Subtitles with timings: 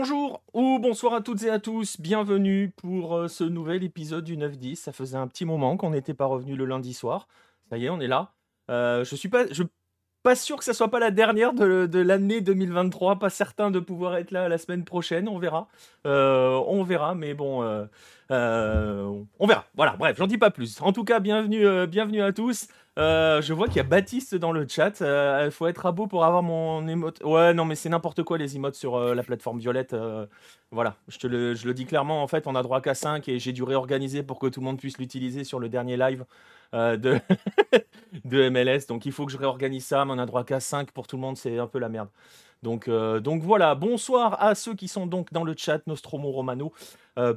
[0.00, 4.34] Bonjour ou bonsoir à toutes et à tous, bienvenue pour euh, ce nouvel épisode du
[4.34, 4.76] 9-10.
[4.76, 7.28] Ça faisait un petit moment qu'on n'était pas revenu le lundi soir.
[7.68, 8.32] Ça y est, on est là.
[8.70, 9.62] Euh, je suis pas, je
[10.22, 13.18] pas sûr que ça soit pas la dernière de, l'année 2023.
[13.18, 15.28] Pas certain de pouvoir être là la semaine prochaine.
[15.28, 15.68] On verra.
[16.06, 17.60] Euh, on verra, mais bon,
[18.30, 19.66] on verra.
[19.74, 19.96] Voilà.
[19.98, 20.80] Bref, j'en dis pas plus.
[20.80, 22.68] En tout cas, bienvenue, bienvenue à tous.
[22.98, 25.00] Euh, je vois qu'il y a Baptiste dans le chat.
[25.00, 27.22] Il euh, faut être à beau pour avoir mon émote.
[27.24, 29.94] Ouais, non, mais c'est n'importe quoi les emotes sur euh, la plateforme Violette.
[30.70, 32.22] voilà, je, te le, je le dis clairement.
[32.22, 34.66] En fait, on a droit qu'à 5 et j'ai dû réorganiser pour que tout le
[34.66, 36.24] monde puisse l'utiliser sur le dernier live
[36.72, 37.20] de,
[38.24, 38.86] de MLS.
[38.88, 41.16] Donc il faut que je réorganise ça, mais on a droit qu'à 5 pour tout
[41.16, 41.36] le monde.
[41.36, 42.08] C'est un peu la merde.
[42.62, 46.72] Donc, donc voilà, bonsoir à ceux qui sont donc dans le chat, Nostromo Romano,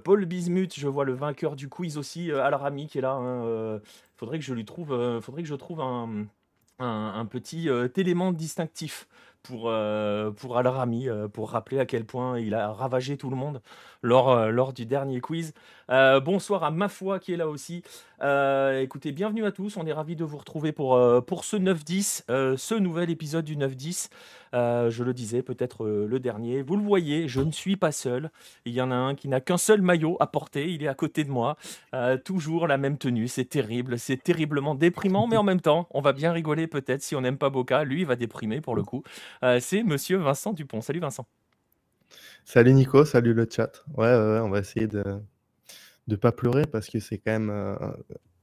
[0.03, 3.13] Paul Bismuth, je vois le vainqueur du quiz aussi, euh, Alarami qui est là.
[3.13, 3.79] Hein,
[4.23, 9.07] faudrait que je trouve, faudrait que je trouve un, petit élément distinctif
[9.43, 13.35] pour, euh, pour Al-Rami, euh, pour rappeler à quel point il a ravagé tout le
[13.35, 13.61] monde
[14.03, 15.53] lors, euh, lors du dernier quiz.
[15.89, 17.83] bonsoir à Ma Foi qui est là aussi.
[18.81, 22.75] écoutez, bienvenue à tous, on est ravis de vous retrouver pour, pour ce 9-10, ce
[22.75, 24.09] nouvel épisode du 9-10.
[24.53, 26.61] je le disais, peut-être le dernier.
[26.61, 28.31] Vous le voyez, je ne suis pas seul.
[28.65, 30.95] Il y en a un qui n'a qu'un seul maillot à porter, il est à
[30.95, 31.57] côté de moi.
[32.23, 36.13] toujours la même tenue, c'est terrible, c'est terriblement déprimant, mais en même temps, on va
[36.13, 37.83] bien rigoler peut-être si on n'aime pas Boca.
[37.83, 39.03] Lui, il va déprimer pour le coup.
[39.43, 40.81] Euh, c'est monsieur Vincent Dupont.
[40.81, 41.25] Salut Vincent.
[42.45, 43.83] Salut Nico, salut le chat.
[43.95, 45.03] Ouais, on va essayer de
[46.07, 47.75] ne pas pleurer parce que c'est quand même euh,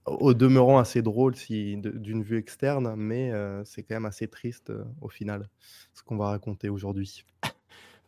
[0.07, 4.73] au demeurant assez drôle si, d'une vue externe, mais euh, c'est quand même assez triste
[5.03, 5.49] au final
[5.93, 7.25] ce qu'on va raconter aujourd'hui.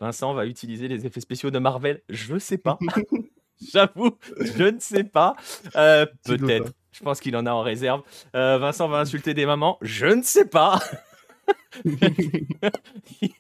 [0.01, 2.79] Vincent va utiliser les effets spéciaux de Marvel, je sais pas.
[3.73, 5.37] J'avoue, je ne sais pas.
[6.25, 6.73] Peut-être.
[6.91, 8.03] Je pense qu'il en a en réserve.
[8.33, 10.81] Vincent va insulter des mamans, je ne sais pas.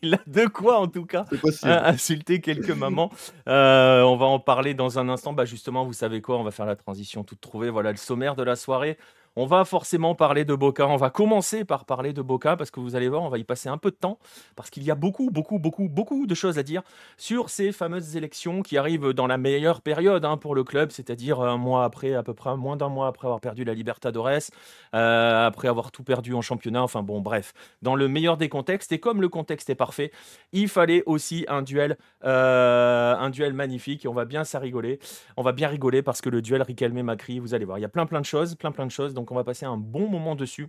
[0.02, 1.26] il a de quoi en tout cas
[1.62, 3.10] insulter quelques mamans.
[3.48, 5.32] Euh, on va en parler dans un instant.
[5.32, 7.70] Bah justement, vous savez quoi On va faire la transition toute trouvée.
[7.70, 8.96] Voilà le sommaire de la soirée.
[9.34, 10.86] On va forcément parler de Boca.
[10.86, 13.44] On va commencer par parler de Boca parce que vous allez voir, on va y
[13.44, 14.18] passer un peu de temps
[14.56, 16.82] parce qu'il y a beaucoup, beaucoup, beaucoup, beaucoup de choses à dire
[17.16, 21.40] sur ces fameuses élections qui arrivent dans la meilleure période hein, pour le club, c'est-à-dire
[21.40, 24.50] un mois après, à peu près moins d'un mois après avoir perdu la Libertadores,
[24.94, 26.82] euh, après avoir tout perdu en championnat.
[26.82, 30.12] Enfin bon, bref, dans le meilleur des contextes et comme le contexte est parfait,
[30.52, 34.98] il fallait aussi un duel, euh, un duel magnifique et on va bien ça rigoler.
[35.38, 37.88] On va bien rigoler parce que le duel Riquelme-Macri, vous allez voir, il y a
[37.88, 40.68] plein plein de choses, plein plein de choses on va passer un bon moment dessus.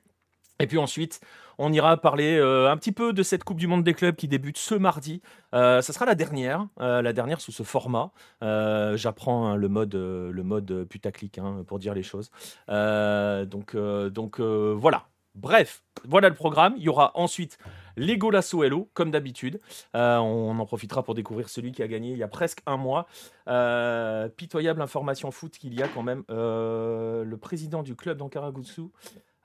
[0.59, 1.19] Et puis ensuite,
[1.57, 4.27] on ira parler euh, un petit peu de cette Coupe du Monde des clubs qui
[4.27, 5.21] débute ce mardi.
[5.53, 8.11] Euh, ça sera la dernière, euh, la dernière sous ce format.
[8.41, 12.29] J'apprends hein, le mode, le putaclic hein, pour dire les choses.
[12.67, 15.07] donc, donc voilà.
[15.35, 16.75] Bref, voilà le programme.
[16.77, 17.57] Il y aura ensuite
[17.97, 19.59] les Golasso Hello, comme d'habitude.
[19.95, 22.77] Euh, on en profitera pour découvrir celui qui a gagné il y a presque un
[22.77, 23.07] mois.
[23.47, 26.23] Euh, pitoyable information foot qu'il y a quand même.
[26.29, 28.83] Euh, le président du club d'Ankaragusu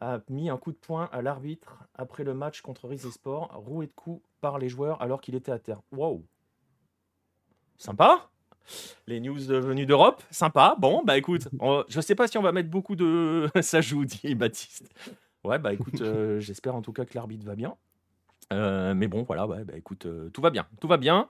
[0.00, 3.92] a mis un coup de poing à l'arbitre après le match contre Rizesport, roué de
[3.92, 5.80] coups par les joueurs alors qu'il était à terre.
[5.92, 6.24] Wow
[7.78, 8.30] Sympa
[9.06, 10.76] les news venues d'Europe, sympa.
[10.78, 11.48] Bon, bah écoute,
[11.88, 13.48] je sais pas si on va mettre beaucoup de.
[13.62, 14.92] Ça joue, dit Baptiste.
[15.44, 17.76] Ouais, bah écoute, euh, j'espère en tout cas que l'arbitre va bien.
[18.52, 21.28] Euh, mais bon, voilà, ouais, bah écoute, euh, tout va bien, tout va bien.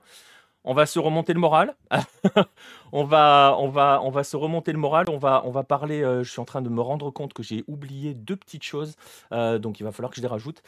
[0.65, 1.75] On va se remonter le moral.
[2.91, 5.05] on, va, on, va, on va se remonter le moral.
[5.09, 6.01] On va, on va parler.
[6.01, 8.97] je suis en train de me rendre compte que j'ai oublié deux petites choses.
[9.31, 10.61] donc il va falloir que je les rajoute.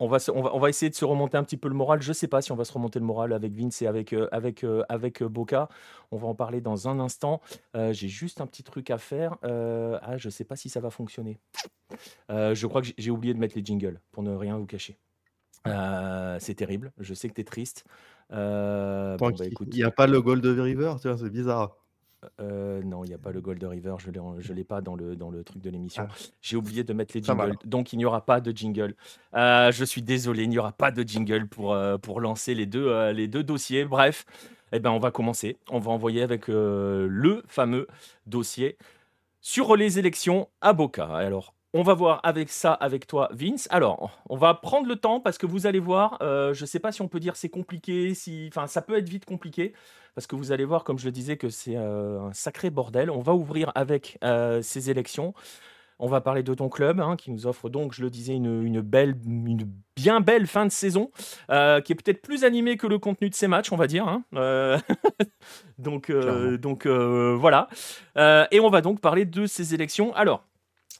[0.00, 2.02] On va, on, va, essayer de se remonter un petit peu le moral.
[2.02, 4.12] Je ne sais pas si on va se remonter le moral avec Vince et avec,
[4.12, 5.68] euh, avec, euh, avec euh, Boca.
[6.10, 7.40] On va en parler dans un instant.
[7.74, 9.36] j'ai juste un petit truc à faire.
[9.42, 11.38] ah, je ne sais pas si ça va fonctionner.
[12.28, 14.98] je crois que j'ai oublié de mettre les jingles pour ne rien vous cacher.
[15.64, 16.92] c'est terrible.
[16.98, 17.84] Je sais que tu es triste.
[18.30, 21.76] Bah, il n'y a pas le Gold River, c'est bizarre.
[22.40, 25.16] Euh, non, il n'y a pas le Gold River, je ne l'ai pas dans le,
[25.16, 26.06] dans le truc de l'émission.
[26.08, 26.14] Ah.
[26.40, 28.94] J'ai oublié de mettre les jingles, donc il n'y aura pas de jingle.
[29.34, 32.66] Euh, je suis désolé, il n'y aura pas de jingle pour, euh, pour lancer les
[32.66, 33.84] deux, les deux dossiers.
[33.84, 34.24] Bref,
[34.72, 35.56] eh ben, on va commencer.
[35.70, 37.86] On va envoyer avec le fameux
[38.26, 38.76] dossier
[39.40, 41.06] sur les élections à Boca.
[41.06, 43.68] Alors, on va voir avec ça avec toi, Vince.
[43.70, 46.92] Alors, on va prendre le temps parce que vous allez voir, je ne sais pas
[46.92, 49.74] si on peut dire c'est compliqué, si, enfin, ça peut être vite compliqué
[50.14, 53.10] parce que vous allez voir, comme je le disais, que c'est euh, un sacré bordel.
[53.10, 55.34] On va ouvrir avec euh, ces élections.
[55.98, 58.80] On va parler de ton club, hein, qui nous offre donc, je le disais, une,
[58.80, 61.10] belle, une bien belle fin de saison,
[61.50, 64.06] euh, qui est peut-être plus animée que le contenu de ces matchs, on va dire.
[64.08, 64.24] Hein.
[65.78, 67.68] donc, donc voilà.
[68.16, 70.12] et on va donc parler de ces élections.
[70.14, 70.44] Alors,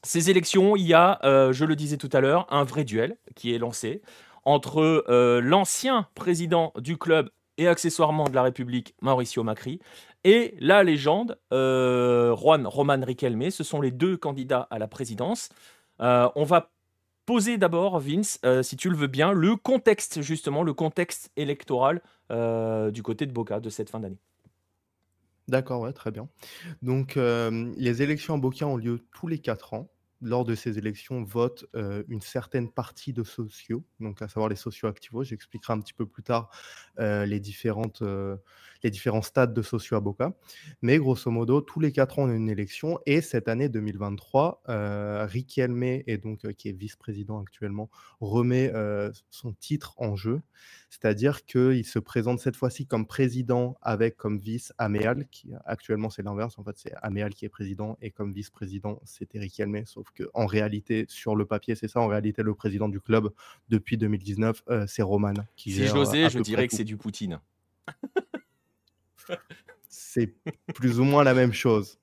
[0.05, 3.55] ces élections, il y a, je le disais tout à l'heure, un vrai duel qui
[3.55, 4.03] est lancé
[4.45, 9.81] entre euh, l'ancien président du club et accessoirement de la République, Mauricio Macri,
[10.25, 13.51] et la légende, euh, Juan Roman Riquelme.
[13.51, 15.51] Ce sont les deux candidats à la présidence.
[16.01, 16.73] Euh, on va
[17.27, 23.03] poser d'abord, Vince, si tu le veux bien, le contexte, justement, le contexte électoral du
[23.03, 24.19] côté de Boca de cette fin d'année.
[25.49, 26.29] D'accord, ouais, très bien.
[26.83, 29.89] Donc, les élections à Boca ont lieu tous les quatre ans
[30.25, 31.67] lors de ces élections, vote
[32.09, 35.25] une certaine partie de sociaux, donc à savoir les socio-activos.
[35.25, 36.51] J'expliquerai un petit peu plus tard
[36.99, 38.03] les, différentes,
[38.85, 40.35] les différents stades de socio à Boca.
[40.83, 43.01] Mais grosso modo, tous les quatre ans, on a une élection.
[43.07, 44.63] Et cette année 2023,
[45.27, 47.91] Riquelme, et donc, qui est vice-président actuellement,
[48.21, 48.73] remet
[49.31, 50.41] son titre en jeu.
[50.91, 56.23] C'est-à-dire qu'il se présente cette fois-ci comme président avec comme vice Améal, qui actuellement c'est
[56.23, 56.57] l'inverse.
[56.59, 61.07] En fait, c'est Améal qui est président et comme vice-président, c'était Riquelme, sauf en réalité,
[61.09, 62.01] sur le papier, c'est ça.
[62.01, 63.31] En réalité, le président du club
[63.69, 65.35] depuis 2019, euh, c'est Roman.
[65.57, 67.41] Qui si j'osais, je dirais que c'est du Poutine.
[69.89, 70.35] C'est
[70.75, 71.99] plus ou moins la même chose.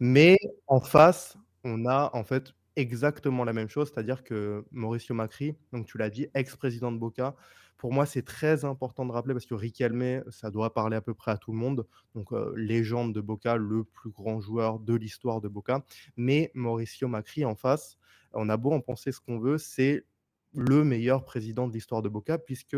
[0.00, 0.36] Mais
[0.66, 5.86] en face, on a en fait exactement la même chose, c'est-à-dire que Mauricio Macri, donc
[5.86, 7.34] tu l'as dit, ex-président de Boca,
[7.78, 11.14] pour moi, c'est très important de rappeler parce que Riquelme, ça doit parler à peu
[11.14, 11.86] près à tout le monde.
[12.16, 15.84] Donc, euh, légende de Boca, le plus grand joueur de l'histoire de Boca.
[16.16, 17.96] Mais Mauricio Macri en face,
[18.32, 20.04] on a beau en penser ce qu'on veut, c'est
[20.54, 22.76] le meilleur président de l'histoire de Boca, puisque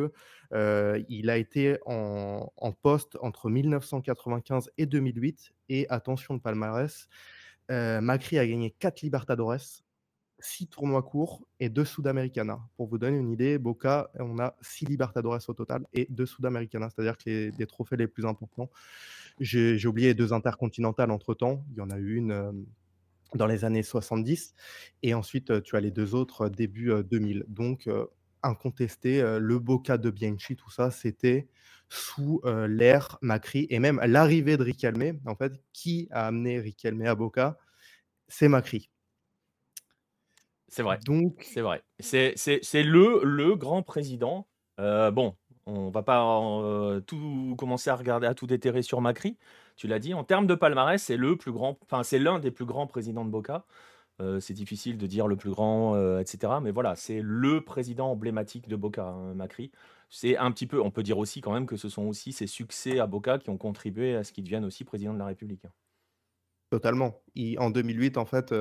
[0.52, 2.50] euh, il a été en,
[2.82, 5.52] poste entre 1995 et 2008.
[5.68, 7.08] Et attention de palmarès,
[7.70, 9.82] euh, Macri a gagné 4 Libertadores,
[10.40, 12.60] six tournois courts et deux Sudamericana.
[12.76, 16.88] Pour vous donner une idée, Boca, on a six Libertadores au total et deux Sudamericana,
[16.90, 18.70] c'est-à-dire que les, les, trophées les plus importants.
[19.38, 21.64] J'ai oublié deux intercontinentales entre-temps.
[21.70, 22.52] Il y en a eu une euh,
[23.34, 24.54] dans les années 70
[25.02, 27.44] et ensuite tu as les deux autres début 2000.
[27.48, 27.88] Donc,
[28.42, 31.48] incontesté, le Boca de Bianchi, tout ça, c'était
[31.88, 35.20] sous l'ère Macri et même l'arrivée de Riquelme.
[35.26, 37.58] En fait, qui a amené Riquelme à Boca
[38.28, 38.90] C'est Macri.
[40.70, 40.98] C'est vrai.
[41.04, 41.82] Donc, c'est vrai.
[41.98, 42.34] C'est,
[42.74, 44.46] le, le grand président.
[44.78, 45.36] Euh, bon,
[45.66, 49.36] on va pas euh, tout commencer à regarder, à tout déterrer sur Macri.
[49.80, 50.12] Tu l'as dit.
[50.12, 51.78] En termes de palmarès, c'est le plus grand.
[51.84, 53.64] Enfin, c'est l'un des plus grands présidents de Boca.
[54.20, 56.52] Euh, c'est difficile de dire le plus grand, etc.
[56.60, 59.72] Mais voilà, c'est le président emblématique de Boca, hein, Macri.
[60.10, 60.82] C'est un petit peu.
[60.82, 63.48] On peut dire aussi quand même que ce sont aussi ses succès à Boca qui
[63.48, 65.64] ont contribué à ce qu'il devienne aussi président de la République.
[66.68, 67.22] Totalement.
[67.56, 68.54] en 2008, en fait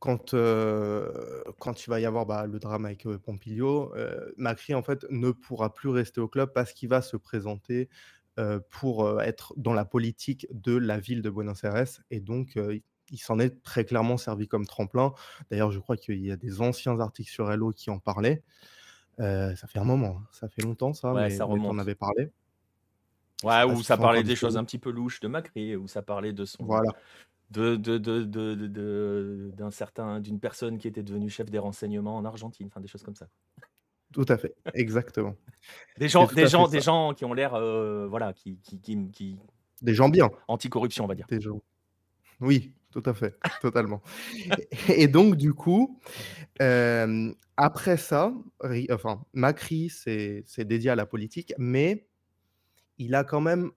[0.00, 0.34] quand,
[1.60, 3.94] quand il va y avoir bah, le drame avec Pompilio,
[4.38, 7.88] Macri en fait ne pourra plus rester au club parce qu'il va se présenter
[8.70, 12.58] pour être dans la politique de la ville de Buenos Aires et donc
[13.10, 15.12] il s'en est très clairement servi comme tremplin.
[15.50, 18.42] D'ailleurs, je crois qu'il y a des anciens articles sur Hello qui en parlaient.
[19.18, 20.26] ça fait un moment, hein.
[20.32, 22.30] ça fait longtemps ça, mais, ça on avait parlé.
[23.44, 26.32] Ouais, où ça parlait des choses un petit peu louches de Macri, où ça parlait
[26.32, 26.92] de son, voilà
[27.52, 32.66] de, de, de, d'un certain, d'une personne qui était devenue chef des renseignements en Argentine,
[32.68, 33.28] enfin des choses comme ça.
[34.12, 35.34] Tout à fait, exactement.
[35.98, 39.38] Des gens, des gens, des gens qui ont l'air, euh, voilà, qui, qui, qui,
[39.80, 41.26] des gens bien, anticorruption, on va dire.
[41.28, 41.60] Des gens.
[42.40, 44.02] Oui, tout à fait, totalement.
[44.88, 45.98] Et donc du coup,
[46.60, 48.32] euh, après ça,
[48.90, 52.06] enfin, Macri, c'est dédié à la politique, mais
[52.98, 53.70] il a quand même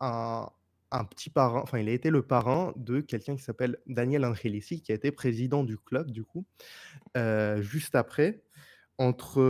[0.00, 0.48] un,
[0.90, 4.80] un petit parrain, enfin, il a été le parrain de quelqu'un qui s'appelle Daniel Angelici,
[4.80, 6.46] qui a été président du club, du coup,
[7.16, 8.42] euh, juste après,
[8.98, 9.40] entre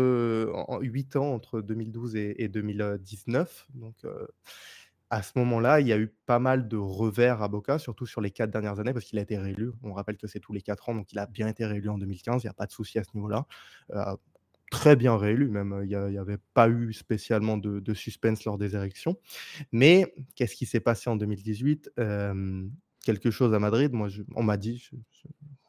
[0.69, 3.67] en 8 ans, entre 2012 et, 2019.
[3.75, 4.05] Donc,
[5.11, 8.21] à ce moment-là, il y a eu pas mal de revers à Boca, surtout sur
[8.21, 9.71] les quatre dernières années, parce qu'il a été réélu.
[9.83, 11.99] On rappelle que c'est tous les quatre ans, donc il a bien été réélu en
[11.99, 12.43] 2015.
[12.43, 13.47] Il n'y a pas de souci à ce niveau-là.
[14.71, 15.81] Très bien réélu même.
[15.85, 19.19] Il n'y avait pas eu spécialement de, suspense lors des élections.
[19.73, 21.93] Mais qu'est-ce qui s'est passé en 2018
[23.05, 24.91] Quelque chose à Madrid, moi, on m'a dit,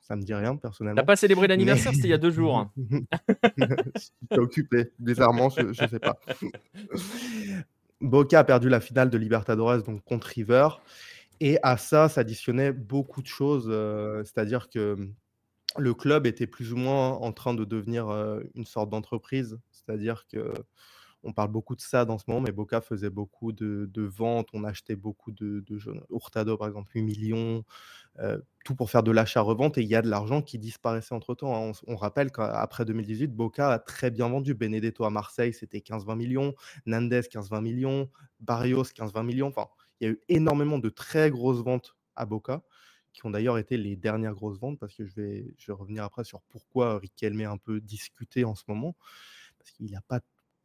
[0.09, 0.99] ça me dit rien personnellement.
[0.99, 2.67] T'as pas célébré l'anniversaire, c'était il y a deux jours.
[3.57, 6.19] J'étais occupé, bizarrement, je ne sais pas.
[8.01, 10.69] Boca a perdu la finale de Libertadores donc contre River.
[11.41, 13.67] Et à ça s'additionnaient beaucoup de choses,
[14.25, 14.97] c'est-à-dire que
[15.77, 18.09] le club était plus ou moins en train de devenir
[18.55, 19.59] une sorte d'entreprise.
[19.71, 20.53] C'est-à-dire que
[21.23, 24.63] on parle beaucoup de ça dans ce moment, mais Boca faisait beaucoup de, ventes, on
[24.63, 26.01] achetait beaucoup de, jeunes.
[26.09, 27.63] Hurtado, par exemple, 8 millions,
[28.63, 31.69] tout pour faire de l'achat-revente, et il y a de l'argent qui disparaissait entre-temps.
[31.69, 31.71] Hein.
[31.87, 34.53] On, rappelle qu'après 2018, Boca a très bien vendu.
[34.53, 38.09] Benedetto à Marseille, c'était 15-20 millions, Nandes, 15-20 millions,
[38.39, 39.47] Barrios, 15-20 millions.
[39.47, 39.67] Enfin,
[39.99, 42.63] il y a eu énormément de très grosses ventes à Boca
[43.11, 46.03] qui ont d'ailleurs été les dernières grosses ventes, parce que je vais, je vais revenir
[46.03, 48.95] après sur pourquoi Riquelme est un peu discuté en ce moment.
[49.57, 50.19] parce qu'il n'a pas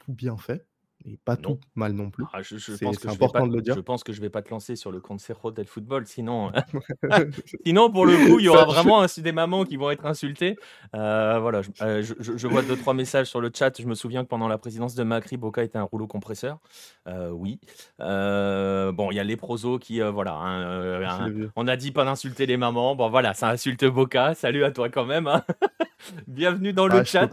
[0.04, 0.66] tout bien fait
[1.06, 1.58] et pas tout Non.
[1.74, 2.24] mal non plus.
[2.32, 3.74] Ah, je pense que je vais pas important de le dire.
[3.74, 6.50] je pense que je vais pas te lancer sur le Consejo del Fútbol, sinon
[7.66, 10.56] sinon pour le coup, il y aura vraiment des mamans qui vont être insultées.
[10.94, 13.78] Heu, voilà, je heu, je vois 2-3 messages sur le chat.
[13.78, 16.58] Je me souviens que pendant la présidence de Macri, Boca était un rouleau compresseur.
[17.06, 17.60] Heu, oui.
[17.98, 22.46] Bon, il y a les prosos qui, voilà, hein, hein, on a dit pas d'insulter
[22.46, 22.96] les mamans.
[22.96, 24.34] Bon voilà, ça insulte Boca.
[24.34, 25.44] Salut à toi quand même, hein.
[26.26, 27.28] Bienvenue dans le Ah, peux chat.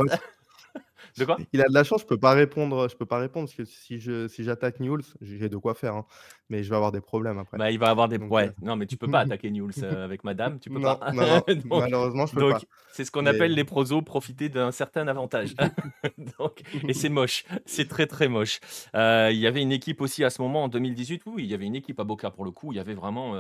[1.14, 1.42] Pas De quoi?
[1.54, 3.66] Il a de la chance, je peux pas répondre, je peux pas répondre parce que
[3.66, 6.06] si je si j'attaque Newell's, j'ai de quoi faire, hein,
[6.50, 7.58] mais je vais avoir des problèmes après.
[7.58, 9.84] Bah, il va avoir des Donc ouais, heu, non, mais tu peux pas attaquer Newell's,
[9.84, 11.00] heu, avec madame, tu peux non, pas.
[11.12, 12.66] non, non, Donc malheureusement, je peux donc pas.
[12.92, 15.56] c'est ce qu'on Mais appelle les prosos profiter d'un certain avantage.
[16.40, 18.60] Donc et c'est moche, c'est très, très moche.
[18.96, 21.54] Heu, il y avait une équipe aussi à ce moment en 2018, oui, il y
[21.54, 23.36] avait une équipe à Boca pour le coup, il y avait vraiment,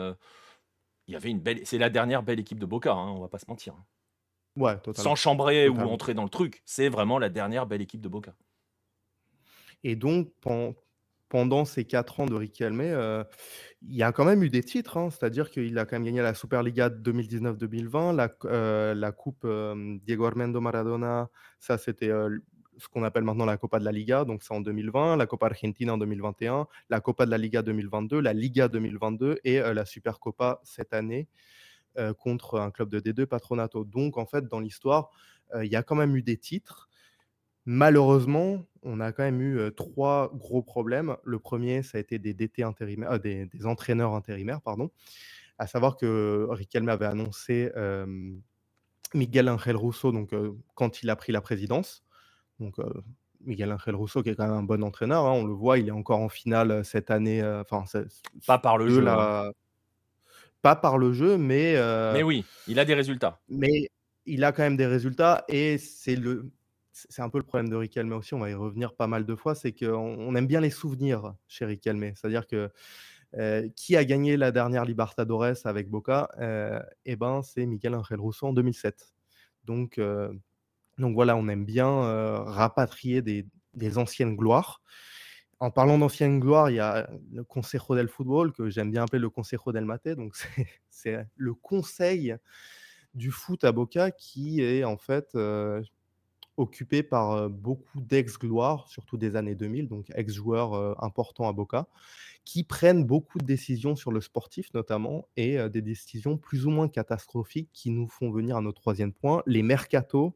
[1.07, 3.29] il y avait une belle c'est la dernière belle équipe de Boca, hein, on va
[3.29, 3.75] pas se mentir,
[4.93, 8.09] Sans totalement, chambrer ou entrer dans le truc, c'est vraiment la dernière belle équipe de
[8.09, 8.35] Boca.
[9.83, 10.73] Et donc pen
[11.29, 13.23] pendant ces 4 ans de Riquelme, heu,
[13.83, 15.09] il y a quand même eu des titres, hein.
[15.11, 19.99] C'est-à-dire qu'il a quand même gagné la Superliga 2019-2020, la c heu, la coupe, hem,
[20.01, 21.29] Diego Armando Maradona,
[21.59, 22.39] ça c'était, heu, l
[22.79, 25.47] ce qu'on appelle maintenant la Copa de la Liga, donc c'est en 2020, la Copa
[25.47, 30.59] Argentina en 2021, la Copa de la Liga 2022, la Liga 2022 et la Supercopa
[30.63, 31.27] cette année,
[31.99, 33.83] heu, contre un club de D2, Patronato.
[33.85, 35.11] Donc en fait, dans l'histoire,
[35.55, 36.89] heu, il y a quand même eu des titres.
[37.65, 41.17] Malheureusement, on a quand même eu, heu, 3 gros problèmes.
[41.25, 44.91] Le 1er, ça a été des DT intérimaires, des des entraîneurs intérimaires, pardon.
[45.59, 47.71] À savoir que Riquelme avait annoncé,
[49.13, 50.31] Miguel Ángel Russo, donc
[50.75, 52.03] quand il a pris la présidence.
[52.59, 52.77] Donc
[53.41, 55.87] Miguel Ángel Russo qui est quand même un bon entraîneur, hein, on le voit, il
[55.89, 57.85] est encore en finale, cette année, enfin
[58.47, 59.25] Pas par le jeu, hein.
[59.25, 59.51] la
[60.61, 63.41] pas par le jeu, mais heu Mais oui, il a des résultats.
[63.49, 63.87] mais
[64.25, 66.51] il a quand même des résultats et c'est le
[66.93, 69.33] c'est un peu le problème de Riquelme aussi, on va y revenir pas mal de
[69.35, 69.87] fois, c'est qu'on
[70.19, 72.03] on aime bien les souvenirs chez Riquelme.
[72.15, 72.69] C'est-à-dire que,
[73.37, 76.29] heu, qui a gagné la dernière Libertadores avec Boca?
[76.39, 79.13] Heu et ben, c'est Miguel Ángel Russo en 2007.
[79.65, 79.99] Donc
[80.97, 81.87] donc voilà, on aime bien,
[82.45, 84.81] rapatrier des des anciennes gloires.
[85.61, 89.19] En parlant d'anciennes gloires, il y a le Consejo del Fútbol que j'aime bien appeler
[89.19, 90.35] le Consejo del Mate, donc
[90.89, 92.35] c'est le conseil
[93.13, 95.83] du foot à Boca qui est en fait, heu,
[96.57, 101.87] occupé par, heu, beaucoup d'ex-gloires, surtout des années 2000, donc ex-joueurs, importants à Boca,
[102.45, 106.89] qui prennent beaucoup de décisions sur le sportif notamment et des décisions plus ou moins
[106.89, 109.43] catastrophiques qui nous font venir à notre 3e point.
[109.45, 110.33] Les mercatos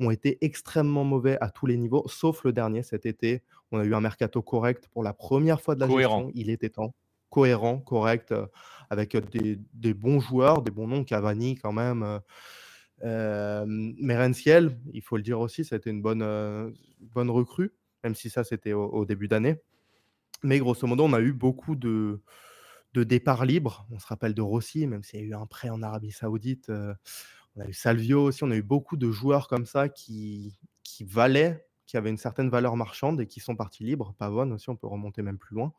[0.00, 3.42] ont été extrêmement mauvais à tous les niveaux, sauf le dernier cet été.
[3.72, 6.26] On a eu un mercato correct pour la 1re fois de la Cohérent.
[6.28, 6.94] gestion, il était temps.
[7.30, 8.48] Cohérent, correct, heu,
[8.90, 12.20] avec, heu, des des bons joueurs, des bons noms, Cavani quand même, heu,
[13.06, 16.24] hem, Merenciel, il faut le dire aussi, ça a été une bonne,
[17.00, 17.72] bonne recrue,
[18.04, 19.56] même si ça c'était au au début d'année.
[20.44, 22.22] Mais grosso modo, on a eu beaucoup de
[22.94, 23.86] de départs libres.
[23.90, 26.70] On se rappelle de Rossi, même s'il y a eu un prêt en Arabie Saoudite,
[26.70, 26.94] heu,
[27.56, 30.56] on a eu Salvio aussi, on a eu beaucoup de joueurs comme ça qui
[31.00, 34.14] valaient, qui avaient une certaine valeur marchande et qui sont partis libres.
[34.18, 35.72] Pavone aussi, on peut remonter même plus loin.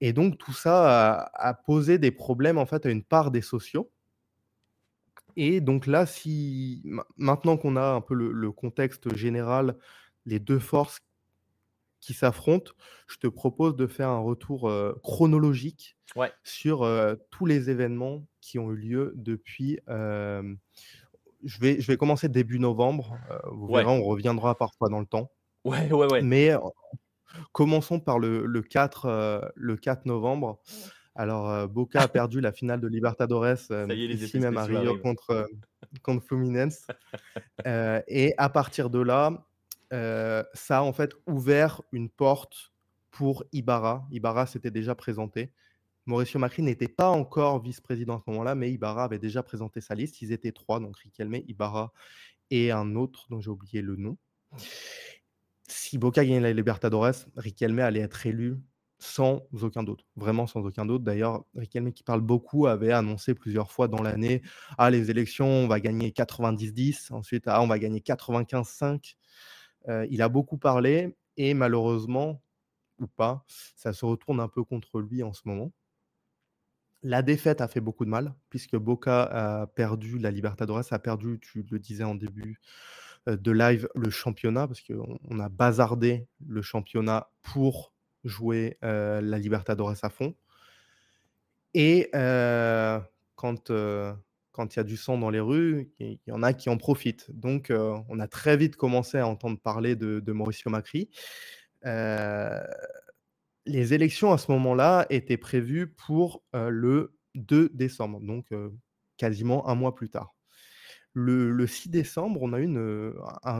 [0.00, 3.90] Et donc tout ça a posé des problèmes en fait à une part des sociaux.
[5.36, 9.76] Et donc là, si main maintenant qu'on a un peu le contexte général,
[10.26, 10.98] les 2 forces
[12.04, 12.72] qui s'affrontent,
[13.08, 16.34] je te propose de faire un retour, heu, chronologique Ouais.
[16.44, 20.58] sur, heu, tous les événements qui ont eu lieu depuis, hem,
[21.44, 23.20] je vais je vais commencer début novembre,
[23.68, 25.32] verrez, on reviendra parfois dans le temps.
[25.64, 26.24] Ouais, ouais, ouais.
[26.24, 26.72] Mais en
[27.52, 30.60] commençons par le le 4, heu, le 4 novembre.
[31.16, 34.96] Alors, Boca a perdu la finale de Libertadores, est, ici même à Rio arrivent.
[34.96, 35.48] contre,
[36.02, 36.90] contre Fluminense.
[38.08, 39.46] Et à partir de là,
[39.90, 42.72] ça a en fait ouvert une porte
[43.10, 44.06] pour Ibarra.
[44.10, 45.52] Ibarra s'était déjà présenté.
[46.06, 49.94] Mauricio Macri n'était pas encore vice-président à ce moment-là, mais Ibarra avait déjà présenté sa
[49.94, 50.20] liste.
[50.20, 51.92] Ils étaient 3, donc Riquelme, Ibarra
[52.50, 54.18] et un autre dont j'ai oublié le nom.
[55.66, 58.58] Si Boca gagnait la Libertadores, Riquelme allait être élu
[58.98, 61.04] sans aucun doute, vraiment sans aucun doute.
[61.04, 64.42] D'ailleurs, Riquelme qui parle beaucoup avait annoncé plusieurs fois dans l'année:
[64.76, 69.16] «Ah les élections, on va gagner 90-10», ensuite: «Ah on va gagner 95-5».
[69.88, 72.40] Il a beaucoup parlé et malheureusement,
[73.00, 75.72] ou pas, ça se retourne un peu contre lui en ce moment.
[77.02, 81.38] La défaite a fait beaucoup de mal puisque Boca a perdu la Libertadores, a perdu,
[81.40, 82.60] tu le disais en début,
[83.26, 90.02] de live, le championnat parce qu'on on a bazardé le championnat pour jouer, la Libertadores
[90.02, 90.34] à fond.
[91.74, 92.10] Et
[93.34, 93.70] quand,
[94.54, 96.78] quand il y a du sang dans les rues, il y en a qui en
[96.78, 97.28] profitent.
[97.32, 101.10] Donc, euh, on a très vite commencé à entendre parler de, Mauricio Macri.
[101.84, 102.62] Euh,
[103.66, 108.46] les élections à ce moment-là étaient prévues pour euh, le 2 décembre, donc
[109.16, 110.36] quasiment un mois plus tard.
[111.14, 113.12] Le, 6 décembre, on a eu une,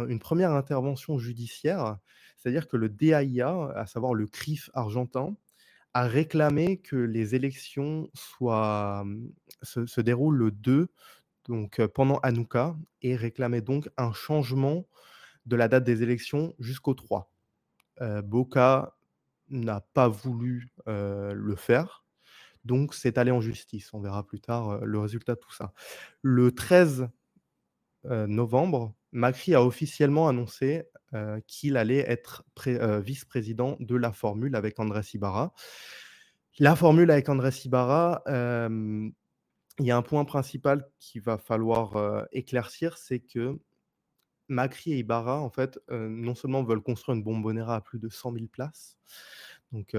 [0.09, 1.99] une première intervention judiciaire,
[2.37, 5.37] c'est-à-dire que le DAIA, à savoir le CRIF argentin,
[5.95, 9.05] a réclamé que les élections soient,
[9.65, 10.89] se, déroulent le 2,
[11.47, 14.87] donc pendant Hanouka, et réclamait donc un changement
[15.47, 17.31] de la date des élections jusqu'au 3.
[18.23, 18.97] Boca
[19.51, 22.05] n'a pas voulu le faire,
[22.65, 23.93] donc c'est allé en justice.
[23.93, 25.73] On verra plus tard le résultat de tout ça.
[26.23, 27.09] Le 13
[28.05, 30.89] novembre, Macri a officiellement annoncé
[31.47, 32.45] qu'il allait être
[33.03, 35.53] vice-président de la formule avec Andrés Ibarra.
[36.59, 38.23] La formule avec Andrés Ibarra,
[39.81, 43.59] il y a un point principal qu'il va falloir éclaircir, c'est que
[44.49, 48.33] Macri et Ibarra, en fait, non seulement veulent construire une bombonera à plus de 100
[48.35, 48.99] 000 places,
[49.73, 49.97] donc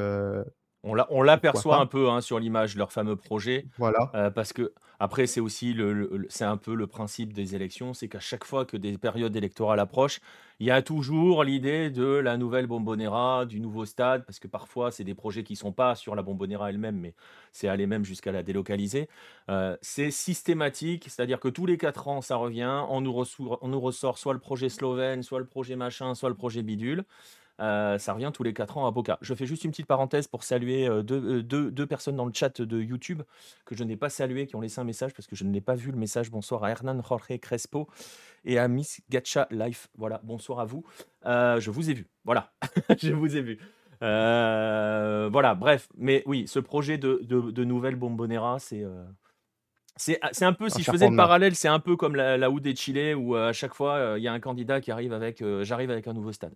[0.86, 3.66] on l'aperçoit un peu hein, sur l'image, leur fameux projet.
[3.78, 4.12] Voilà.
[4.14, 8.08] Euh, parce que, après, c'est aussi le, c'est un peu le principe des élections c'est
[8.08, 10.22] qu'à chaque fois que des périodes électorales approchent,
[10.60, 14.92] il y a toujours l'idée de la nouvelle Bombonera, du nouveau stade, parce que parfois,
[14.92, 17.14] c'est des projets qui ne sont pas sur la Bombonera elle-même, mais
[17.52, 19.10] c'est aller même jusqu'à la délocaliser.
[19.50, 23.80] Euh, c'est systématique, c'est-à-dire que tous les quatre ans, ça revient, on nous, on nous
[23.82, 27.04] ressort soit le projet slovène, soit le projet machin, soit le projet bidule.
[27.62, 29.18] Euh, ça revient tous les 4 ans à Boca.
[29.22, 32.62] Je fais juste une petite parenthèse pour saluer euh, euh, deux, personnes dans le chat
[32.62, 33.22] de YouTube
[33.66, 35.62] que je n'ai pas salué, qui ont laissé un message parce que je ne l'ai
[35.62, 36.32] pas vu le message.
[36.32, 37.88] Bonsoir à Hernan Jorge Crespo
[38.44, 39.88] et à Miss Gacha Life.
[39.98, 40.84] Voilà, bonsoir à vous.
[41.24, 42.08] je vous ai vu.
[42.26, 42.52] Voilà,
[43.02, 43.60] je vous ai vu.
[44.02, 45.88] voilà, bref.
[45.98, 48.86] Mais oui, ce projet de, de, nouvelle Bombonera, c'est.
[49.98, 52.76] C'est, un peu, si je faisais le parallèle, c'est un peu comme la, la des
[52.76, 56.06] Chile où à chaque fois il y a un candidat qui arrive avec j'arrive avec
[56.08, 56.54] un nouveau stade.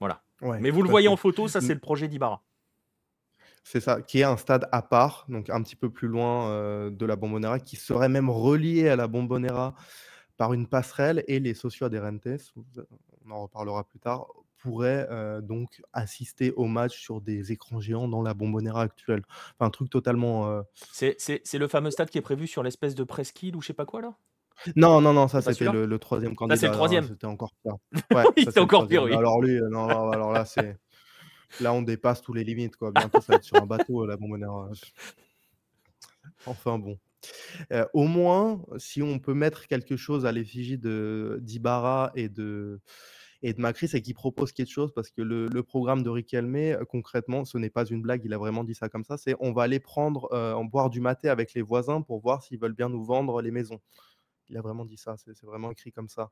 [0.00, 0.22] Voilà.
[0.60, 2.42] Mais vous le voyez en photo, ça c'est le projet d'Ibarra.
[3.64, 6.88] C'est ça, qui est un stade à part, donc un petit peu plus loin euh,
[6.88, 9.74] de la Bombonera, qui serait même relié à la Bombonera
[10.36, 12.28] par une passerelle et les socios adherentes,
[13.24, 14.28] on en reparlera plus tard,
[14.58, 19.22] pourraient euh, donc assister au match sur des écrans géants dans la Bombonera actuelle.
[19.28, 20.48] Enfin, un truc totalement.
[20.48, 23.74] Euh, c'est le fameux stade qui est prévu sur l'espèce de presqu'île ou je sais
[23.74, 24.16] pas quoi là?
[24.74, 26.56] Non, non, non, ça c'était le, troisième candidat.
[26.56, 27.06] c'est le troisième.
[27.06, 27.76] C'était encore pire.
[28.14, 29.12] Ouais, c'était encore pire, oui.
[29.12, 30.78] Alors lui, euh, non, alors là, c'est.
[31.60, 32.90] Là, on dépasse tous les limites, quoi.
[32.90, 34.68] Bientôt, ça va être sur un bateau, la bombonera.
[36.46, 36.98] Enfin bon.
[37.72, 42.80] Euh, au moins, si on peut mettre quelque chose à l'effigie de d'Ibarra et de
[43.42, 46.84] et de Macri, c'est qu'il propose quelque chose parce que le, programme de Riquelme, euh,
[46.84, 49.52] concrètement, ce n'est pas une blague, il a vraiment dit ça comme ça, c'est on
[49.52, 52.88] va aller prendre, en boire du maté avec les voisins pour voir s'ils veulent bien
[52.88, 53.80] nous vendre les maisons.
[54.48, 56.30] Il a vraiment dit ça, c'est vraiment écrit comme ça.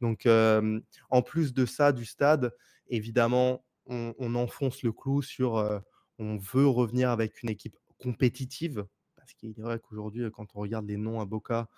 [0.00, 2.54] Donc, en plus de ça, du stade,
[2.88, 5.82] évidemment, on, enfonce le clou sur
[6.18, 8.86] on veut revenir avec une équipe compétitive,
[9.16, 11.68] parce qu'il est vrai qu'aujourd'hui, quand on regarde les noms à Boca,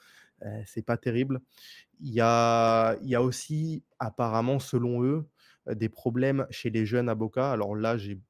[0.67, 1.41] c'est pas terrible.
[2.01, 5.27] Il y, a, il y a aussi, apparemment, selon eux,
[5.71, 7.51] des problèmes chez les jeunes à Boca.
[7.51, 8.21] Alors là, j'ai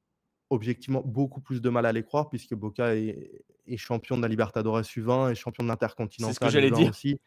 [0.50, 3.42] objectivement beaucoup plus de mal à les croire, puisque Boca est,
[3.76, 6.34] champion de la Libertadores U20 et champion de l'Intercontinental.
[6.34, 6.90] C'est ce que j'allais dire.
[6.90, 7.18] Aussi.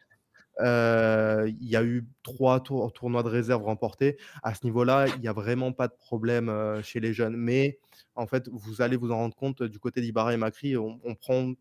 [0.60, 4.18] Euh, il y a eu trois tournois de réserve remportés.
[4.42, 7.36] À ce niveau-là, il n'y a vraiment pas de problème euh, chez les jeunes.
[7.36, 7.78] Mais
[8.14, 11.52] en fait, vous allez vous en rendre compte du côté d'Ibarra et Macri, on prend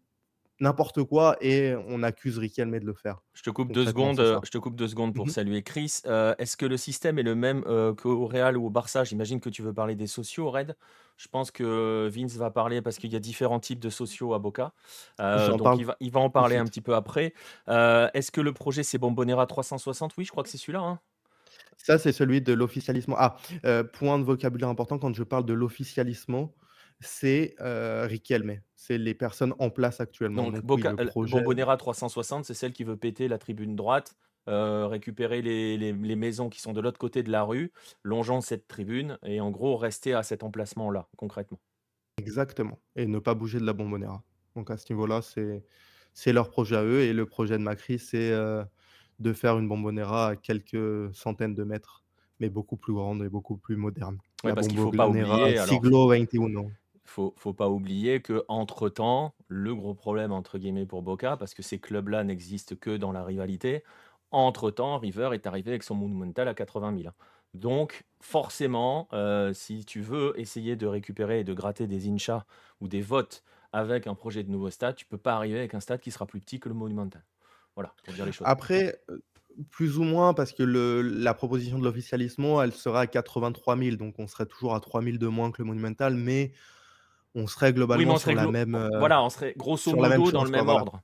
[0.59, 3.21] n'importe quoi et on accuse Riquelme de le faire.
[3.33, 6.01] Je te coupe deux secondes, euh, je te coupe deux secondes pour mmh saluer Chris.
[6.05, 9.03] Euh, est-ce que le système est le même euh, qu'au Real ou au Barça?
[9.03, 10.75] J'imagine que tu veux parler des sociaux, Red.
[11.17, 14.39] Je pense que Vince va parler parce qu'il y a différents types de sociaux à
[14.39, 14.73] Boca.
[15.17, 17.33] donc il va, en parler un petit peu après.
[17.67, 20.81] Est-ce que le projet c'est Bombonera 360 Oui, je crois que c'est celui-là.
[20.81, 20.99] Hein.
[21.77, 23.15] Ça, c'est celui de l'officialisme.
[23.17, 23.37] Ah,
[23.93, 26.49] point de vocabulaire important quand je parle de l'officialisme
[26.99, 28.59] c'est euh, Riquelme.
[28.75, 30.51] C'est les personnes en place actuellement.
[30.51, 34.15] Donc, Bombonera 360, c'est celle qui veut péter la tribune droite,
[34.47, 37.71] euh, récupérer les, maisons qui sont de l'autre côté de la rue,
[38.03, 41.59] longeant cette tribune, et en gros rester à cet emplacement-là, concrètement.
[42.17, 42.79] Exactement.
[42.95, 44.23] Et ne pas bouger de la Bombonera.
[44.55, 45.21] Donc à ce niveau-là,
[46.13, 47.01] c'est leur projet à eux.
[47.01, 48.63] Et le projet de Macri, c'est euh,
[49.19, 52.05] de faire une Bombonera à quelques centaines de mètres,
[52.39, 54.17] mais beaucoup plus grande et beaucoup plus moderne.
[54.43, 55.57] Ouais, parce qu'il faut pas oublier.
[55.67, 56.39] Siglo XXI
[57.09, 61.53] faut, faut pas oublier que entre temps, le gros problème entre guillemets pour Boca, parce
[61.53, 63.83] que ces clubs-là n'existent que dans la rivalité,
[64.31, 67.13] entre temps, River est arrivé avec son Monumental à 80 000.
[67.53, 72.45] Donc, forcément, euh, si tu veux essayer de récupérer et de gratter des inchas
[72.81, 75.79] ou des votes avec un projet de nouveau stade, tu peux pas arriver avec un
[75.79, 77.23] stade qui sera plus petit que le Monumental.
[77.75, 78.47] Voilà, pour dire les choses.
[78.47, 78.99] Après,
[79.71, 84.15] plus ou moins, parce que la proposition de l'officialismo, elle sera à 83 000, donc
[84.19, 86.51] on serait toujours à 3 000 de moins que le Monumental, mais
[87.37, 91.01] on serait globalement sur la même, voilà, on serait grosso modo dans le même ordre.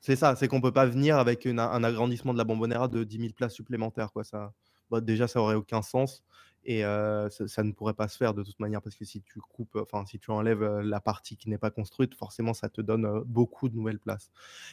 [0.00, 3.18] C'est ça, c'est qu'on peut pas venir avec un agrandissement de la Bombonera de 10
[3.18, 4.52] 000 places supplémentaires, quoi, ça
[4.90, 6.24] bah, déjà, ça aurait aucun sens
[6.68, 9.76] et ça, ne pourrait pas se faire de toute manière parce que si tu coupes,
[9.76, 13.68] enfin si tu enlèves la partie qui n'est pas construite, forcément ça te donne beaucoup
[13.68, 14.32] de nouvelles places.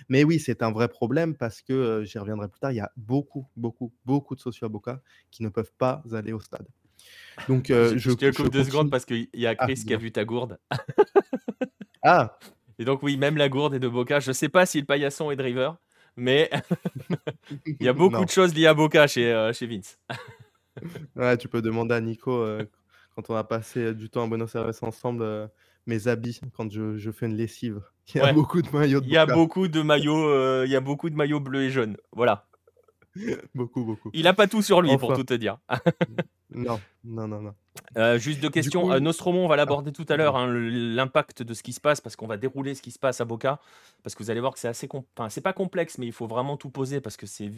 [0.09, 2.71] Mais oui, c'est un vrai problème parce que j'y reviendrai plus tard.
[2.71, 6.33] Il y a beaucoup, beaucoup, beaucoup de socios à Boca qui ne peuvent pas aller
[6.33, 6.67] au stade.
[7.47, 9.97] Donc je, je, te coupe deux secondes parce qu'il y a ah, Chris qui a
[9.97, 10.59] vu ta gourde.
[12.03, 12.37] ah.
[12.79, 14.19] Et donc oui, même la gourde est de Boca.
[14.19, 15.77] Je sais pas si le paillasson est driver,
[16.17, 16.49] mais
[17.67, 19.99] il y a beaucoup de choses liées à Boca chez, chez Vince.
[21.15, 22.65] Ouais, tu peux demander à Nico, euh,
[23.15, 25.47] quand on a passé du temps à Buenos Aires ensemble, euh,
[25.85, 27.81] mes habits quand je je fais une lessive.
[28.13, 30.75] Il y a beaucoup de maillots Il y a beaucoup de maillots, euh, il y
[30.75, 31.97] a beaucoup de maillots bleus et jaunes.
[32.11, 32.47] Voilà.
[33.53, 34.09] Beaucoup, beaucoup.
[34.13, 35.59] Il a pas tout sur lui pour tout te dire.
[36.53, 38.17] Non, non, non, non.
[38.17, 38.99] juste deux questions.
[38.99, 42.15] Nostromo, on va l'aborder tout à l'heure, hein, l'impact de ce qui se passe, parce
[42.15, 43.59] qu'on va dérouler ce qui se passe à Boca,
[44.03, 46.27] parce que vous allez voir que c'est assez, enfin, c'est pas complexe, mais il faut
[46.27, 47.51] vraiment tout poser parce que c'est.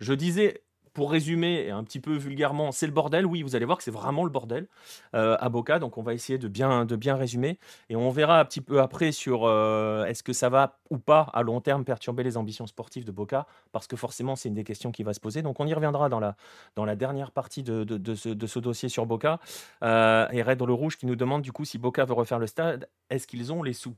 [0.00, 0.62] Je disais,
[0.94, 3.26] pour résumer un petit peu vulgairement, c'est le bordel.
[3.26, 4.68] Oui, vous allez voir que c'est vraiment le bordel
[5.14, 5.78] euh, à Boca.
[5.78, 7.58] Donc, on va essayer de bien, de bien résumer.
[7.88, 11.22] Et on verra un petit peu après sur euh, est-ce que ça va ou pas
[11.32, 13.46] à long terme perturber les ambitions sportives de Boca.
[13.72, 15.42] Parce que forcément, c'est une des questions qui va se poser.
[15.42, 16.36] Donc, on y reviendra dans la,
[16.76, 19.40] dans la dernière partie de, de, ce, dossier sur Boca.
[19.82, 22.38] Euh, et Red dans le Rouge qui nous demande du coup si Boca veut refaire
[22.38, 23.94] le stade, est-ce qu'ils ont les sous?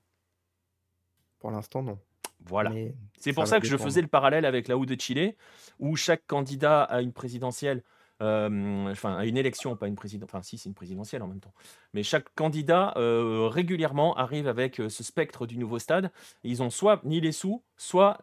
[1.39, 1.99] Pour l'instant, non.
[2.47, 2.73] Voilà.
[3.19, 5.35] C'est pour ça, que je faisais le parallèle avec la U de Chile,
[5.79, 7.83] où chaque candidat a une présidentielle,
[8.23, 11.41] euh, enfin à une élection, pas une présidentielle, enfin si c'est une présidentielle en même
[11.41, 11.55] temps,
[11.95, 16.11] mais chaque candidat euh, régulièrement arrive avec euh, ce spectre du nouveau stade.
[16.45, 18.19] Ils ont soit ni les sous, soit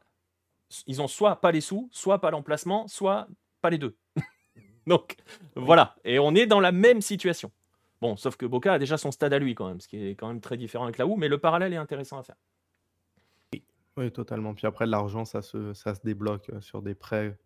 [0.85, 3.27] ils ont soit pas les sous, soit pas l'emplacement, soit
[3.61, 3.95] pas les deux.
[4.87, 5.15] Donc
[5.55, 7.51] voilà, et on est dans la même situation.
[7.99, 10.15] Bon, sauf que Boca a déjà son stade à lui quand même, ce qui est
[10.15, 12.35] quand même très différent avec la U, mais le parallèle est intéressant à faire.
[13.97, 14.53] Oui, totalement.
[14.53, 17.37] Puis après, l'argent, ça se, ça se débloque sur des prêts.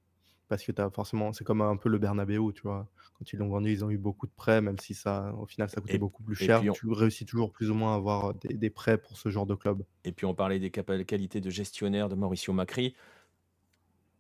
[0.50, 2.86] Parce que tu as forcément, c'est comme un peu le Bernabeu, tu vois.
[3.18, 5.70] Quand ils l'ont vendu, ils ont eu beaucoup de prêts, même si ça, au final,
[5.70, 6.62] ça coûtait beaucoup plus cher.
[6.74, 9.82] Tu réussis toujours plus ou moins à avoir des, prêts pour ce genre de club.
[10.04, 12.96] Et puis on parlait des qualités de gestionnaire de Mauricio Macri.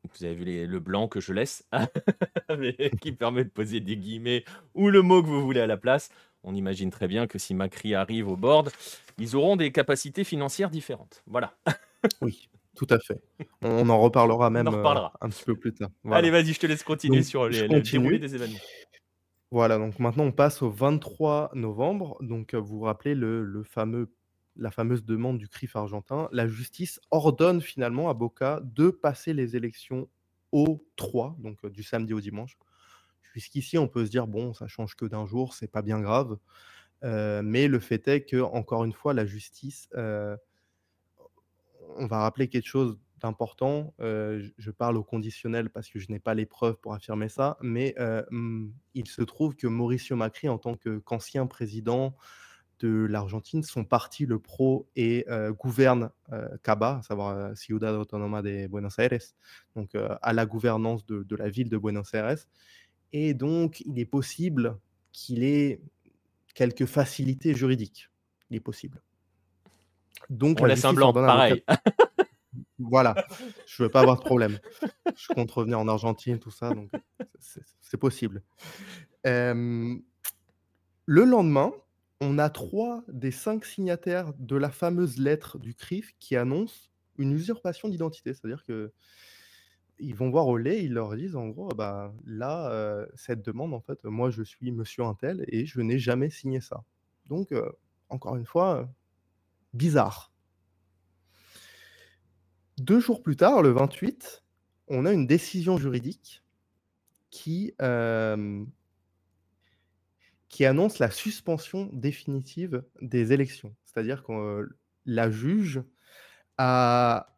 [0.09, 1.67] Vous avez vu le blanc que je laisse,
[3.01, 6.09] qui permet de poser des guillemets ou le mot que vous voulez à la place.
[6.43, 8.71] On imagine très bien que si Macri arrive au board,
[9.17, 11.23] ils auront des capacités financières différentes.
[11.27, 11.53] Voilà.
[12.21, 13.21] Oui, tout à fait.
[13.61, 14.83] On en reparlera même, euh,
[15.21, 15.89] un petit peu plus tard.
[16.11, 18.59] Allez, vas-y, je te laisse continuer sur les le déroulé des événements.
[19.51, 22.17] Voilà, donc maintenant on passe au 23 novembre.
[22.21, 24.13] Donc, euh, vous vous rappelez le fameux
[24.57, 26.27] la fameuse demande du CRIF argentin.
[26.33, 30.09] La justice ordonne finalement à Boca de passer les élections
[30.51, 32.57] au 3, donc euh, du samedi au dimanche.
[33.33, 36.37] Jusqu'ici, on peut se dire: «Bon, ça change que d'un jour, c'est pas bien grave».
[37.03, 39.89] mais le fait est que encore une fois, la justice,
[41.97, 43.93] on va rappeler quelque chose d'important.
[43.99, 47.95] je parle au conditionnel parce que je n'ai pas les preuves pour affirmer ça, mais
[48.31, 52.15] mmh, il se trouve que Mauricio Macri, en tant qu'ancien président
[52.79, 55.27] de l'Argentine, son parti, le PRO, et
[55.59, 56.09] gouverne
[56.63, 59.19] CABA, à savoir Ciudad Autónoma de Buenos Aires,
[59.75, 62.47] donc à la gouvernance de, de, la ville de Buenos Aires.
[63.13, 64.79] Et donc, il est possible
[65.11, 65.81] qu'il ait
[66.53, 68.09] quelques facilités juridiques.
[68.49, 69.01] Il est possible.
[70.29, 71.63] Donc, On laisse un blanc, pareil.
[72.79, 73.15] voilà,
[73.67, 74.59] je veux pas avoir de problème.
[75.15, 76.89] Je compte revenir en Argentine, tout ça, donc
[77.39, 78.41] c'est possible.
[79.23, 80.03] le
[81.05, 81.71] lendemain,
[82.21, 87.31] on a trois des cinq signataires de la fameuse lettre du CRIF qui annonce une
[87.33, 88.33] usurpation d'identité.
[88.33, 88.91] C'est-à-dire que
[89.99, 93.81] ils vont voir au lait, ils leur disent en gros, bah là, cette demande, en
[93.81, 96.83] fait, moi je suis monsieur Intel et je n'ai jamais signé ça.
[97.27, 97.53] Donc,
[98.09, 98.89] encore une fois,
[99.73, 100.31] bizarre.
[102.77, 104.43] Deux jours plus tard, le 28,
[104.87, 106.43] on a une décision juridique
[107.29, 107.73] qui,
[110.49, 113.75] qui annonce la suspension définitive des élections.
[113.85, 114.67] C'est-à-dire que
[115.05, 115.83] la juge
[116.57, 117.37] a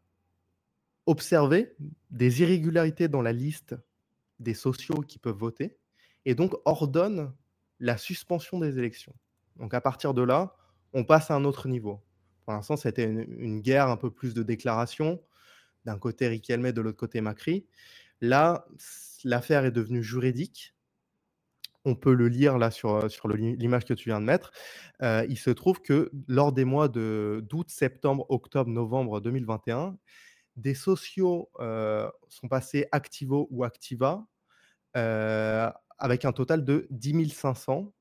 [1.05, 1.75] observé
[2.11, 3.75] des irrégularités dans la liste
[4.39, 5.77] des sociaux qui peuvent voter
[6.25, 7.33] et donc ordonne
[7.79, 9.13] la suspension des élections.
[9.57, 10.55] Donc à partir de là,
[10.93, 12.01] on passe à un autre niveau.
[12.43, 15.21] Pour l'instant, c'était une, guerre un peu plus de déclarations.
[15.85, 17.65] D'un côté Riquelme, de l'autre côté Macri.
[18.21, 18.65] Là,
[19.23, 20.73] l'affaire est devenue juridique.
[21.85, 24.51] On peut le lire là sur, euh, sur l'image que tu viens de mettre.
[25.01, 29.97] Euh, il se trouve que lors des mois d'août, septembre, octobre, novembre 2021,
[30.55, 31.49] des sociaux
[32.29, 34.23] sont passés Activo ou Activa
[36.03, 37.93] avec un total de 10 500.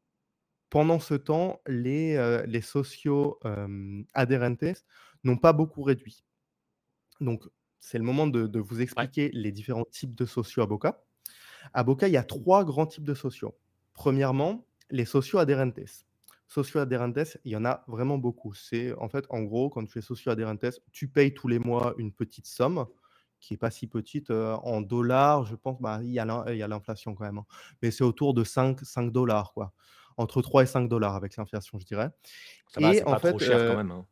[0.72, 3.38] Pendant ce temps, les, les sociaux
[4.14, 4.86] adherentes
[5.22, 6.24] n'ont pas beaucoup réduit.
[7.20, 7.44] Donc,
[7.78, 11.04] c'est le moment de, vous expliquer les différents types de sociaux à Boca.
[11.74, 13.54] À Boca, il y a trois grands types de sociaux.
[13.92, 16.06] Premièrement, les sociaux adherentes.
[16.48, 18.54] Socio adherentes, il y en a vraiment beaucoup.
[18.54, 21.94] C'est en fait, en gros, quand tu es socio adherentes, tu payes tous les mois
[21.98, 22.86] une petite somme
[23.40, 25.44] qui n'est pas si petite en dollars.
[25.44, 27.46] Je pense, bah, il y a l'inflation quand même, hein.
[27.82, 29.74] mais c'est autour de 5, 5 dollars, quoi.
[30.16, 32.10] Entre 3 et 5 dollars avec l'inflation, je dirais.
[32.68, 33.90] Ça va, c'est pas trop cher quand même.
[33.90, 34.06] Hein.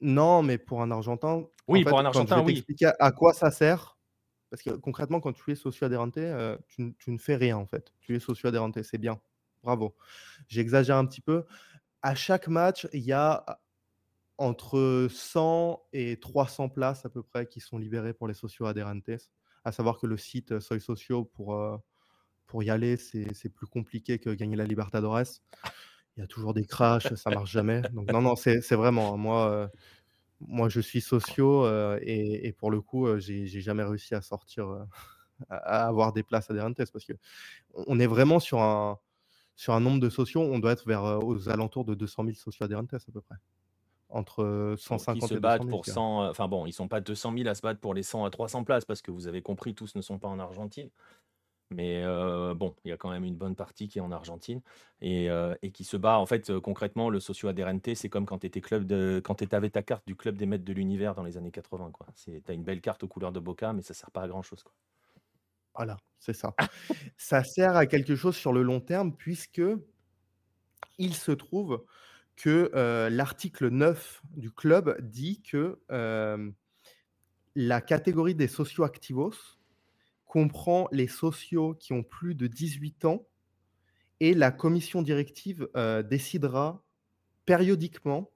[0.00, 3.50] Non, mais pour un Argentin, oui, pour un Argentin, je vais t'expliquer à quoi ça
[3.50, 3.96] sert.
[4.50, 6.18] Parce que concrètement, quand tu es socio adhérente,
[6.68, 7.92] tu, tu, ne fais rien en fait.
[8.00, 9.20] Tu es socio adhérente, c'est bien.
[9.62, 9.96] Bravo.
[10.46, 11.44] J'exagère un petit peu.
[12.02, 13.44] À chaque match, il y a
[14.36, 19.10] entre 100 et 300 places à peu près qui sont libérées pour les socios adherentes.
[19.64, 21.54] À savoir que le site Soy Socio, pour,
[22.46, 25.40] pour y aller, c'est plus compliqué que gagner la Libertadores.
[26.16, 27.82] Il y a toujours des crashs, ça marche jamais.
[27.92, 29.70] Donc non, non, c'est vraiment, hein, moi,
[30.40, 31.66] moi, je suis socio
[32.00, 34.86] et, pour le coup, j'ai jamais réussi à sortir,
[35.48, 37.14] à, avoir des places adhérentes parce que
[37.74, 38.98] on est vraiment sur un,
[39.56, 42.64] sur un nombre de sociaux, on doit être vers aux alentours de 200 000 socios
[42.64, 43.36] adhérentes à peu près.
[44.10, 47.54] Entre 150 ils se battent pour 100, enfin bon, ils sont pas 200 000 à
[47.54, 50.02] se battre pour les 100 à 300 places parce que vous avez compris, tous ne
[50.02, 50.90] sont pas en Argentine.
[51.70, 52.04] Mais
[52.54, 54.60] bon, il y a quand même une bonne partie qui est en Argentine
[55.00, 55.28] et,
[55.72, 56.18] qui se bat.
[56.18, 60.36] En fait, concrètement, le socio adherente, c'est comme quand tu avais ta carte du club
[60.36, 61.92] des maîtres de l'univers dans les années 80.
[62.16, 64.42] Tu as une belle carte aux couleurs de Boca, mais ça sert pas à grand
[64.42, 64.62] chose.
[64.62, 64.72] Quoi.
[65.74, 66.54] Voilà, c'est ça.
[67.16, 69.62] ça sert à quelque chose sur le long terme puisque
[70.98, 71.84] il se trouve
[72.36, 72.70] que
[73.10, 75.80] l'article 9 du club dit que
[77.56, 79.53] la catégorie des socio-activos
[80.34, 83.24] comprend les sociaux qui ont plus de 18 ans
[84.18, 85.68] et la commission directive
[86.10, 86.84] décidera
[87.46, 88.32] périodiquement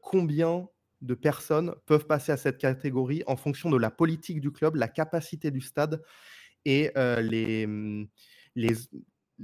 [0.00, 0.68] combien
[1.00, 4.86] de personnes peuvent passer à cette catégorie en fonction de la politique du club, la
[4.86, 6.00] capacité du stade
[6.64, 8.06] et les, mmh,
[8.54, 8.74] les,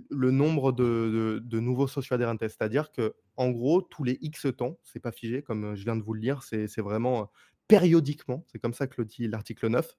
[0.08, 2.36] le nombre de, de, nouveaux socio-adhérents.
[2.38, 6.02] C'est-à-dire que, en gros, tous les X temps, c'est pas figé, comme je viens de
[6.02, 7.28] vous le lire, c'est vraiment
[7.68, 9.96] périodiquement, c'est comme ça que le dit l'article 9,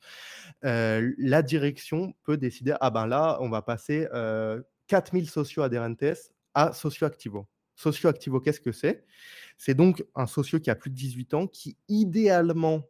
[0.64, 4.08] la direction peut décider, ah ben là, on va passer
[4.88, 7.48] 4000 socio-adhérentes à socio-activo.
[7.76, 9.06] Socio-activo, qu'est-ce que c'est?
[9.58, 12.90] C'est donc un socio qui a plus de 18 ans, qui idéalement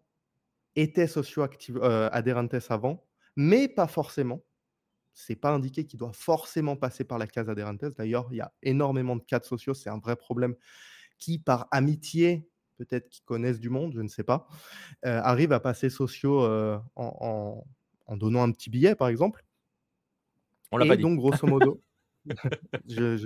[0.75, 4.43] était socio-adhérentes avant, mais pas forcément
[5.19, 7.83] c'est pas indiqué qu'il doit forcément passer par la case adhérentes.
[7.97, 10.55] D'ailleurs, il y a énormément de cas de sociaux, c'est un vrai problème
[11.17, 12.47] qui, par amitié,
[12.79, 14.47] peut-être qui connaissent du monde, je ne sais pas,
[15.05, 17.63] euh, arrivent à passer sociaux euh, en,
[18.11, 19.43] donnant un petit billet, par exemple.
[20.71, 21.03] On l'a pas dit.
[21.03, 21.81] donc, grosso modo,
[22.87, 23.17] je,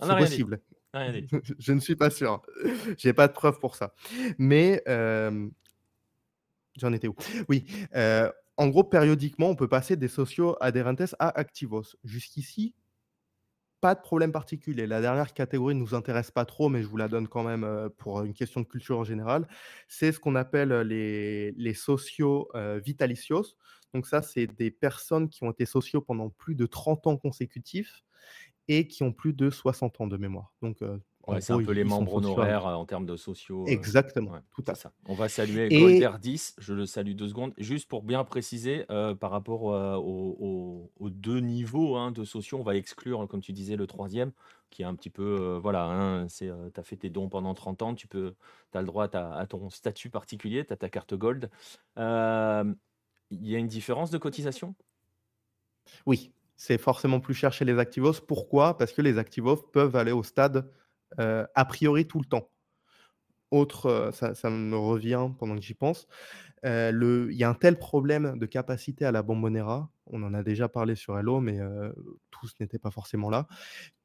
[0.00, 0.60] c'est possible.
[0.94, 2.42] je ne suis pas sûr.
[2.96, 3.94] J'ai pas de preuves pour ça.
[4.38, 5.48] Mais euh,
[6.76, 7.16] j'en étais où?
[7.48, 7.66] Oui.
[8.56, 11.96] En gros, périodiquement, on peut passer des sociaux adherentes à activos.
[12.02, 12.74] Jusqu'ici,
[13.80, 14.86] pas de problème particulier.
[14.86, 17.64] La dernière catégorie ne nous intéresse pas trop, mais je vous la donne quand même
[17.64, 19.46] euh, pour une question de culture en général.
[19.88, 23.44] C'est ce qu'on appelle les, les sociaux euh, vitalicios.
[23.94, 28.02] Donc ça, c'est des personnes qui ont été sociaux pendant plus de 30 ans consécutifs
[28.68, 30.52] et qui ont plus de 60 ans de mémoire.
[30.82, 30.98] Euh,
[31.40, 33.64] c'est un peu les membres honoraires en termes de sociaux.
[33.66, 34.92] Exactement, tout à ça.
[35.06, 38.86] On va saluer Et 10, je le salue deux secondes, juste pour bien préciser
[39.20, 43.86] par rapport aux, deux niveaux hein, de sociaux, on va exclure, comme tu disais, le
[43.86, 44.32] troisième,
[44.70, 47.94] qui est un petit peu, voilà, hein, tu as fait tes dons pendant 30 ans,
[47.94, 48.34] tu peux,
[48.74, 51.50] as le droit à, ton statut particulier, tu as ta carte Gold.
[53.30, 54.74] Il y a une différence de cotisation?
[56.06, 58.20] Oui, c'est forcément plus cher chez les Activos.
[58.26, 58.76] Pourquoi?
[58.76, 60.70] Parce que les Activos peuvent aller au stade
[61.20, 62.50] euh, a priori tout le temps.
[63.50, 66.06] Autre, euh, ça, me revient pendant que j'y pense.
[66.66, 70.42] Euh, il y a un tel problème de capacité à la Bombonera, on en a
[70.42, 71.58] déjà parlé sur Hello, mais
[72.30, 73.46] tous n'étaient pas forcément là,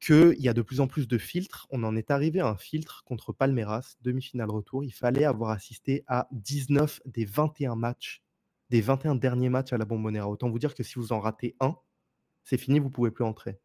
[0.00, 1.66] qu'il y a de plus en plus de filtres.
[1.70, 4.84] On en est arrivé à un filtre contre Palmeiras, demi-finale retour.
[4.84, 8.22] Il fallait avoir assisté à 19 des 21 matchs,
[8.68, 10.28] des 21 derniers matchs à la Bombonera.
[10.28, 11.74] Autant vous dire que si vous en ratez un,
[12.44, 13.58] c'est fini, vous pouvez plus entrer.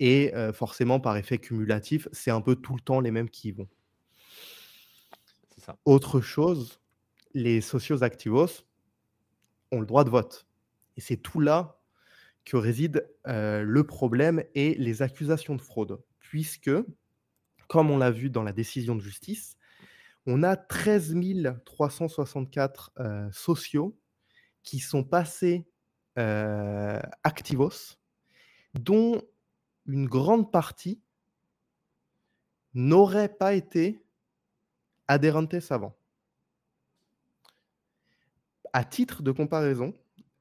[0.00, 3.52] Et forcément, par effet cumulatif, c'est un peu tout le temps les mêmes qui y
[3.52, 3.68] vont.
[5.58, 5.78] Ça.
[5.84, 6.80] Autre chose,
[7.32, 8.66] les socios activos
[9.72, 10.46] ont le droit de vote.
[10.96, 11.80] Et c'est tout là
[12.44, 16.02] que réside le problème et les accusations de fraude.
[16.18, 16.70] Puisque,
[17.68, 19.56] comme on l'a vu dans la décision de justice,
[20.26, 21.14] on a 13
[21.64, 23.96] 364 heu, sociaux
[24.62, 25.66] qui sont passés,
[26.18, 27.98] heu, Activos,
[28.74, 29.22] dont
[29.86, 31.00] une grande partie
[32.74, 34.04] n'auraient pas été
[35.08, 35.96] adherentes avant.
[38.72, 39.94] À titre de comparaison,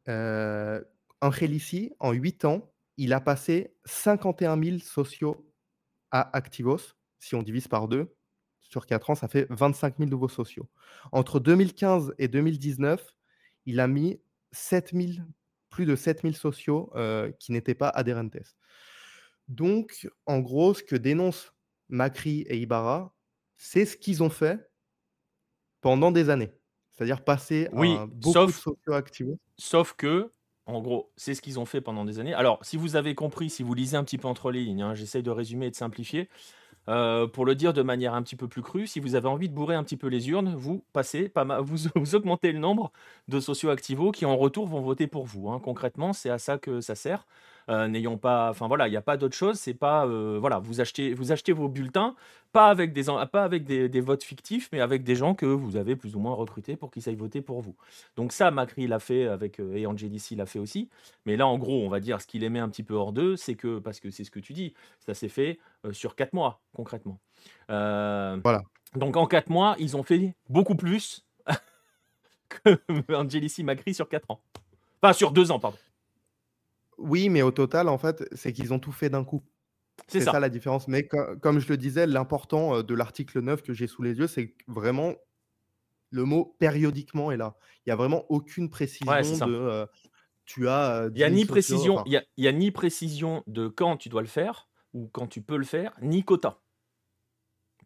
[0.07, 0.87] heu,
[1.21, 5.49] Angelici, en 8 ans, il a passé 51 000 sociaux
[6.11, 6.95] à Activos.
[7.19, 8.15] Si on divise par 2,
[8.61, 10.67] sur 4 ans, ça fait 25 000 nouveaux sociaux.
[11.11, 13.15] Entre 2015 et 2019,
[13.65, 14.19] il a mis
[14.51, 15.25] 7 000
[15.69, 16.91] plus de 7 000 sociaux,
[17.39, 18.55] qui n'étaient pas adherentes.
[19.47, 21.53] Donc en gros, ce que dénoncent
[21.89, 23.15] Macri et Ibarra,
[23.57, 24.71] c'est ce qu'ils ont fait
[25.81, 26.51] pendant des années.
[26.91, 29.39] C'est-à-dire passer Oui, un beaucoup de sauf sociaux à Activos.
[29.59, 30.31] sauf que,
[30.65, 32.33] en gros, c'est ce qu'ils ont fait pendant des années.
[32.33, 34.95] Alors, si vous avez compris, si vous lisez un petit peu entre les lignes, hein,
[34.95, 36.29] j'essaye de résumer et de simplifier.
[36.89, 39.49] Heu, pour le dire de manière un petit peu plus crue, si vous avez envie
[39.49, 42.91] de bourrer un petit peu les urnes, vous passez pas vous vous augmentez le nombre
[43.29, 45.59] de sociaux activos qui, en retour, vont voter pour vous, hein.
[45.61, 47.25] Concrètement, c'est à ça que ça sert.
[47.69, 50.59] Heu, n'ayons pas enfin voilà, il y a pas d'autre chose, c'est pas, heu, voilà,
[50.59, 52.15] vous achetez vous achetez vos bulletins,
[52.51, 55.75] pas avec des pas avec des des votes fictifs, mais avec des gens que vous
[55.77, 57.75] avez plus ou moins recrutés pour qu'ils aillent voter pour vous.
[58.15, 60.89] Donc ça, Macri l'a fait avec, heu et Angelici l'a fait aussi.
[61.25, 63.13] Mais là, en gros, on va dire ce qui les met un petit peu hors
[63.13, 66.15] d'eux, c'est que parce que c'est ce que tu dis, ça s'est fait, heu, sur
[66.15, 67.19] 4 mois, concrètement.
[68.43, 68.61] Voilà.
[68.95, 71.25] donc en 4 mois, ils ont fait beaucoup plus
[72.49, 72.79] que
[73.13, 74.41] Angelici, Macri sur 4 ans.
[75.01, 75.77] Enfin, sur 2 ans, pardon.
[76.97, 79.43] Oui, mais au total, en fait, c'est qu'ils ont tout fait d'un coup.
[80.07, 80.33] C'est ça.
[80.33, 80.87] ça la différence.
[80.89, 84.17] Mais co comme je le disais, l'important, heu, de l'article 9 que j'ai sous les
[84.19, 85.15] yeux, c'est vraiment
[86.11, 87.57] le mot «périodiquement» est là.
[87.85, 88.69] Il y a vraiment aucune
[89.07, 89.87] Ouais, précision de, heu,
[90.45, 92.43] tu as, heu, Il y 10 a 000 ni précision enfin il y a il
[92.43, 95.63] y a ni précision de quand tu dois le faire ou quand tu peux le
[95.63, 96.61] faire, ni quota.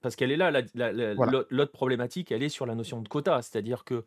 [0.01, 1.33] Parce qu'elle est là, la la la voilà.
[1.49, 3.41] l'autre problématique, elle est sur la notion de quota.
[3.41, 4.05] C'est-à-dire que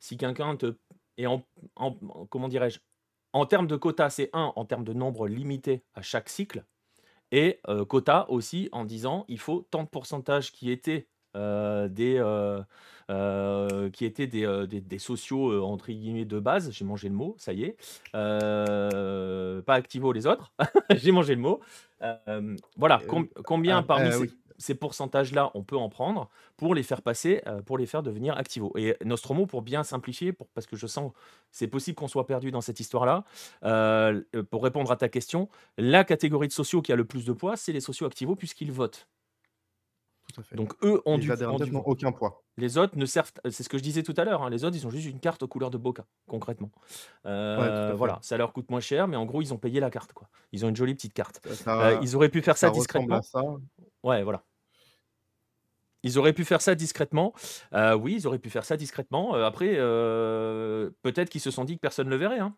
[0.00, 0.78] si quelqu'un te
[1.26, 1.42] en
[1.76, 2.80] en comment dirais-je?
[3.32, 6.64] En termes de quota, c'est un en termes de nombre limité à chaque cycle
[7.32, 12.18] et heu, quota aussi en disant: «Il faut tant de pourcentage qui étaient, heu, des,
[12.18, 17.36] heu, qui étaient des, des des sociaux, entre guillemets «de base», j'ai mangé le mot,
[17.38, 17.76] ça y est,
[18.12, 20.52] pas activos les autres,
[20.94, 21.60] j'ai mangé le mot.
[22.76, 24.34] Voilà, com combien parmi ces oui.
[24.60, 28.36] Ces pourcentages-là, on peut en prendre pour les faire passer, heu, pour les faire devenir
[28.36, 31.12] activos et Nostromo, pour bien simplifier, pour parce que je sens
[31.50, 33.24] c'est possible qu'on soit perdu dans cette histoire-là,
[33.64, 37.32] heu, pour répondre à ta question, la catégorie de sociaux qui a le plus de
[37.32, 39.08] poids, c'est les sociaux activos puisqu'ils votent.
[40.32, 40.56] Tout à fait.
[40.56, 42.44] Donc eux ont du ont du aucun poids.
[42.56, 44.76] Les autres ne servent c'est ce que je disais tout à l'heure, hein, les autres,
[44.76, 46.70] ils ont juste une carte aux couleurs de Boca, concrètement.
[47.56, 50.12] Ouais, voilà, ça leur coûte moins cher, mais en gros, ils ont payé la carte,
[50.12, 50.28] quoi.
[50.52, 51.40] Ils ont une jolie petite carte.
[51.50, 53.22] Ça ils auraient pu faire ça discrètement.
[53.22, 53.42] ça.
[54.04, 54.44] Ouais, voilà.
[56.02, 57.32] Ils auraient pu faire ça discrètement.
[57.74, 59.36] Heu, oui, ils auraient pu faire ça discrètement.
[59.36, 62.54] Heu, après, heu, peut-être qu'ils se sont dit que personne ne le verrait, hein.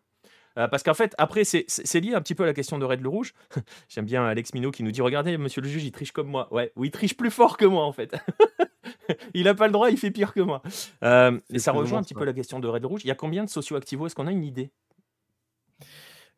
[0.55, 3.09] Parce qu'en fait, après, c'est lié un petit peu à la question de Red le
[3.09, 3.33] Rouge.
[3.89, 6.47] J'aime bien Alex Minot qui nous dit: «Regardez, monsieur le juge, il triche comme moi».
[6.53, 8.15] Ouais, ou il triche plus fort que moi, en fait.
[9.33, 10.61] Il a pas le droit, il fait pire que moi.
[11.01, 13.01] Et ça rejoint un petit peu la question de Red le Rouge.
[13.03, 14.05] Il y a combien de sociaux activos?
[14.05, 14.71] Est-ce qu'on a une idée?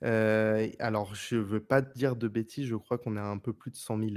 [0.01, 3.53] Alors je veux pas te dire de bêtises, je crois qu'on est à un peu
[3.53, 4.11] plus de 100 000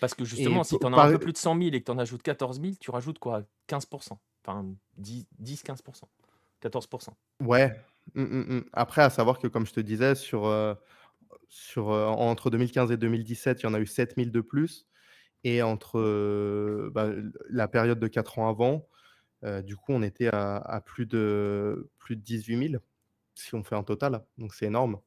[0.00, 1.80] Parce que et justement, si tu en as un peu plus de 100 000 et
[1.80, 3.42] que tu en ajoutes 14 000, tu rajoutes quoi?
[3.66, 5.82] 15% Enfin, dix 10-15
[6.60, 7.74] 14% ouais,
[8.14, 8.64] mmh, mmh, mmh.
[8.72, 10.76] Après à savoir que comme je te disais sur, heu,
[11.48, 14.88] sur, heu, entre 2015 et 2017, il y en a eu 7 000 de plus
[15.44, 17.10] et entre, heu, bah,
[17.50, 18.88] la période de 4 ans avant,
[19.64, 22.82] du coup on était à à plus de plus de 18 000
[23.36, 25.00] si on fait un total, donc c'est énorme.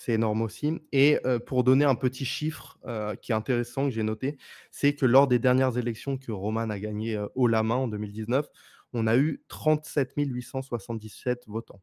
[0.00, 3.90] C'est énorme aussi et heu, pour donner un petit chiffre, heu, qui est intéressant que
[3.90, 4.38] j'ai noté,
[4.70, 7.88] c'est que lors des dernières élections que Roman a gagnées, heu, haut la main en
[7.88, 8.48] 2019,
[8.94, 11.82] on a eu 37 877 votants.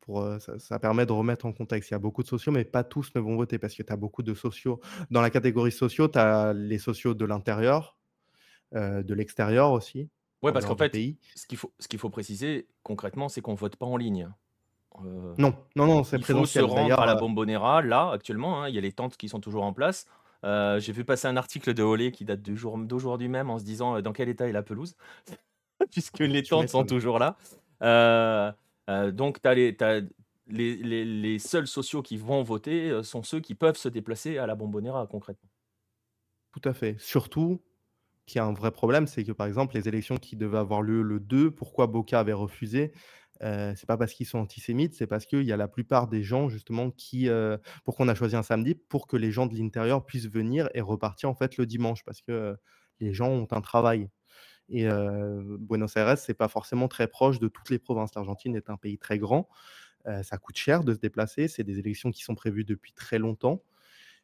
[0.00, 1.90] Pour, heu, ça ça permet de remettre en contexte.
[1.90, 3.92] Il y a beaucoup de sociaux, mais pas tous ne vont voter parce que tu
[3.92, 4.80] as beaucoup de sociaux.
[5.10, 7.98] Dans la catégorie sociaux, tu as les sociaux de l'intérieur,
[8.72, 10.10] de l'extérieur aussi,
[10.42, 11.18] en parce qu'en fait, pays.
[11.34, 14.30] ce qu'il faut ce qu'il faut préciser concrètement, c'est qu'on vote pas en ligne.
[14.98, 16.62] Heu, Non, non, non, c'est il faut se présentiel.
[16.62, 19.28] rendre à D'ailleurs, la heu, Bombonera, là, actuellement, hein, il y a les tentes qui
[19.28, 20.06] sont toujours en place.
[20.44, 23.58] Heu, j'ai vu passer un article de Olé qui date du jour d'aujourd'hui même en
[23.58, 24.96] se disant, «Dans quel état est la pelouse?»
[25.90, 26.86] puisque les tu tentes sont m'étonnes.
[26.86, 27.36] toujours là.
[29.12, 29.72] Donc les
[30.46, 34.46] les les les seuls sociaux qui vont voter, sont ceux qui peuvent se déplacer à
[34.46, 35.48] la Bombonera, concrètement.
[36.52, 36.96] Tout à fait.
[36.98, 37.62] Surtout
[38.26, 40.82] qu'il y a un vrai problème, c'est que, par exemple, les élections qui devaient avoir
[40.82, 42.92] lieu le 2, pourquoi Boca avait refusé?
[43.44, 46.22] Heu, c'est pas parce qu'ils sont antisémites, c'est parce qu'il y a la plupart des
[46.22, 48.74] gens justement qui, heu pourquoi on a choisi un samedi?
[48.74, 52.22] Pour que les gens de l'intérieur puissent venir et repartir en fait le dimanche parce
[52.22, 52.56] que, heu,
[53.00, 54.08] les gens ont un travail.
[54.70, 54.86] Et
[55.58, 58.14] Buenos Aires, c'est pas forcément très proche de toutes les provinces.
[58.14, 59.46] L'Argentine est un pays très grand.
[60.22, 61.48] ça coûte cher de se déplacer.
[61.48, 63.62] C'est des élections qui sont prévues depuis très longtemps.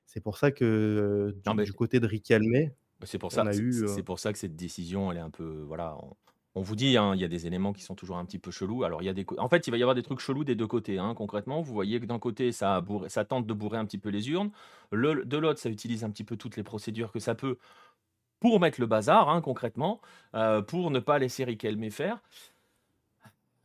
[0.07, 2.71] C'est pour ça que du, côté de Riquelme,
[3.03, 5.97] c'est pour ça, c'est pour ça que cette décision, elle est un peu, voilà.
[6.03, 6.17] On,
[6.55, 8.85] vous dit, hein, il y a des éléments qui sont toujours un petit peu chelous.
[8.85, 10.57] Alors, il y a des, en fait, il va y avoir des trucs chelous des
[10.57, 10.99] deux côtés.
[10.99, 14.09] Hein, concrètement, vous voyez que d'un côté, ça, ça tente de bourrer un petit peu
[14.09, 14.51] les urnes.
[14.91, 17.57] Le, de l'autre, ça utilise un petit peu toutes les procédures que ça peut
[18.41, 20.01] pour mettre le bazar, hein, concrètement,
[20.35, 22.21] euh, pour ne pas laisser Riquelme faire.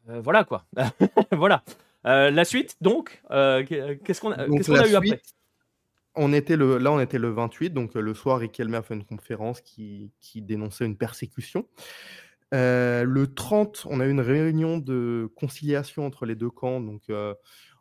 [0.09, 0.65] Euh, voilà quoi.
[1.31, 1.63] voilà.
[2.05, 5.21] Euh, la suite, donc, qu'est-ce qu'on a, a eu après
[6.17, 9.03] on était le, là, on était le 28, donc le soir, Riquelme a fait une
[9.03, 11.67] conférence qui, dénonçait une persécution.
[12.55, 16.81] Le 30, on a eu une réunion de conciliation entre les deux camps.
[16.81, 17.09] Donc,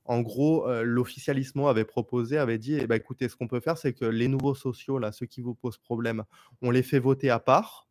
[0.07, 3.79] en gros, euh, l'officialisme avait proposé, avait dit eh ben, écoutez, ce qu'on peut faire,
[3.79, 6.25] c'est que les nouveaux sociaux, là, ceux qui vous posent problème,
[6.61, 7.89] on les fait voter à part.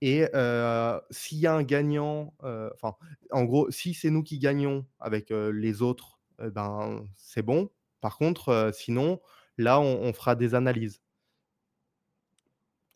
[0.00, 2.96] Et euh, s'il y a un gagnant, euh, enfin,
[3.32, 7.68] en gros, si c'est nous qui gagnons avec les autres, ben, c'est bon.
[8.00, 9.20] Par contre, sinon,
[9.58, 11.02] là, on, fera des analyses.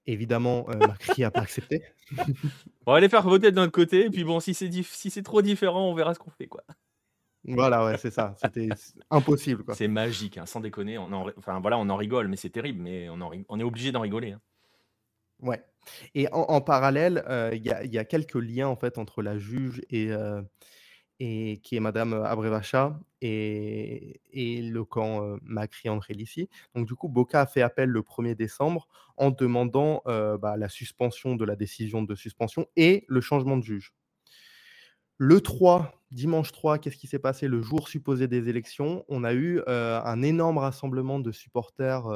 [0.06, 1.82] Évidemment, Macri n'a pas accepté.
[2.86, 5.88] on va les faire voter d'un côté, et puis bon, si c'est si trop différent,
[5.88, 6.62] on verra ce qu'on fait, quoi.
[7.46, 8.34] Voilà, ouais, c'est ça.
[8.42, 8.68] C'était
[9.10, 9.74] impossible, quoi.
[9.74, 10.96] C'est magique, hein, sans déconner.
[10.98, 13.92] On en, enfin, voilà, on en rigole, mais c'est terrible, mais on, on est obligé
[13.92, 14.32] d'en rigoler.
[14.32, 14.40] Hein.
[15.40, 15.62] Ouais.
[16.14, 20.10] Et en, parallèle, euh, il y, a, quelques liens en fait entre la juge et,
[20.10, 20.40] euh,
[21.20, 25.88] et qui est Madame Abrevacha et, et le camp euh, Macri
[26.18, 26.48] ici.
[26.74, 31.36] Donc du coup, Boca a fait appel le 1er décembre en demandant bah, la suspension
[31.36, 33.94] de la décision de suspension et le changement de juge.
[35.18, 37.46] Le 3, dimanche 3, qu'est-ce qui s'est passé?
[37.46, 42.08] Le jour supposé des élections On a eu un énorme rassemblement de supporters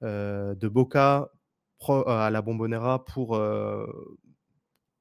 [0.00, 1.30] de Boca
[2.06, 3.38] à la Bombonera pour,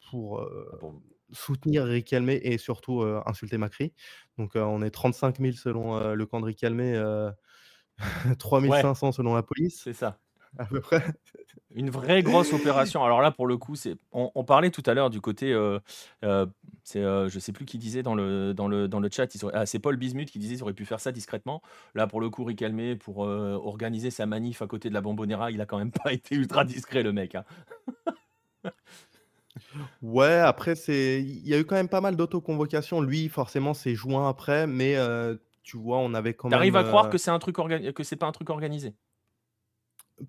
[0.10, 3.94] pour ah soutenir Riquelme et surtout insulter Macri.
[4.38, 7.34] Donc on est 35 000 selon le camp de Riquelme,
[8.38, 9.82] 3500 selon la police.
[9.84, 10.20] C'est ça
[10.58, 11.04] à peu près.
[11.76, 13.04] Une vraie grosse opération.
[13.04, 13.96] Alors là, pour le coup, c'est.
[14.12, 15.56] On, parlait tout à l'heure du côté.
[16.84, 19.28] C'est, je sais plus qui disait dans le, dans le, dans le chat.
[19.54, 21.62] Ah, c'est Paul Bismuth qui disait qu'ils auraient pu faire ça discrètement.
[21.94, 25.62] Là, pour le coup, Ricalmé, pour organiser sa manif à côté de la Bombonera, il
[25.62, 27.36] a quand même pas été ultra discret, le mec.
[27.36, 27.44] Hein.
[30.02, 31.22] Ouais, après, c'est.
[31.22, 33.02] Il y a eu quand même pas mal d'autoconvocations.
[33.02, 34.96] Lui, forcément, c'est juin après, mais
[35.64, 36.58] tu vois, on avait quand même.
[36.58, 38.94] T'arrives à croire que c'est un truc que c'est pas un truc organisé?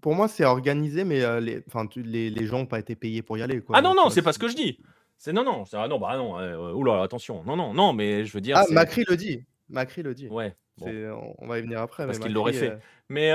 [0.01, 1.62] Pour moi, c'est organisé, mais les,
[1.97, 3.61] les, les gens n'ont pas été payés pour y aller.
[3.61, 3.77] Quoi.
[3.77, 4.79] Ah non, non, c'est pas ce que je dis.
[5.16, 8.41] C'est non, non, ah non, bah non, oula, attention, non, non, non, mais je veux
[8.41, 8.57] dire.
[8.57, 9.45] Ah, Macri le dit.
[9.68, 10.29] Macri le dit.
[10.29, 10.57] Ouais.
[10.81, 12.07] On, va y venir après.
[12.07, 12.79] Parce qu'il l'aurait fait.
[13.09, 13.33] Mais,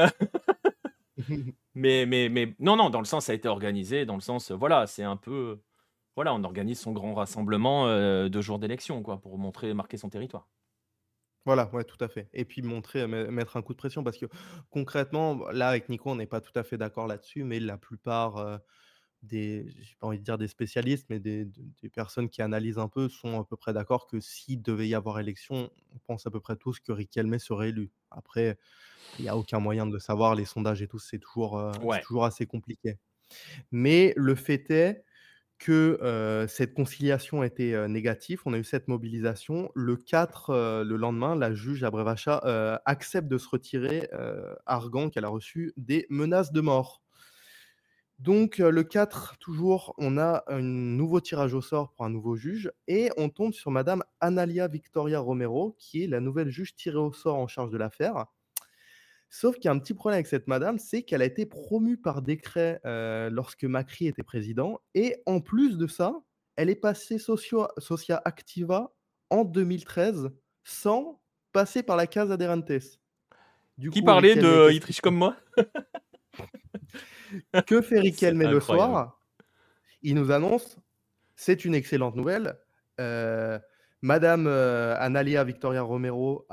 [1.76, 4.52] mais, mais, mais, non, non, dans le sens, ça a été organisé, dans le sens,
[4.52, 5.60] voilà, c'est un peu.
[6.16, 10.50] Voilà, on organise son grand rassemblement de jour d'élection, quoi, pour montrer, marquer son territoire.
[11.46, 12.28] Voilà, ouais, tout à fait.
[12.34, 14.26] Et puis montrer, mettre un coup de pression parce que
[14.72, 18.62] concrètement, là, avec Nico, on n'est pas tout à fait d'accord là-dessus, mais la plupart
[19.24, 22.90] des, j'ai pas envie de dire des spécialistes, mais des, des personnes qui analysent un
[22.90, 26.32] peu sont à peu près d'accord que s'il devait y avoir élection, on pense à
[26.32, 27.92] peu près tous que Riquelme serait élu.
[28.12, 28.58] Après,
[29.20, 31.62] il n'y a aucun moyen de le savoir, les sondages et tout, c'est toujours,
[32.02, 33.00] toujours assez compliqué.
[33.72, 35.05] Mais le fait est
[35.58, 38.42] que cette conciliation était négative.
[38.46, 39.72] On a eu cette mobilisation.
[39.74, 44.10] Le 4, le lendemain, la juge Abrevacha accepte de se retirer,
[44.66, 47.02] arguant qu'elle a reçu des menaces de mort.
[48.20, 52.72] Donc le 4, toujours, on a un nouveau tirage au sort pour un nouveau juge
[52.88, 57.12] et on tombe sur Madame Analia Victoria Romero, qui est la nouvelle juge tirée au
[57.12, 58.26] sort en charge de l'affaire.
[59.30, 61.98] Sauf qu'il y a un petit problème avec cette madame, c'est qu'elle a été promue
[61.98, 62.80] par décret
[63.32, 64.80] lorsque Macri était président.
[64.94, 66.14] Et en plus de ça,
[66.56, 68.94] elle est passée socio Socia Activa
[69.30, 70.30] en 2013
[70.64, 71.22] sans
[71.52, 73.00] passer par la Casa Adherentes.
[73.78, 75.36] Du Qui parlait de Il triche comme moi?
[77.68, 79.20] Que fait Riquelme le soir?
[80.02, 80.78] Il nous annonce
[81.36, 82.58] c'est une excellente nouvelle.
[84.02, 86.46] Madame euh, Analia Victoria Romero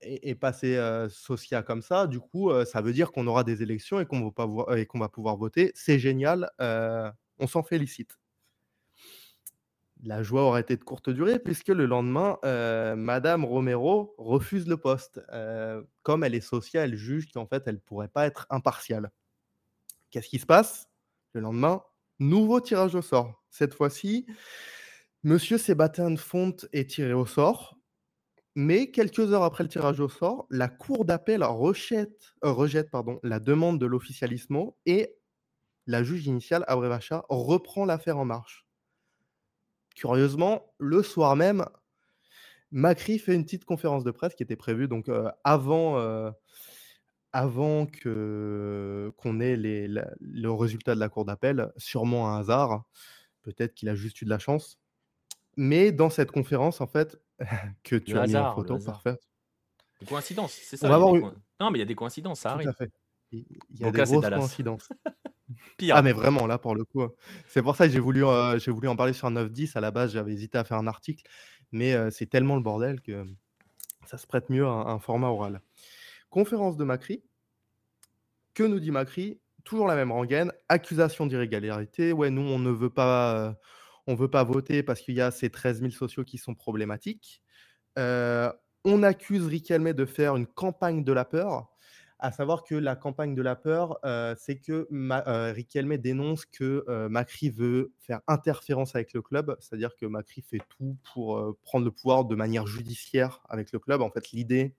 [0.00, 2.06] est, passée euh, Socia comme ça.
[2.06, 5.70] Du coup, euh, ça veut dire qu'on aura des élections et qu'on va, pouvoir voter.
[5.74, 6.50] C'est génial.
[6.58, 8.18] on s'en félicite.
[10.02, 12.38] La joie aura été de courte durée puisque le lendemain,
[12.96, 15.20] Madame Romero refuse le poste.
[16.02, 19.10] comme elle est Socia, elle juge qu'en fait, elle ne pourrait pas être impartiale.
[20.10, 20.88] Qu'est-ce qui se passe?
[21.32, 21.82] Le lendemain,
[22.18, 23.42] nouveau tirage au sort.
[23.50, 24.26] Cette fois-ci,
[25.26, 27.76] Monsieur Sébastien Font est tiré au sort,
[28.54, 32.90] mais quelques heures après le tirage au sort, la cour d'appel rejette, euh, rejette
[33.24, 35.16] la demande de l'officialismo et
[35.88, 38.68] la juge initiale, Abrevacha, reprend l'affaire en marche.
[39.96, 41.64] Curieusement, le soir même,
[42.70, 45.10] Macri fait une petite conférence de presse qui était prévue donc
[45.42, 46.32] avant,
[47.32, 52.84] avant que qu'on ait le résultat de la cour d'appel, sûrement un hasard.
[53.42, 54.78] Peut-être qu'il a juste eu de la chance.
[55.56, 57.18] Mais dans cette conférence, en fait,
[57.84, 59.16] que tu as mis en photo, parfait.
[60.00, 60.88] Des coïncidences, c'est ça.
[60.88, 62.66] Non, mais il y a des coïncidences, ça arrive.
[62.66, 62.92] Tout à fait.
[63.32, 63.44] Il
[63.80, 64.88] y a des grosses coïncidences.
[65.78, 65.96] Pire.
[65.96, 67.02] Ah, mais vraiment, là, pour le coup.
[67.02, 67.12] Hein.
[67.48, 68.24] C'est pour ça que j'ai voulu,
[68.58, 69.76] j'ai voulu en parler sur un 9-10.
[69.76, 71.24] À la base, j'avais hésité à faire un article.
[71.72, 73.24] Mais c'est tellement le bordel que
[74.06, 75.60] ça se prête mieux à un, format oral.
[76.30, 77.22] Conférence de Macri.
[78.54, 79.40] Que nous dit Macri?
[79.64, 80.52] Toujours la même rengaine.
[80.68, 82.12] Accusation d'irrégularité.
[82.12, 83.56] Ouais, nous, on ne veut pas,
[84.06, 87.42] on veut pas voter parce qu'il y a ces 13 000 sociaux qui sont problématiques.
[87.96, 91.68] on accuse Riquelme de faire une campagne de la peur.
[92.18, 93.98] À savoir que la campagne de la peur,
[94.38, 94.88] c'est que
[95.52, 100.96] Riquelme dénonce que Macri veut faire interférence avec le club, c'est-à-dire que Macri fait tout
[101.12, 104.00] pour prendre le pouvoir de manière judiciaire avec le club.
[104.00, 104.74] En fait, l'idée,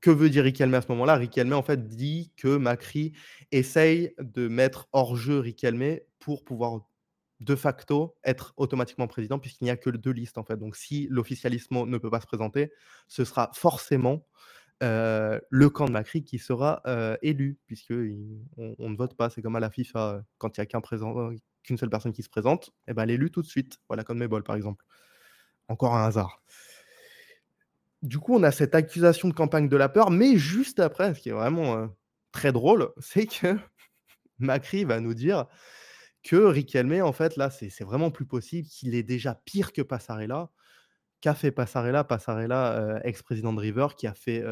[0.00, 1.16] que, veut dire Riquelme à ce moment-là?
[1.16, 3.12] Riquelme, en fait, dit que Macri
[3.52, 6.80] essaye de mettre hors jeu Riquelme pour pouvoir
[7.40, 10.56] de facto être automatiquement président, puisqu'il n'y a que deux listes, en fait.
[10.56, 12.72] Donc, si l'officialisme ne peut pas se présenter,
[13.06, 14.26] ce sera forcément
[14.80, 16.82] le camp de Macri qui sera
[17.22, 17.94] élu, puisque
[18.56, 19.30] on, ne vote pas.
[19.30, 20.80] C'est comme à la FIFA, quand il n'y a qu'un
[21.62, 23.78] qu'une seule personne qui se présente, eh ben, elle est élue tout de suite.
[23.88, 24.84] Voilà, comme Mebol, par exemple.
[25.68, 26.42] Encore un hasard.
[28.02, 31.20] Du coup, on a cette accusation de campagne de la peur, mais juste après, ce
[31.20, 31.88] qui est vraiment
[32.32, 33.56] très drôle, c'est que
[34.38, 35.46] Macri va nous dire
[36.22, 40.50] que Riquelme, en fait, là, c'est vraiment plus possible, qu'il est déjà pire que Passarella,
[41.20, 44.44] qu'a fait Passarella Passarella, ex-président de River, qui a fait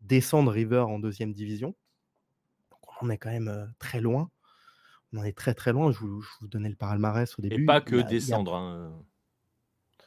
[0.00, 1.74] descendre River en deuxième division.
[2.70, 4.30] Donc on en est quand même très loin.
[5.12, 5.92] On en est très très loin.
[5.92, 7.62] Je vous, donnais le palmarès au début.
[7.62, 8.54] Et pas que descendre.
[8.54, 9.04] Hein.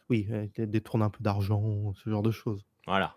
[0.10, 0.28] Oui,
[0.58, 2.66] détourner un peu d'argent, ce genre de choses.
[2.86, 3.16] Voilà.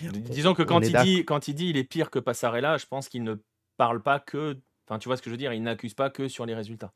[0.00, 3.08] Disons que quand il, dit, quand il dit il est pire que Passarella, je pense
[3.08, 3.36] qu'il ne
[3.76, 4.58] parle pas que.
[4.86, 6.92] Enfin, tu vois ce que je veux dire Il n'accuse pas que sur les résultats.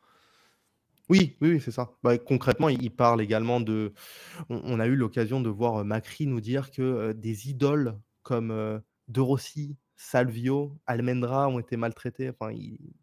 [1.10, 1.92] Oui, oui, c'est ça.
[2.02, 3.92] Bah, concrètement, il parle également de
[4.48, 9.76] on a eu l'occasion de voir, Macri nous dire que, des idoles comme, De Rossi,
[9.96, 12.30] Salvio, Almendra ont été maltraités.
[12.30, 12.54] Enfin,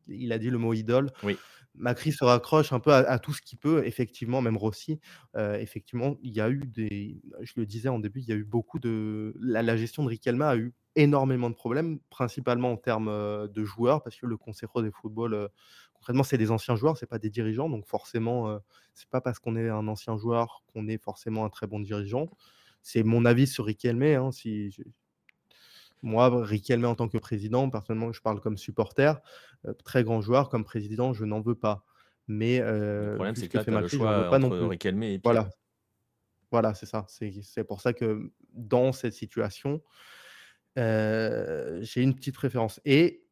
[0.08, 1.12] il a dit le mot idole.
[1.24, 1.38] Oui.
[1.76, 3.86] Macri se raccroche un peu à tout ce qu'il peut.
[3.86, 5.00] Effectivement, même Rossi,
[5.36, 8.44] effectivement, il y a eu des je le disais en début, il y a eu
[8.44, 13.64] beaucoup de la gestion de Riquelme a eu énormément de problèmes, principalement en termes, de
[13.64, 15.50] joueurs parce que le Consejo de Football,
[15.94, 17.70] concrètement, c'est des anciens joueurs, c'est pas des dirigeants.
[17.70, 18.58] Donc forcément, euh,
[18.94, 22.30] c'est pas parce qu'on est un ancien joueur qu'on est forcément un très bon dirigeant.
[22.82, 24.02] C'est mon avis sur Riquelme.
[24.04, 24.76] Hein, si
[26.02, 29.22] Moi, Riquelme en tant que président, personnellement, je parle comme supporter.
[29.66, 31.86] Euh, très grand joueur, comme président, je n'en veux pas.
[32.28, 34.66] Mais le problème, c'est que, que fait Macri, je veux pas non plus.
[34.66, 35.50] Riquelme et voilà,
[36.50, 37.06] voilà, c'est ça.
[37.08, 39.82] C'est pour ça que dans cette situation,
[40.78, 42.80] euh, j'ai une petite référence.
[42.86, 43.26] Et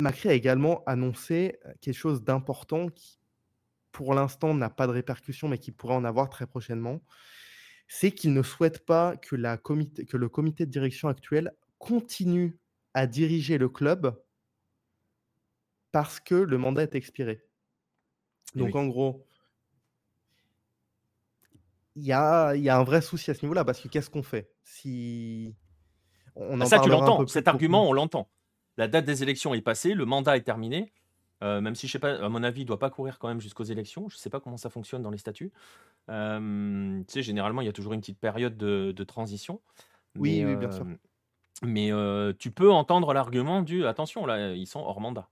[0.00, 3.18] Macri a également annoncé quelque chose d'important qui,
[3.94, 7.00] pour l'instant, n'a pas de répercussions, mais qui pourrait en avoir très prochainement.
[7.94, 12.58] C'est qu'il ne souhaite pas que, la comité, que le comité de direction actuel continue
[12.92, 14.20] à diriger le club
[15.92, 17.44] parce que le mandat est expiré.
[18.56, 19.24] Donc, en gros,
[21.94, 24.24] il y a, y a, un vrai souci à ce niveau-là, parce que qu'est-ce qu'on
[24.24, 25.54] fait si
[26.34, 27.24] on en Ça, tu l'entends.
[27.28, 28.28] Cet argument, on l'entend
[28.76, 30.92] la date des élections est passée, le mandat est terminé.
[31.42, 33.40] Euh, même si je sais pas, à mon avis, il doit pas courir quand même
[33.40, 34.08] jusqu'aux élections.
[34.08, 35.52] Je sais pas comment ça fonctionne dans les statuts.
[36.10, 39.60] Euh, tu sais, généralement, il y a toujours une petite période de, transition.
[40.16, 40.86] Oui, oui, bien sûr.
[41.62, 41.90] Mais
[42.38, 45.28] tu peux entendre l'argument du attention, là, ils sont hors mandat.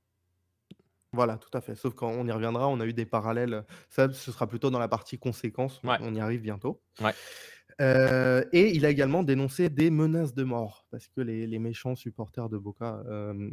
[1.15, 1.75] Voilà, tout à fait.
[1.75, 3.65] Sauf quand on y reviendra, on a eu des parallèles.
[3.91, 5.81] Ça, ce sera plutôt dans la partie conséquences.
[5.85, 6.81] On y arrive bientôt.
[7.03, 7.13] Ouais.
[7.81, 12.49] Euh, et il a également dénoncé des menaces de mort, parce que les, méchants supporters
[12.49, 13.51] de Boca euh,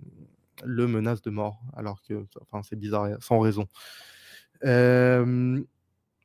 [0.65, 3.67] le menacent de mort, alors que enfin, c'est bizarre, sans raison.
[4.65, 5.61] Euh,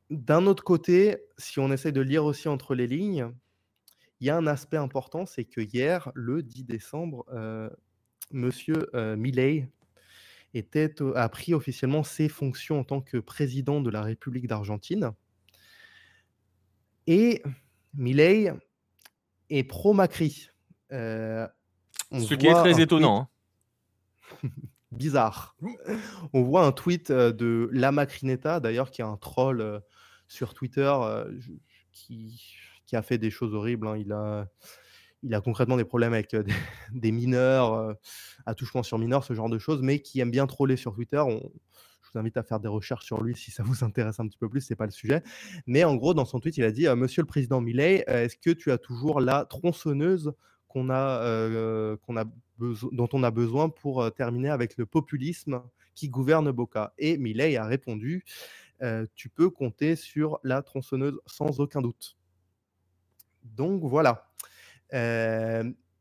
[0.09, 3.31] d'un autre côté, si on essaie de lire aussi entre les lignes,
[4.19, 7.25] il y a un aspect important, c'est que hier, le 10 décembre,
[8.31, 9.67] Monsieur Milley
[10.53, 15.11] était, a pris officiellement ses fonctions en tant que président de la République d'Argentine.
[17.07, 17.43] Et
[17.93, 18.51] Milley
[19.49, 20.49] est pro-Macri.
[20.91, 21.47] Euh,
[22.11, 23.29] Ce qui est très étonnant.
[24.43, 24.49] Hein.
[24.91, 25.57] Bizarre.
[26.33, 29.79] On voit un tweet euh, de La Macrinetta, d'ailleurs, qui est un troll euh,
[30.27, 30.93] sur Twitter,
[31.91, 32.41] qui,
[32.85, 33.87] qui, a fait des choses horribles.
[33.87, 33.97] Hein.
[33.97, 34.47] Il, a,
[35.23, 36.35] il a concrètement des problèmes avec
[36.93, 37.95] des, mineurs,
[38.45, 41.23] attouchements sur mineurs, ce genre de choses, mais qui aime bien troller sur Twitter.
[41.27, 44.37] je vous invite à faire des recherches sur lui si ça vous intéresse un petit
[44.37, 45.23] peu plus, c'est pas le sujet.
[45.65, 48.51] Mais en gros, dans son tweet, il a dit Monsieur le président Millet, est-ce que
[48.51, 50.33] tu as toujours la tronçonneuse
[50.67, 52.25] qu'on a, a
[52.57, 55.61] dont on a besoin pour terminer avec le populisme
[55.93, 56.93] qui gouverne Boca?
[56.97, 58.23] Et Millet a répondu
[59.15, 62.17] Tu peux compter sur la tronçonneuse sans aucun doute.
[63.43, 64.31] Donc voilà.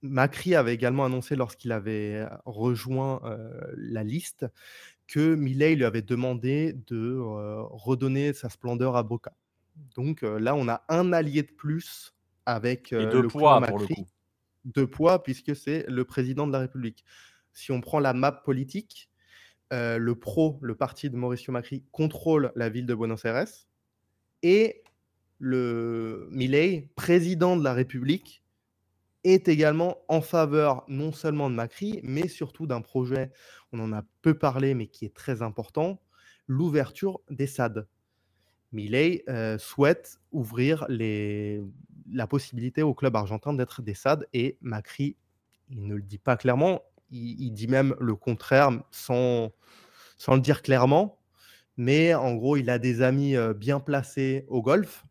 [0.02, 3.20] Macri avait également annoncé lorsqu'il avait rejoint
[3.76, 4.46] la liste
[5.06, 9.36] que Millet lui avait demandé de redonner sa splendeur à Boca.
[9.96, 12.14] Donc là, on a un allié de plus
[12.46, 14.06] avec le poids Macri.
[14.64, 17.04] De poids, puisque c'est le président de la République.
[17.52, 19.10] Si on prend la map politique,
[19.70, 23.46] le PRO, le parti de Mauricio Macri, contrôle la ville de Buenos Aires
[24.42, 24.82] et
[25.38, 28.42] le Milei, président de la République,
[29.24, 33.32] est également en faveur non seulement de Macri, mais surtout d'un projet,
[33.72, 36.00] on en a peu parlé, mais qui est très important,
[36.46, 37.88] l'ouverture des SAD.
[38.72, 45.16] Milei euh, souhaite ouvrir la possibilité au club argentin d'être des SAD et Macri,
[45.70, 46.82] il ne le dit pas clairement,
[47.14, 49.52] il, dit même le contraire sans,
[50.28, 51.20] le dire clairement,
[51.76, 55.04] mais en gros, il a des amis euh, bien placés au golf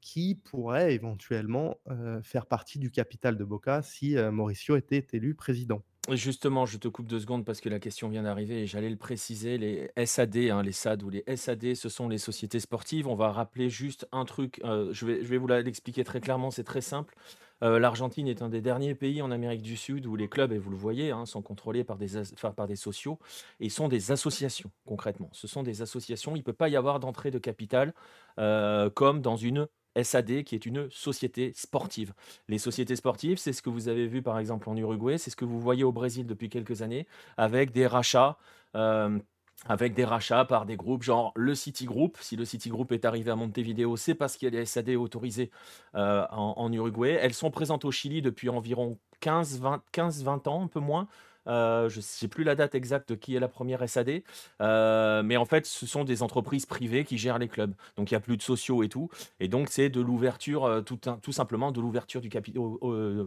[0.00, 1.80] qui pourrait éventuellement
[2.22, 5.82] faire partie du capital de Boca si Mauricio était élu président.
[6.12, 8.96] Justement, je te coupe deux secondes parce que la question vient d'arriver et j'allais le
[8.96, 9.58] préciser.
[9.58, 13.08] Les SAD, hein, les SAD ou les SAD, ce sont les sociétés sportives.
[13.08, 14.60] On va rappeler juste un truc.
[14.62, 16.50] je, vais, je vais vous l'expliquer très clairement.
[16.50, 17.14] C'est très simple.
[17.60, 20.70] L'Argentine est un des derniers pays en Amérique du Sud où les clubs, et vous
[20.70, 22.08] le voyez, hein, sont contrôlés par des,
[22.54, 23.18] par des sociaux
[23.60, 25.30] et sont des associations concrètement.
[25.32, 26.36] Ce sont des associations.
[26.36, 27.94] Il ne peut pas y avoir d'entrée de capital
[28.36, 29.66] comme dans une
[30.02, 32.12] SAD, qui est une société sportive.
[32.48, 35.36] Les sociétés sportives, c'est ce que vous avez vu par exemple en Uruguay, c'est ce
[35.36, 38.36] que vous voyez au Brésil depuis quelques années, avec des rachats.
[38.74, 39.18] Euh,
[39.64, 42.18] avec des rachats par des groupes genre le City Group.
[42.20, 44.90] Si le City Group est arrivé à Montevideo, c'est parce qu'il y a des SAD
[44.90, 45.50] autorisés
[45.94, 47.18] euh, en, Uruguay.
[47.20, 51.08] Elles sont présentes au Chili depuis environ 15-20 ans, un peu moins.
[51.48, 54.22] Euh, je ne sais plus la date exacte qui est la première SAD,
[54.60, 57.74] euh, mais en fait, ce sont des entreprises privées qui gèrent les clubs.
[57.96, 59.08] Donc, il n'y a plus de sociaux et tout.
[59.40, 62.30] Et donc, c'est de l'ouverture, euh, tout, simplement de l'ouverture du,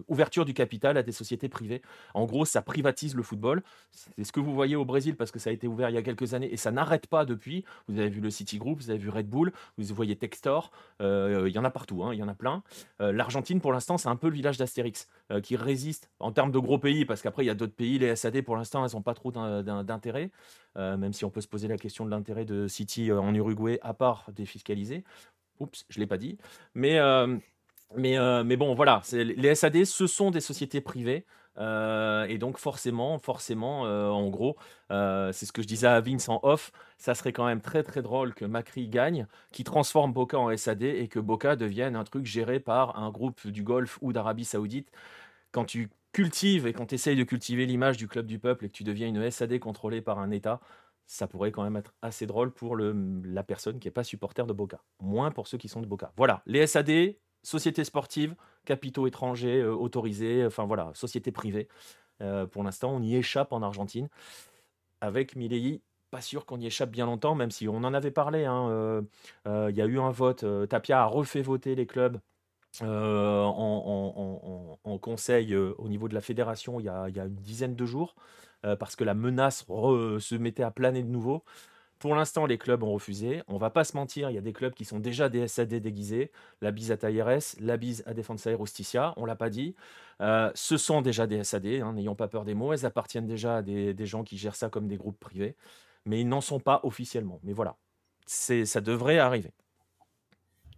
[0.07, 1.81] ouverture du capital à des sociétés privées.
[2.13, 3.63] En gros, ça privatise le football.
[3.91, 5.97] C'est ce que vous voyez au Brésil parce que ça a été ouvert il y
[5.97, 7.63] a quelques années et ça n'arrête pas depuis.
[7.87, 10.71] Vous avez vu le City Group, vous avez vu Red Bull, vous voyez Textor.
[10.99, 12.63] Il y en a partout, hein, il y en a plein.
[12.99, 15.07] L'Argentine, pour l'instant, c'est un peu le village d'Astérix
[15.43, 18.15] qui résiste en termes de gros pays parce qu'après, il y a d'autres pays, les
[18.15, 20.31] SAD, pour l'instant, elles n'ont pas trop d'intérêt,
[20.77, 23.33] euh, même si on peut se poser la question de l'intérêt de City euh, en
[23.33, 25.03] Uruguay, à part défiscaliser.
[25.59, 26.37] Oups, je ne l'ai pas dit.
[26.73, 27.37] Mais, euh,
[27.95, 31.25] mais, mais bon, voilà, les SAD, ce sont des sociétés privées.
[31.59, 34.55] Et donc forcément, forcément, en gros,
[34.89, 38.01] c'est ce que je disais à Vince en off, ça serait quand même très très
[38.01, 42.25] drôle que Macri gagne, qui transforme Boca en SAD et que Boca devienne un truc
[42.25, 44.91] géré par un groupe du Golfe ou d'Arabie Saoudite.
[45.51, 48.69] Quand tu cultives et quand tu essayes de cultiver l'image du club du peuple et
[48.69, 50.59] que tu deviens une SAD contrôlée par un État,
[51.05, 54.53] ça pourrait quand même être assez drôle pour la personne qui n'est pas supporter de
[54.53, 54.81] Boca.
[55.01, 56.11] Moins pour ceux qui sont de Boca.
[56.17, 58.35] Voilà, les SAD, sociétés sportives,
[58.69, 61.67] capitaux étrangers euh, autorisés, enfin voilà, sociétés privées.
[62.21, 64.09] Euh, pour l'instant, on y échappe en Argentine.
[65.01, 68.45] Avec Milei, pas sûr qu'on y échappe bien longtemps, même si on en avait parlé.
[68.45, 69.01] Hein, euh,
[69.71, 72.19] il y a eu un vote, Tapia a refait voter les clubs
[72.81, 74.19] en,
[75.01, 78.13] conseil au niveau de la fédération il y a, une dizaine de jours,
[78.61, 81.43] parce que la menace se mettait à planer de nouveau.
[81.99, 83.43] Pour l'instant, les clubs ont refusé.
[83.47, 85.75] On va pas se mentir, il y a des clubs qui sont déjà des SAD
[85.75, 86.31] déguisés.
[86.61, 89.75] La bise à Talleres, la bise à Defensa Justicia, on l'a pas dit.
[90.19, 92.71] ce sont déjà des SAD, hein, n'ayons pas peur des mots.
[92.71, 95.55] Elles appartiennent déjà à des, des, gens qui gèrent ça comme des groupes privés,
[96.05, 97.41] mais ils n'en sont pas officiellement.
[97.43, 97.75] Mais voilà,
[98.25, 99.51] ça devrait arriver.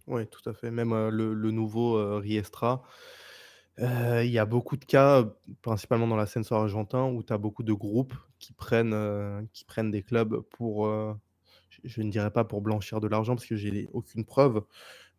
[0.08, 0.72] Oui, tout à fait.
[0.72, 2.82] Même, le nouveau, Riestra,
[3.78, 5.26] il y a beaucoup de cas,
[5.62, 9.66] principalement dans la scène sur argentin, où tu as beaucoup de groupes qui prennent, qui
[9.66, 10.88] prennent des clubs pour,
[11.84, 14.64] je ne dirais pas pour blanchir de l'argent parce que j'ai aucune preuve,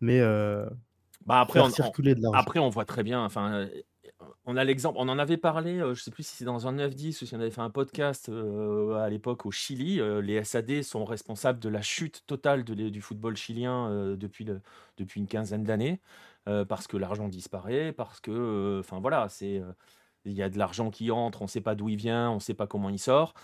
[0.01, 0.21] mais,
[1.27, 2.39] Bah, après faire circuler de l'argent.
[2.39, 3.69] après on voit très bien, enfin,
[4.45, 6.73] on a l'exemple, on en avait parlé, je ne sais plus si c'est dans un
[6.73, 10.01] 9-10 ou si on avait fait un podcast à l'époque au Chili.
[10.23, 14.47] les SAD sont responsables de la chute totale du football chilien depuis,
[14.99, 16.01] depuis une quinzaine d'années,
[16.69, 19.63] parce que l'argent disparaît, parce que, enfin voilà, c'est,
[20.25, 22.37] il y a de l'argent qui entre, on ne sait pas d'où il vient, on
[22.37, 23.35] ne sait pas comment il sort.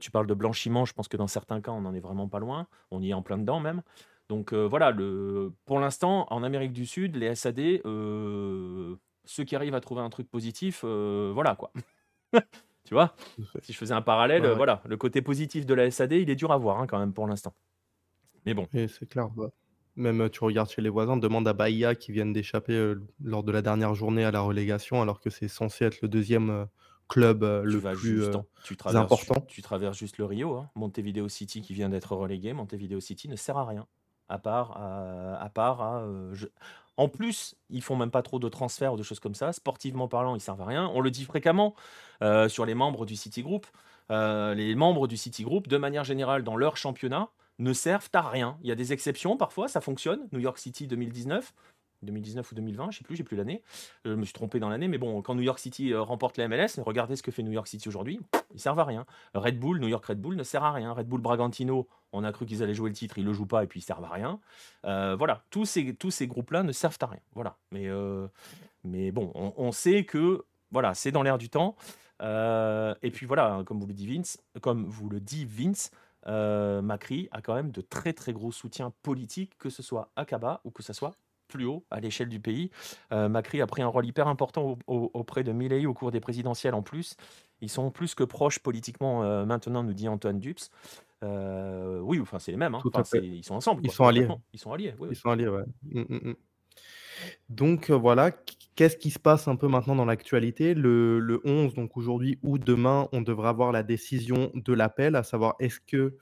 [0.00, 2.38] tu parles de blanchiment, je pense que dans certains cas, on n'en est vraiment pas
[2.38, 3.82] loin, on y est en plein dedans même.
[4.28, 7.80] Donc voilà, le, pour l'instant, en Amérique du Sud, les SAD
[9.26, 11.72] ceux qui arrivent à trouver un truc positif, voilà quoi.
[12.86, 13.14] tu vois?
[13.60, 16.52] Si je faisais un parallèle, voilà, le côté positif de la SAD, il est dur
[16.52, 17.52] à voir hein, quand même pour l'instant.
[18.46, 18.66] Mais bon.
[18.72, 19.28] c'est clair.
[19.30, 19.50] Bah,
[19.96, 23.62] même tu regardes chez les voisins, demande à Bahia qui viennent d'échapper lors de la
[23.62, 26.66] dernière journée à la relégation, alors que c'est censé être le deuxième
[27.08, 28.30] club le plus
[28.64, 29.44] tu important.
[29.48, 30.56] Tu traverses juste le Rio.
[30.56, 30.70] Hein.
[30.74, 32.52] Montevideo City qui vient d'être relégué.
[32.52, 33.86] Montevideo City ne sert à rien.
[34.28, 36.04] À part, à, part
[36.96, 39.52] En plus, ils font même pas trop de transferts ou de choses comme ça.
[39.52, 40.90] Sportivement parlant, ils servent à rien.
[40.94, 41.74] On le dit fréquemment
[42.48, 43.66] sur les membres du City Group.
[44.10, 47.28] les membres du City Group, de manière générale, dans leur championnat,
[47.58, 48.58] ne servent à rien.
[48.62, 50.28] Il y a des exceptions parfois, ça fonctionne.
[50.32, 51.52] New York City 2019,
[52.02, 53.62] 2019 ou 2020, je sais plus, j'ai plus l'année.
[54.04, 56.48] Je me suis trompé dans l'année, mais bon, quand New York City euh, remporte la
[56.48, 58.20] MLS, regardez ce que fait New York City aujourd'hui,
[58.54, 59.06] ils servent à rien.
[59.34, 60.92] Red Bull, New York Red Bull ne sert à rien.
[60.92, 63.64] Red Bull Bragantino, on a cru qu'ils allaient jouer le titre, ils le jouent pas
[63.64, 64.40] et puis ils servent à rien.
[64.84, 67.20] Euh, voilà, tous ces, groupes-là ne servent à rien.
[67.34, 68.28] Voilà, mais, euh,
[68.84, 71.76] bon, on, sait que voilà, c'est dans l'air du temps.
[72.20, 75.90] et puis voilà, comme vous le dit Vince, comme vous le dit Vince,
[76.26, 80.24] euh, Macri a quand même de très très gros soutiens politiques, que ce soit à
[80.24, 81.12] Kaba ou que ce soit
[81.48, 82.70] plus haut à l'échelle du pays.
[83.12, 86.74] Euh, Macri a pris un rôle hyper important auprès de Milei au cours des présidentielles
[86.74, 87.16] en plus.
[87.60, 90.60] Ils sont plus que proches politiquement euh, maintenant, nous dit Antoine Dupes.
[91.22, 92.74] oui, enfin c'est les mêmes.
[92.74, 92.82] Hein.
[93.22, 93.82] ils sont ensemble.
[93.84, 94.28] Ils sont alliés.
[94.52, 94.94] Ils sont alliés.
[95.08, 95.64] ils sont alliés, ouais.
[95.84, 96.34] Mmh, mmh, mmh.
[97.48, 98.32] Donc voilà,
[98.76, 100.74] qu'est-ce qui se passe un peu maintenant dans l'actualité?
[100.74, 105.56] Le 11, donc aujourd'hui ou demain, on devrait avoir la décision de l'appel, à savoir
[105.58, 106.16] est-ce que,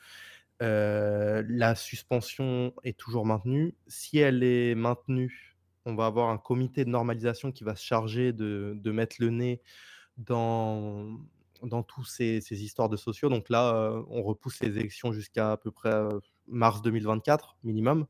[0.61, 3.75] la suspension est toujours maintenue?
[3.87, 8.33] Si elle est maintenue, on va avoir un comité de normalisation qui va se charger
[8.33, 9.61] de mettre le nez
[10.17, 11.19] dans
[11.63, 13.29] dans tous ces histoires de sociaux.
[13.29, 15.93] Donc là, on repousse les élections jusqu'à à peu près,
[16.47, 18.07] mars 2024 minimum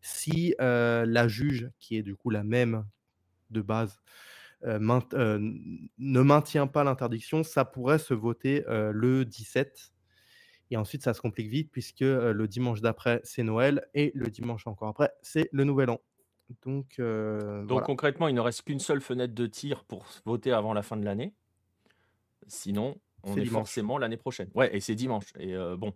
[0.00, 2.84] si la juge, qui est du coup la même
[3.52, 4.00] de base,
[4.64, 9.92] ne maintient pas l'interdiction, ça pourrait se voter le 17.
[10.70, 14.66] Et ensuite, ça se complique vite puisque le dimanche d'après, c'est Noël et le dimanche
[14.66, 16.00] encore après, c'est le Nouvel An.
[16.64, 20.82] Donc, Donc concrètement, il ne reste qu'une seule fenêtre de tir pour voter avant la
[20.82, 21.34] fin de l'année.
[22.46, 24.50] Sinon, on est, forcément l'année prochaine.
[24.54, 25.32] Ouais, et c'est dimanche.
[25.38, 25.94] Et bon,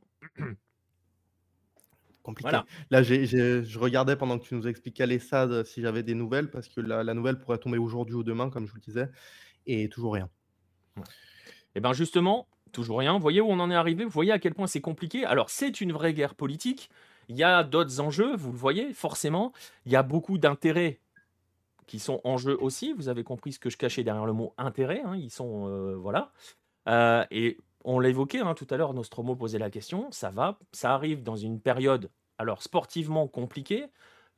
[2.26, 2.58] compliqué.
[2.90, 6.68] Là, je regardais pendant que tu nous expliquais les SAD si j'avais des nouvelles, parce
[6.68, 9.08] que la, nouvelle pourrait tomber aujourd'hui ou demain, comme je vous le disais,
[9.66, 10.28] et toujours rien.
[10.98, 11.00] Et
[11.76, 13.14] eh bien justement, toujours rien.
[13.14, 15.50] Vous voyez où on en est arrivé Vous voyez à quel point c'est compliqué Alors,
[15.50, 16.90] c'est une vraie guerre politique.
[17.28, 19.52] Il y a d'autres enjeux, vous le voyez, forcément.
[19.84, 21.00] Il y a beaucoup d'intérêts
[21.86, 22.92] qui sont en jeu aussi.
[22.92, 25.02] Vous avez compris ce que je cachais derrière le mot intérêt.
[25.04, 25.16] Hein.
[25.16, 25.68] Ils sont.
[25.68, 26.32] Euh, voilà.
[26.88, 30.58] Euh, et on l'a évoqué hein, tout à l'heure, Nostromo posait la question, ça va,
[30.72, 33.86] ça arrive dans une période, alors sportivement compliquée.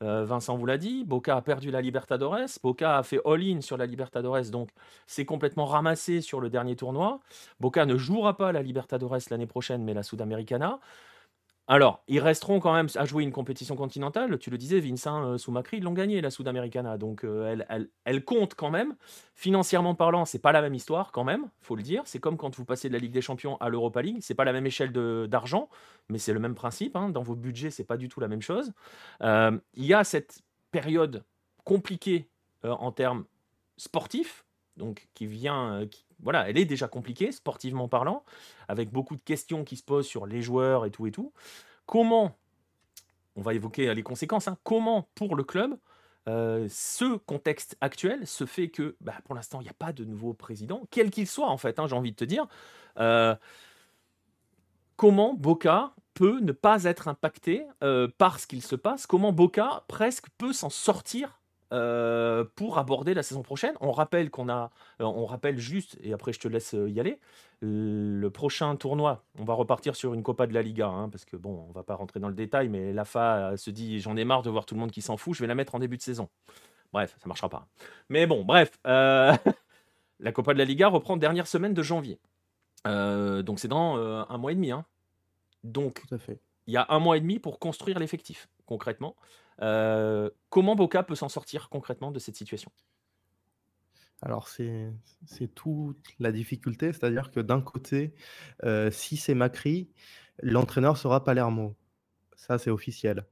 [0.01, 3.76] Euh, Vincent vous l'a dit, Boca a perdu la Libertadores, Boca a fait all-in sur
[3.76, 4.68] la Libertadores, donc
[5.09, 7.20] c'est complètement ramassé sur le dernier tournoi.
[7.59, 10.78] Boca ne jouera pas la Libertadores l'année prochaine, mais la Sudamericana.
[11.71, 14.39] Alors, ils resteront quand même à jouer une compétition continentale.
[14.39, 16.97] Tu le disais, Vincent euh, sous Macri, ils l'ont gagné, la Sudamericana.
[16.97, 17.59] Donc, euh,
[18.07, 18.97] elle, compte quand même.
[19.35, 22.03] Financièrement parlant, c'est pas la même histoire quand même, faut le dire.
[22.07, 24.16] C'est comme quand vous passez de la Ligue des Champions à l'Europa League.
[24.23, 24.93] C'est pas la même échelle
[25.29, 25.69] d'argent,
[26.09, 26.97] mais c'est le même principe.
[26.97, 27.11] Hein.
[27.11, 28.73] Dans vos budgets, c'est pas du tout la même chose.
[29.23, 30.41] Euh, il y a cette
[30.71, 31.23] période
[31.64, 32.29] compliquée
[32.64, 33.25] en termes
[33.77, 34.47] sportifs,
[34.79, 35.87] donc qui vient,
[36.21, 38.25] voilà, elle est déjà compliquée, sportivement parlant,
[38.69, 41.33] avec beaucoup de questions qui se posent sur les joueurs et tout et tout.
[41.87, 42.37] Comment,
[43.37, 45.79] on va évoquer les conséquences, hein, comment pour le club,
[46.29, 50.05] euh, ce contexte actuel se fait que bah, pour l'instant, il n'y a pas de
[50.05, 52.47] nouveau président, quel qu'il soit en fait, hein, j'ai envie de te dire.
[52.99, 53.35] Euh,
[54.97, 59.85] comment Boca peut ne pas être impacté euh, par ce qu'il se passe, comment Boca
[59.89, 61.41] presque peut s'en sortir
[61.73, 63.75] euh, pour aborder la saison prochaine.
[63.81, 66.99] On rappelle qu'on a, euh, on rappelle juste, et après je te laisse euh, y
[66.99, 67.21] aller,
[67.61, 71.37] le prochain tournoi, on va repartir sur une Copa de la Liga, hein, parce que
[71.37, 74.43] bon, on va pas rentrer dans le détail, mais l'AFA se dit j'en ai marre
[74.43, 76.03] de voir tout le monde qui s'en fout, je vais la mettre en début de
[76.03, 76.31] saison.
[76.93, 77.66] Bref, ça marchera pas.
[78.09, 79.39] Mais bon, bref, la
[80.33, 82.19] Copa de la Liga reprend dernière semaine de janvier.
[82.87, 84.71] donc c'est dans un mois et demi.
[84.71, 84.87] Hein.
[85.64, 86.03] Donc,
[86.66, 89.16] il y a un mois et demi pour construire l'effectif, concrètement.
[89.61, 92.70] Euh, comment Boca peut s'en sortir concrètement de cette situation?
[94.20, 94.90] Alors c'est
[95.54, 98.14] toute la difficulté, c'est-à-dire que d'un côté,
[98.64, 99.90] euh, si c'est Macri,
[100.42, 101.76] l'entraîneur sera Palermo.
[102.34, 103.24] Ça, c'est officiel.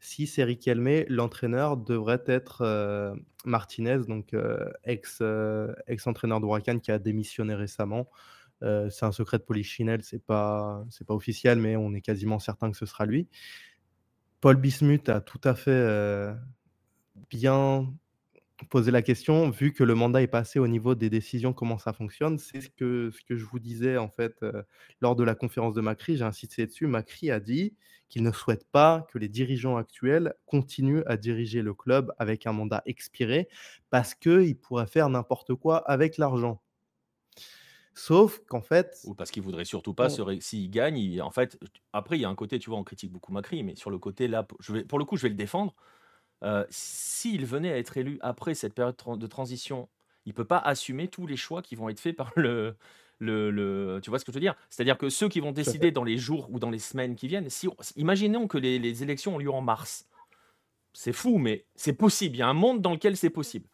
[0.00, 3.14] Si c'est Riquelme, l'entraîneur devrait être euh,
[3.46, 4.36] Martinez, donc
[4.84, 5.22] ex,
[5.86, 8.08] ex-entraîneur de qui a démissionné récemment.
[8.60, 12.70] c'est un secret de polichinelle, c'est pas, c'est pas officiel, mais on est quasiment certain
[12.70, 13.28] que ce sera lui.
[14.44, 16.34] Paul Bismuth a tout à fait,
[17.30, 17.90] bien
[18.70, 21.94] poser la question, vu que le mandat est passé au niveau des décisions, comment ça
[21.94, 22.38] fonctionne?
[22.38, 24.64] C'est ce que ce que je vous disais, en fait, heu,
[25.00, 26.86] lors de la conférence de Macri, j'ai insisté dessus.
[26.86, 27.74] Macri a dit
[28.10, 32.52] qu'il ne souhaite pas que les dirigeants actuels continuent à diriger le club avec un
[32.52, 33.48] mandat expiré,
[33.90, 36.60] parce qu'ils pourraient faire n'importe quoi avec l'argent.
[37.94, 41.22] Sauf qu'en fait Ou parce qu'il voudrait surtout pas on se ré s'il gagne, il
[41.22, 41.58] en fait,
[41.92, 43.98] après il y a un côté, tu vois, on critique beaucoup Macri, mais sur le
[43.98, 45.74] côté là, je vais pour le coup, je vais le défendre.
[46.44, 49.88] Heu, s'il venait à être élu après cette période de transition,
[50.26, 52.76] il peut pas assumer tous les choix qui vont être faits par le
[53.20, 54.56] le le tu vois ce que je veux dire?
[54.70, 57.50] C'est-à-dire que ceux qui vont décider dans les jours ou dans les semaines qui viennent,
[57.50, 60.08] si on imaginons que les les élections ont lieu en mars.
[60.92, 62.36] C'est fou, mais c'est possible.
[62.36, 63.68] Il y a un monde dans lequel c'est possible.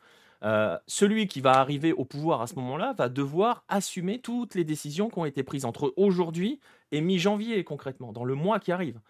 [0.44, 4.64] Heu, celui qui va arriver au pouvoir à ce moment-là va devoir assumer toutes les
[4.64, 6.60] décisions qui ont été prises entre aujourd'hui
[6.92, 9.00] et mi-janvier concrètement, dans le mois qui arrive.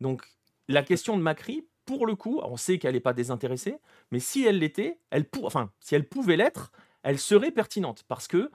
[0.00, 0.24] Donc
[0.68, 3.78] la question de Macri, pour le coup, on sait qu'elle est pas désintéressée,
[4.12, 6.72] mais si elle l'était, elle pour enfin, si elle pouvait l'être,
[7.02, 8.50] elle serait pertinente parce que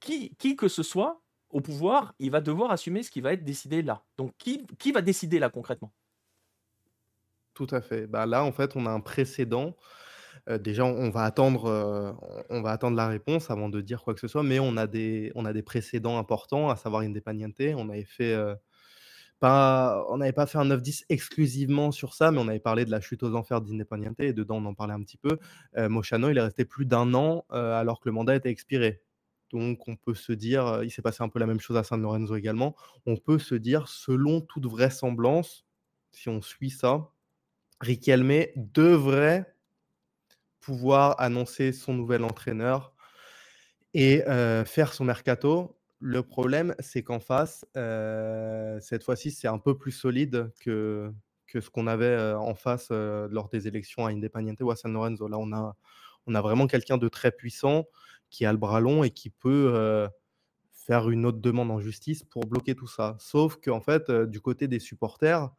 [0.00, 3.44] qui qui que ce soit au pouvoir, il va devoir assumer ce qui va être
[3.44, 4.04] décidé là.
[4.18, 5.92] Donc qui qui va décider là concrètement?
[7.54, 8.06] Tout à fait.
[8.06, 9.76] Bah, là, en fait, on a un précédent.
[10.60, 12.16] Déjà, on va attendre,
[12.50, 14.86] on va attendre la réponse avant de dire quoi que ce soit, mais on a
[14.86, 17.60] des on a des précédents importants, à savoir Independiente.
[17.76, 18.36] On avait fait,
[19.40, 22.90] pas on n'avait pas fait un 9-10 exclusivement sur ça, mais on avait parlé de
[22.90, 25.38] la chute aux enfers d'Independiente et dedans, on en parlait un petit peu.
[25.78, 29.02] Heu, Moschano, il est resté plus d'un an, alors que le mandat était expiré.
[29.52, 32.02] Donc on peut se dire, il s'est passé un peu la même chose à San
[32.02, 32.74] Lorenzo également.
[33.06, 35.64] On peut se dire, selon toute vraisemblance,
[36.12, 37.10] si on suit ça,
[37.80, 39.53] Riquelme devrait
[40.64, 42.94] pouvoir annoncer son nouvel entraîneur
[43.94, 45.76] et heu, faire son mercato.
[46.00, 51.12] Le problème, c'est qu'en face, heu, cette fois-ci, c'est un peu plus solide que
[51.46, 54.92] que ce qu'on avait, heu, en face, lors des élections à Independiente ou à San
[54.92, 55.28] Lorenzo.
[55.28, 55.76] Là, on a
[56.26, 57.84] on a vraiment quelqu'un de très puissant
[58.30, 60.08] qui a le bras long et qui peut,
[60.72, 63.16] faire une autre demande en justice pour bloquer tout ça.
[63.20, 65.50] Sauf qu'en fait, du côté des supporters,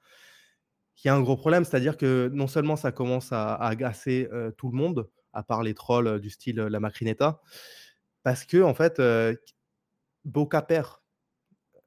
[1.04, 4.28] il y a un gros problème, c'est-à-dire que non seulement ça commence à à agacer,
[4.32, 7.42] heu, tout le monde, à part les trolls, heu, du style, heu, la Macrineta,
[8.24, 9.54] parce qu'en fait, heu, q
[10.26, 10.90] Boca perd.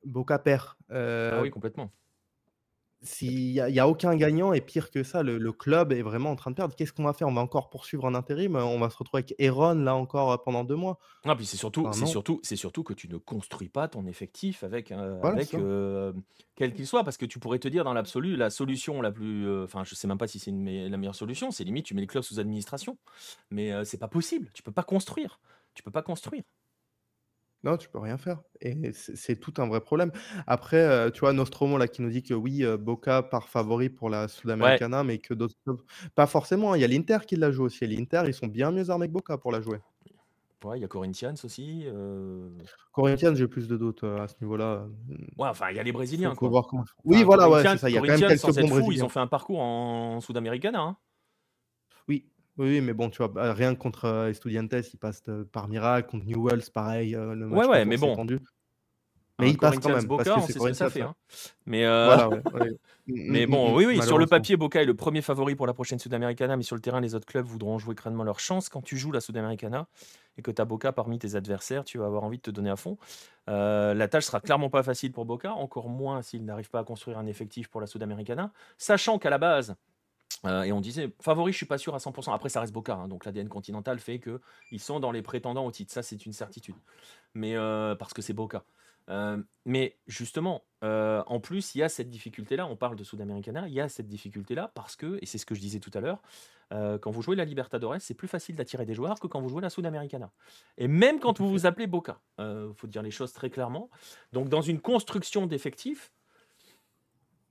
[0.05, 0.77] Boca perd.
[1.31, 1.93] Ah oui, complètement.
[3.03, 6.03] S'il y a y a aucun gagnant et pire que ça, le le club est
[6.03, 6.75] vraiment en train de perdre.
[6.77, 7.29] Qu'est-ce qu'on va faire?
[7.29, 8.57] On va encore poursuivre en intérim?
[8.57, 10.99] Heu, on va se retrouver avec Heron, là encore, heu, pendant 2 mois?
[11.25, 12.07] Ah puis c'est surtout Enfin c'est non.
[12.07, 15.57] surtout c'est surtout que tu ne construis pas ton effectif avec, heu, Voilà, avec, c'est
[15.59, 15.59] ça.
[15.59, 16.23] hem,
[16.55, 17.03] quel qu'il soit.
[17.03, 20.07] Parce que tu pourrais te dire dans l'absolu, la solution la plus, enfin je sais
[20.07, 22.23] même pas si c'est une me la meilleure solution, c'est limite tu mets le club
[22.23, 22.99] sous administration.
[23.51, 25.41] Mais, heu, c'est pas possible, tu peux pas construire,
[25.75, 26.45] tu peux pas construire.
[27.65, 30.13] Non, tu peux rien faire et c'est c'est tout un vrai problème.
[30.47, 30.79] Après,
[31.09, 34.11] heu, tu vois, Nostromo là qui nous dit que oui, heu, Boca part favori pour
[34.11, 34.29] la
[34.61, 35.81] Ouais, Sudamericana, mais que d'autres clubs
[36.15, 38.47] pas forcément, hein, il y a l'Inter qui la joue aussi et l'Inter, ils sont
[38.47, 39.81] bien mieux armés que Boca pour la jouer.
[40.65, 44.35] ouais, il y a Corinthians aussi, heu, Corinthians, j'ai plus de doutes, heu, à ce
[44.43, 44.89] niveau-là,
[45.37, 45.93] ouais, enfin il y a les
[46.23, 46.51] faut brésiliens faut quoi.
[46.51, 48.35] voir comment oui, Enfin voilà, ouais, Corinthians c'est ça, il y a quand même Corinthians
[48.35, 49.11] quelques sans bons être fou, ils ont brésiliens.
[49.11, 50.99] fait un parcours en Sudamericana, hein.
[52.59, 56.11] Oui, mais bon, tu vois, bah, rien contre, heu, Estudiantes, ils passent, heu, par miracle,
[56.11, 58.41] contre Newell's, pareil, heu, le Ouais, match ouais, mais bon, tendu,
[59.39, 61.15] mais ils passent quand même parce Boca, que on sait ce que ça fait, hein.
[61.67, 62.69] Mais, heu Voilà, ouais, ouais.
[63.07, 65.99] Mais bon, oui, oui, sur le papier, Boca est le premier favori pour la prochaine
[65.99, 68.69] Sudamericana, mais sur le terrain, les autres clubs voudront jouer crânement leur chance.
[68.69, 69.89] Quand tu joues la Sudamericana
[70.39, 72.71] et que tu as Boca parmi tes adversaires, tu vas avoir envie de te donner
[72.71, 72.97] à fond.
[73.51, 76.85] Euh, la tâche sera clairement pas facile pour Boca, encore moins s'il n'arrive pas à
[76.85, 79.75] construire un effectif pour la Sudamericana, sachant qu'à la base,
[80.45, 82.33] euh, et on disait, favori, je suis pas sûr à 100%.
[82.33, 85.67] Après, ça reste Boca, hein, donc l'ADN continental fait que ils sont dans les prétendants
[85.67, 85.93] au titre.
[85.93, 86.77] Ça, c'est une certitude.
[87.35, 88.65] Mais euh, parce que c'est Boca.
[89.11, 92.67] Euh, mais justement, en plus, il y a cette difficulté-là.
[92.67, 95.55] On parle de Sudamericana, il y a cette difficulté-là parce que, et c'est ce que
[95.55, 96.21] je disais tout à l'heure,
[96.71, 99.63] quand vous jouez la Libertadores, c'est plus facile d'attirer des joueurs que quand vous jouez
[99.63, 100.31] la Sudamericana.
[100.77, 103.89] Et même quand vous vous appelez Boca, il faut dire les choses très clairement.
[104.33, 106.13] Donc, dans une construction d'effectifs,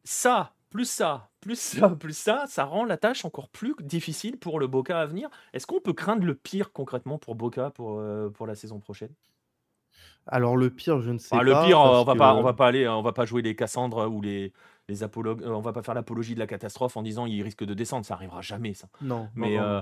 [0.04, 4.60] ça, plus ça, plus ça, plus ça, ça rend la tâche encore plus difficile pour
[4.60, 5.28] le Boca à venir.
[5.54, 9.10] Est-ce qu'on peut craindre le pire concrètement pour Boca pour, euh, pour la saison prochaine?
[10.28, 12.42] Alors le pire, je ne sais Enfin, le pas pire, euh, on va pas, on
[12.42, 14.54] que va pas aller, on va pas jouer les Cassandres ou les,
[14.88, 17.64] les apologues, euh, on va pas faire l'apologie de la catastrophe en disant il risque
[17.64, 18.88] de descendre, ça arrivera jamais ça.
[19.02, 19.82] non, Mais euh,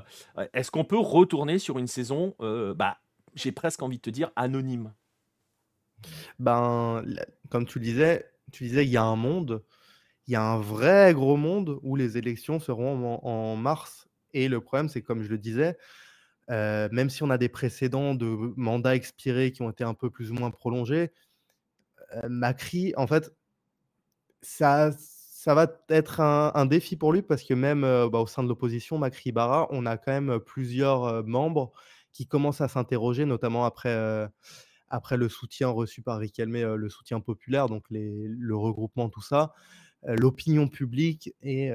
[0.54, 3.00] est-ce qu'on peut retourner sur une saison, euh, bah,
[3.34, 4.94] j'ai presque envie de te dire anonyme?
[6.40, 7.04] Ben,
[7.50, 9.62] comme tu le disais tu disais: «Il y a un monde».
[10.28, 14.60] Il y a un vrai gros monde où les élections seront en mars et le
[14.62, 15.78] problème, c'est comme je le disais,
[16.52, 20.10] heu, même si on a des précédents de mandats expirés qui ont été un peu
[20.12, 21.12] plus ou moins prolongés,
[22.14, 23.32] heu, Macri en fait,
[24.42, 28.48] ça ça va être un, défi pour lui parce que même bah, au sein de
[28.48, 31.72] l'opposition, Macri Barra, on a quand même plusieurs membres
[32.12, 34.28] qui commencent à s'interroger, notamment après,
[34.90, 39.54] après le soutien reçu par Riquelme, le soutien populaire, donc le regroupement, tout ça.
[40.08, 41.74] L'opinion publique est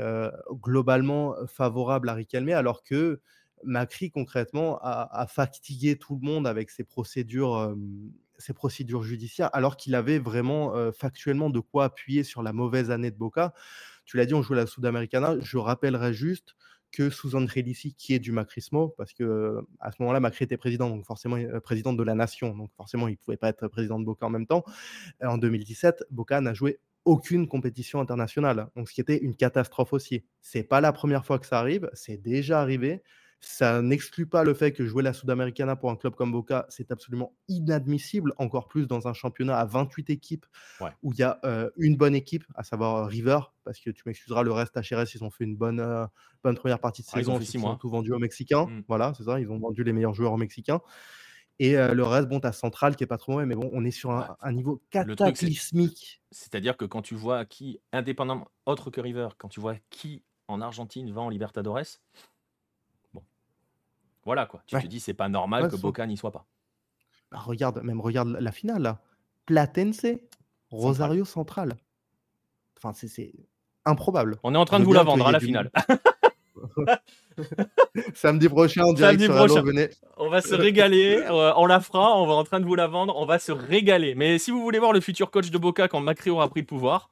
[0.53, 3.21] globalement favorable à Riquelme, alors que
[3.65, 7.77] Macri, concrètement, a, fatigué tout le monde avec ses procédures,
[8.39, 13.11] ses procédures judiciaires, alors qu'il avait vraiment factuellement de quoi appuyer sur la mauvaise année
[13.11, 13.53] de Boca.
[14.05, 15.37] Tu l'as dit, on joue la Sudamericana.
[15.41, 16.57] Je rappellerai juste
[16.93, 20.89] que sous André qui est du macrismo, parce que à ce moment-là, Macri était président,
[20.89, 24.05] donc forcément président de la nation, donc forcément, il ne pouvait pas être président de
[24.05, 24.65] Boca en même temps.
[25.23, 30.25] En 2017, Boca n'a joué aucune compétition internationale, donc ce qui était une catastrophe aussi.
[30.41, 33.03] C'est pas la première fois que ça arrive, c'est déjà arrivé.
[33.43, 36.93] Ça n'exclut pas le fait que jouer la Sudamericana pour un club comme Boca, c'est
[36.93, 40.45] absolument inadmissible, encore plus dans un championnat à 28 équipes
[41.03, 41.41] où il y a
[41.79, 45.31] une bonne équipe, à savoir River, parce que tu m'excuseras, le reste, HRS, ils ont
[45.31, 45.83] fait une bonne,
[46.45, 47.41] bonne première partie de ah, saison.
[47.41, 48.67] Ils ont, tout vendu aux Mexicains.
[48.67, 48.83] Mmh.
[48.89, 50.83] Voilà, c'est ça, ils ont vendu les meilleurs joueurs aux Mexicains.
[51.63, 53.85] Et le reste, bon, tu as Central qui est pas trop mauvais, mais bon, on
[53.85, 56.23] est sur un, niveau cataclysmique.
[56.31, 60.63] C'est-à-dire que quand tu vois qui, indépendamment, autre que River, quand tu vois qui en
[60.63, 61.99] Argentine va en Libertadores,
[64.25, 64.63] voilà quoi.
[64.67, 66.47] Tu te dis, c'est pas normal que Boca n'y soit pas.
[67.31, 69.03] Bah, regarde, même regarde la finale là.
[69.45, 70.07] Platense,
[70.71, 71.77] Rosario Central.
[72.79, 73.35] Enfin, c'est
[73.85, 74.39] improbable.
[74.45, 75.71] On est en train de vous la vendre à la finale.
[78.15, 79.63] Samedi prochain, on Samedi prochain.
[80.17, 81.23] On va se régaler.
[81.31, 82.19] Euh, on la fera.
[82.19, 83.15] On va en train de vous la vendre.
[83.17, 84.15] On va se régaler.
[84.15, 86.67] Mais si vous voulez voir le futur coach de Boca quand Macri aura pris le
[86.67, 87.11] pouvoir.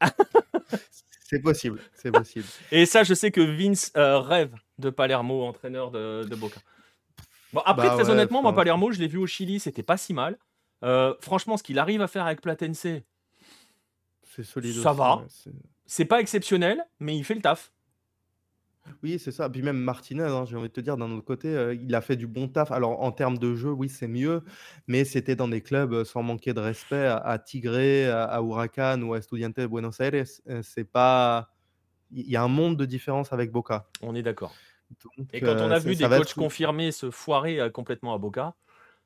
[1.24, 1.80] c'est possible.
[1.94, 2.46] C'est possible.
[2.70, 6.60] Et ça, je sais que Vince euh, rêve de Palermo, entraîneur de, Boca.
[7.52, 10.12] Bon, après, bah très honnêtement, moi, Palermo, je l'ai vu au Chili, c'était pas si
[10.12, 10.36] mal.
[10.82, 12.78] Euh, franchement, ce qu'il arrive à faire avec Platense,
[14.34, 14.74] c'est solide.
[14.82, 15.22] Ça va.
[15.86, 17.72] C'est pas exceptionnel, mais il fait le taf.
[19.02, 19.48] Oui, c'est ça.
[19.48, 22.00] Puis même Martinez, hein, j'ai envie de te dire, d'un autre côté, euh, il a
[22.00, 22.70] fait du bon taf.
[22.70, 24.42] Alors, en termes de jeu, oui, c'est mieux,
[24.86, 27.76] mais c'était dans des clubs euh, sans manquer de respect à, Tigre,
[28.12, 30.24] à, Huracan ou à Estudiantes de Buenos Aires.
[30.62, 31.50] C'est pas
[32.10, 33.88] il y a un monde de différence avec Boca.
[34.00, 34.54] On est d'accord.
[35.32, 38.54] Et quand on a vu des coachs confirmés se foirer complètement à Boca.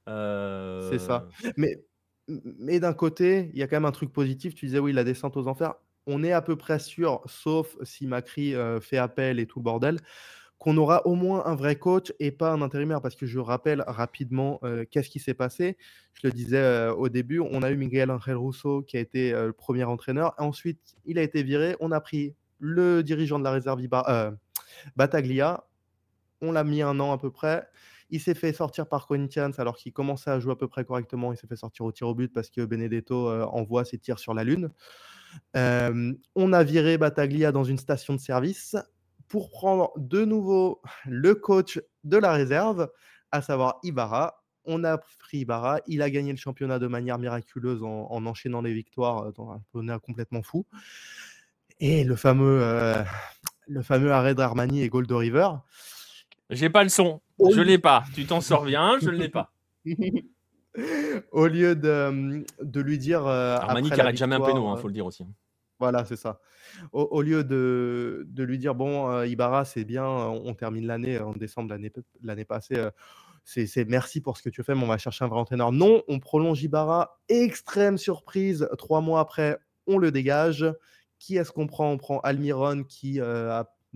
[0.07, 1.27] C'est ça.
[1.57, 1.83] Mais,
[2.29, 4.55] mais d'un côté, il y a quand même un truc positif.
[4.55, 5.75] Tu disais, oui, la descente aux enfers.
[6.09, 9.99] On est à peu près sûr, sauf si Macri fait appel et tout le bordel,
[10.59, 13.01] qu'on aura au moins un vrai coach et pas un intérimaire.
[13.01, 15.77] Parce que je rappelle rapidement qu'est-ce qui s'est passé.
[16.15, 19.53] Je le disais au début, on a eu Miguel Angel Rousseau qui a été le
[19.53, 20.35] premier entraîneur.
[20.39, 21.77] Ensuite, il a été viré.
[21.79, 24.31] On a pris le dirigeant de la réserve euh,
[24.97, 25.65] Bataglia.
[26.41, 27.67] On l'a mis un an à peu près.
[28.11, 31.33] Il s'est fait sortir par Corinthians alors qu'il commençait à jouer à peu près correctement.
[31.33, 34.19] Il s'est fait sortir au tir au but parce que Benedetto euh, envoie ses tirs
[34.19, 34.71] sur la Lune.
[35.57, 38.77] Euh, on a viré Bataglia dans une station de service
[39.29, 42.91] pour prendre de nouveau le coach de la réserve,
[43.31, 44.43] à savoir Ibarra.
[44.65, 45.81] On a pris Ibarra.
[45.87, 49.99] Il a gagné le championnat de manière miraculeuse en, enchaînant les victoires dans un championnat
[49.99, 50.67] complètement fou.
[51.81, 53.03] Et le fameux, euh,
[53.67, 55.51] le fameux arrêt d'Armani et Gold River.
[56.51, 58.05] J'ai pas le son, je je l'ai pas.
[58.15, 59.53] Tu t'en sors bien, je ne l'ai pas.
[61.33, 63.27] Au lieu de, de lui dire.
[63.27, 65.25] Euh, Armani qui arrête jamais un péno, il hein, euh, faut le dire aussi.
[65.79, 66.41] Voilà, c'est ça.
[66.93, 71.73] Au, lieu de, de, lui dire bon, Ibarra, c'est bien, on termine l'année en décembre
[72.21, 72.89] l'année passée.
[73.45, 75.71] c'est merci pour ce que tu fais, mais on va chercher un vrai entraîneur.
[75.71, 77.21] Non, on prolonge Ibarra.
[77.29, 79.57] Extrême surprise, trois mois après,
[79.87, 80.67] on le dégage.
[81.21, 81.93] Qui est-ce qu'on prend?
[81.93, 83.21] On prend Almiron qui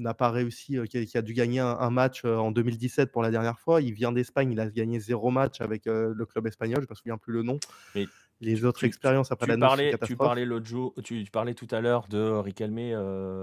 [0.03, 3.81] n'a pas réussi, qui, a, dû gagner un, match en 2017 pour la dernière fois.
[3.81, 6.95] Il vient d'Espagne, il a gagné zéro match avec le club espagnol, je ne me
[6.95, 7.59] souviens plus le nom.
[7.95, 8.07] Mais
[8.41, 12.21] les autres expériences après la parlais, tu parlais jour, tu, parlais tout à l'heure de
[12.21, 12.79] Riquelme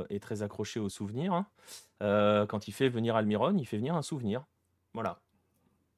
[0.10, 1.34] est très accroché au souvenir.
[1.34, 2.45] Hein.
[2.47, 4.45] quand il fait venir Almiron, il fait venir un souvenir.
[4.93, 5.20] Voilà.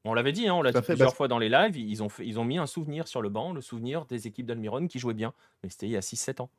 [0.04, 2.10] On l'avait dit, hein, on l'a dit plusieurs bah fois dans les lives, ils ont,
[2.10, 4.98] fait, ils ont mis un souvenir sur le banc, le souvenir des équipes d'Almiron qui
[4.98, 5.34] jouaient bien.
[5.62, 6.50] Mais c'était il y a 6-7 ans.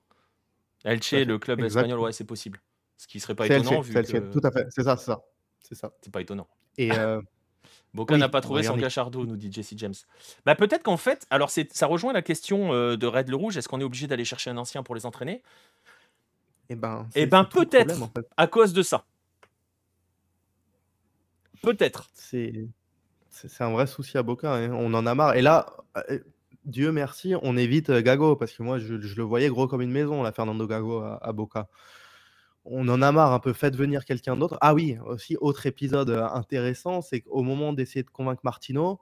[0.84, 2.60] Elche, le club espagnol, ouais, c'est possible.
[2.96, 3.80] Ce qui serait pas étonnant.
[3.80, 5.22] vu Tout à fait, c'est ça, c'est ça.
[5.60, 5.92] C'est ça.
[6.00, 6.48] C'est pas étonnant.
[6.78, 7.20] Et euh...
[7.94, 9.94] Boca n'a pas trouvé son cachardo, nous dit Jesse James.
[10.46, 13.68] Bah, peut-être qu'en fait, alors ça rejoint la question euh, de Red le Rouge est-ce
[13.68, 15.42] qu'on est obligé d'aller chercher un ancien pour les entraîner?
[16.70, 18.00] Eh ben, eh ben peut-être,
[18.36, 19.04] à cause de ça.
[21.60, 22.10] Peut-être.
[22.14, 22.70] C'est
[23.60, 24.54] un vrai souci à Boca.
[24.54, 24.70] Hein.
[24.72, 25.34] On en a marre.
[25.34, 25.66] Et là,
[25.96, 26.18] euh,
[26.64, 30.22] Dieu merci, on évite Gago, parce que moi, je, le voyais gros comme une maison,
[30.22, 31.68] là, Fernando Gago à, Boca.
[32.64, 34.56] On en a marre un peu, faites venir quelqu'un d'autre.
[34.60, 39.00] Ah oui, aussi, autre épisode intéressant, c'est qu'au moment d'essayer de convaincre Martino,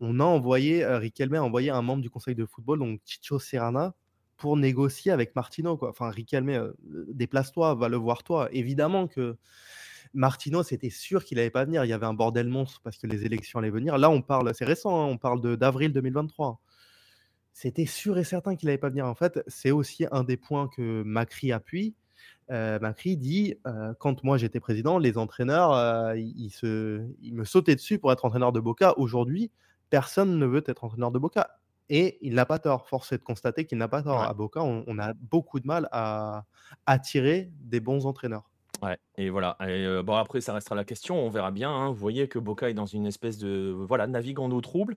[0.00, 3.94] on a envoyé, Riquelme a envoyé un membre du conseil de football, donc Chicho Serrana,
[4.36, 5.90] pour négocier avec Martino, quoi.
[5.90, 6.72] Enfin, Riquelme, euh,
[7.08, 8.48] déplace-toi, va le voir toi.
[8.50, 9.36] Évidemment que
[10.14, 11.84] Martino, c'était sûr qu'il allait pas venir.
[11.84, 13.98] Il y avait un bordel monstre parce que les élections allaient venir.
[13.98, 16.60] Là, on parle, c'est récent, hein, on parle d'avril 2023.
[17.52, 19.06] C'était sûr et certain qu'il allait pas venir.
[19.06, 21.94] En fait, c'est aussi un des points que Macri appuie.
[22.52, 27.44] Euh, Macri dit euh, quand moi j'étais président, les entraîneurs, euh, ils, se, ils me
[27.44, 28.94] sautaient dessus pour être entraîneur de Boca.
[28.98, 29.50] Aujourd'hui,
[29.90, 31.58] personne ne veut être entraîneur de Boca.
[31.88, 32.86] Et il n'a pas tort.
[32.88, 34.20] Force est de constater qu'il n'a pas tort.
[34.20, 34.26] Ouais.
[34.26, 36.44] À Boca, on, on a beaucoup de mal à
[36.86, 38.50] attirer des bons entraîneurs.
[38.82, 39.56] Ouais, et voilà.
[39.60, 41.16] Et, euh, bon, après, ça restera la question.
[41.24, 41.70] On verra bien.
[41.70, 41.88] hein.
[41.88, 43.74] Vous voyez que Boca est dans une espèce de.
[43.76, 44.96] Voilà, navigue en eau trouble.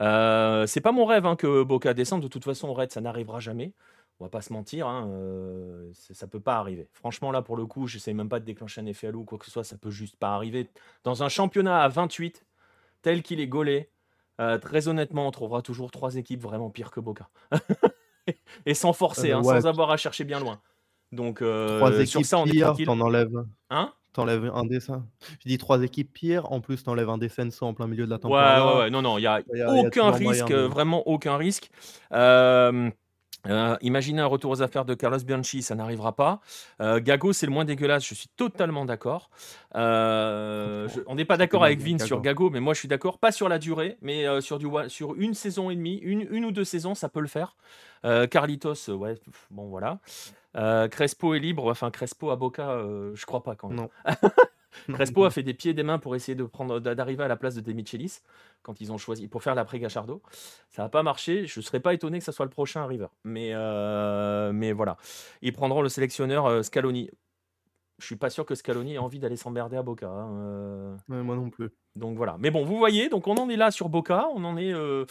[0.00, 2.22] C'est pas mon rêve hein, que Boca descende.
[2.22, 3.72] De toute façon, au raid, ça n'arrivera jamais.
[4.18, 4.86] On va pas se mentir.
[4.86, 6.88] Hein, euh, ça peut pas arriver.
[6.92, 9.38] Franchement, là, pour le coup, j'essaie même pas de déclencher un effet à ou quoi
[9.38, 9.64] que ce soit.
[9.64, 10.68] Ça peut juste pas arriver.
[11.04, 12.44] Dans un championnat à 28,
[13.02, 13.90] tel qu'il est gaulé,
[14.40, 17.28] euh, très honnêtement, on trouvera toujours trois équipes vraiment pires que Boca.
[18.66, 20.60] et sans forcer, Euh, hein, ouais, sans avoir à chercher bien loin.
[21.12, 22.86] Donc, trois euh, sur équipes ça, on est pires, tranquille.
[22.86, 23.92] t'en enlèves, Hein?
[24.12, 25.06] T'enlèves un dessin.
[25.44, 28.16] Je dis trois équipes pires, en plus t'enlèves un descenso en plein milieu de la
[28.16, 28.48] Ouais, ouais, ouais.
[28.48, 28.90] temporada.
[28.90, 30.54] Non, non, il y a y a, il y a aucun risque, de.
[30.54, 31.70] euh, vraiment aucun risque.
[32.12, 32.90] Euh,
[33.48, 36.40] euh, imaginez un retour aux affaires de Carlos Bianchi, ça n'arrivera pas.
[36.80, 39.30] Euh, Gago, c'est le moins dégueulasse, je suis totalement d'accord.
[39.74, 42.50] Euh, on n'est pas d'accord avec Vince sur Gago.
[42.50, 45.34] Mais moi je suis d'accord, pas sur la durée, mais euh, sur, du, sur une
[45.34, 47.56] saison et demie, une, une ou deux saisons, ça peut le faire.
[48.30, 49.16] Carlitos, ouais,
[49.50, 49.98] bon voilà.
[50.88, 52.78] Crespo est libre, enfin Crespo à Boca,
[53.14, 53.78] je crois pas quand même.
[53.78, 53.90] Non.
[54.92, 57.28] Crespo a fait des pieds et des mains pour essayer de prendre d'a- d'arriver à
[57.28, 58.20] la place de De Michelis
[58.62, 60.22] quand ils ont choisi pour faire l'après Gachardo.
[60.70, 61.46] Ça n'a pas marché.
[61.46, 63.06] Je ne serais pas étonné que ça soit le prochain River.
[63.24, 64.96] Mais, euh, mais voilà.
[65.42, 67.10] Ils prendront le sélectionneur euh, Scaloni.
[67.98, 70.06] Je suis pas sûr que Scaloni ait envie d'aller s'emmerder à Boca.
[70.08, 71.70] hein, euh, Ouais, moi non plus.
[71.94, 72.36] donc voilà.
[72.38, 75.06] Mais bon, vous voyez, donc on en est là sur Boca, on en est, euh,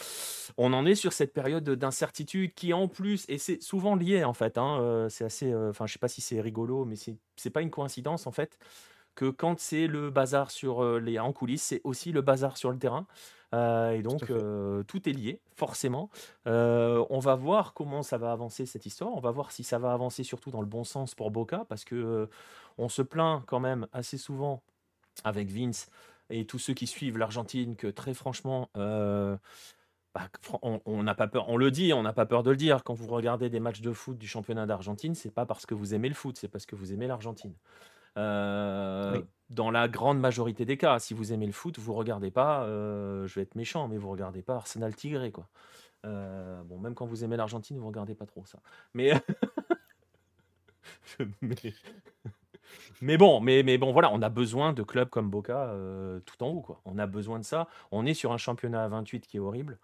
[0.56, 4.34] on en est sur cette période d'incertitude qui en plus, et c'est souvent lié en
[4.34, 7.60] fait, hein, c'est assez, enfin je sais pas si c'est rigolo, mais c'est c'est pas
[7.62, 8.56] une coïncidence en fait,
[9.16, 12.70] que quand c'est le bazar sur euh, les en coulisses, c'est aussi le bazar sur
[12.70, 13.06] le terrain.
[13.54, 16.10] Euh, et donc euh, tout est lié, forcément.
[16.46, 19.14] Euh, on va voir comment ça va avancer cette histoire.
[19.14, 21.84] On va voir si ça va avancer surtout dans le bon sens pour Boca, parce
[21.84, 22.28] que
[22.78, 24.62] on se plaint quand même assez souvent
[25.24, 25.88] avec Vince
[26.30, 30.28] et tous ceux qui suivent l'Argentine que très franchement, bah,
[30.60, 32.82] on n'a pas peur, on le dit, on n'a pas peur de le dire.
[32.84, 35.94] Quand vous regardez des matchs de foot du championnat d'Argentine, c'est pas parce que vous
[35.94, 37.54] aimez le foot, c'est parce que vous aimez l'Argentine.
[38.18, 39.24] Euh, Oui.
[39.50, 43.26] dans la grande majorité des cas, si vous aimez le foot, vous regardez pas, euh,
[43.26, 45.48] je vais être méchant, mais vous regardez pas Arsenal Tigré, quoi.
[46.06, 48.60] Euh, bon, même quand vous aimez l'Argentine, vous regardez pas trop ça.
[48.94, 49.12] Mais,
[51.42, 51.56] mais,
[53.00, 56.42] mais bon, mais, mais bon, voilà, on a besoin de clubs comme Boca euh, tout
[56.42, 56.80] en haut, quoi.
[56.84, 57.68] On a besoin de ça.
[57.90, 59.78] On est sur un championnat à 28 qui est horrible.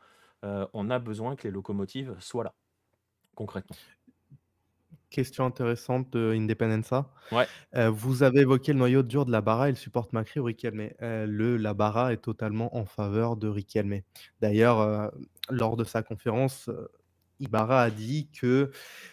[0.44, 2.54] Euh, on a besoin que les locomotives soient là,
[3.34, 3.76] concrètement.
[5.12, 7.10] Question intéressante de Independenza.
[7.32, 7.46] Ouais.
[7.74, 10.88] Euh, vous avez évoqué le noyau dur de la Barra, il supporte Macri ou Riquelme?
[11.02, 14.00] Euh, le, la Barra est totalement en faveur de Riquelme.
[14.40, 15.08] D'ailleurs, euh,
[15.50, 16.88] lors de sa conférence, euh,
[17.40, 18.70] Ibarra a dit que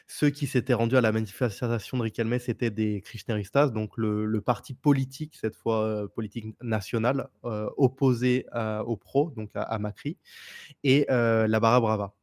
[0.07, 4.41] ceux qui s'étaient rendus à la manifestation de Riquelme, c'était des Kirchneristas, donc le, le
[4.41, 9.79] parti politique, cette fois euh, politique nationale, euh, opposé à- au pro, donc à, à
[9.79, 10.17] Macri,
[10.83, 12.13] et euh, la Barra Brava,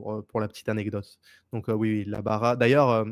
[0.00, 1.18] pour, euh, pour la petite anecdote.
[1.52, 2.56] Donc euh, oui, oui, la Barra.
[2.56, 3.04] D'ailleurs, euh,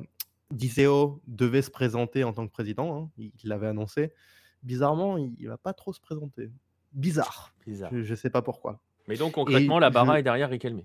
[0.50, 4.12] Diceo devait se présenter en tant que président, hein, il l'avait annoncé.
[4.62, 6.50] Bizarrement, il ne va pas trop se présenter.
[6.92, 7.52] Bizarre.
[7.66, 7.90] Bizarre.
[7.92, 8.80] Je ne sais pas pourquoi.
[9.06, 10.82] Mais donc, concrètement, la je- Barra est derrière Riquelme.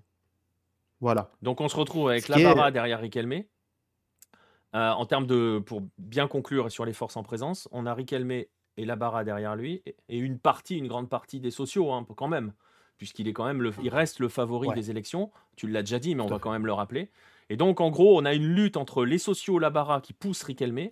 [0.99, 1.31] Voilà.
[1.41, 3.43] Donc on se retrouve avec Ce la est- Barra derrière Riquelme.
[4.75, 8.31] Euh, en termes de, pour bien conclure sur les forces en présence, on a Riquelme
[8.31, 12.05] et la Barra derrière lui et- et une partie, une grande partie des sociaux hein,
[12.17, 12.53] quand même,
[13.03, 14.75] puisqu'il est quand même le, il reste le favori Ouais.
[14.75, 15.29] des élections.
[15.57, 16.43] Tu l'as déjà dit, mais on Tout va fait.
[16.43, 17.09] quand même le rappeler.
[17.49, 20.41] Et donc en gros, on a une lutte entre les sociaux, la Barra qui pousse
[20.43, 20.87] Riquelme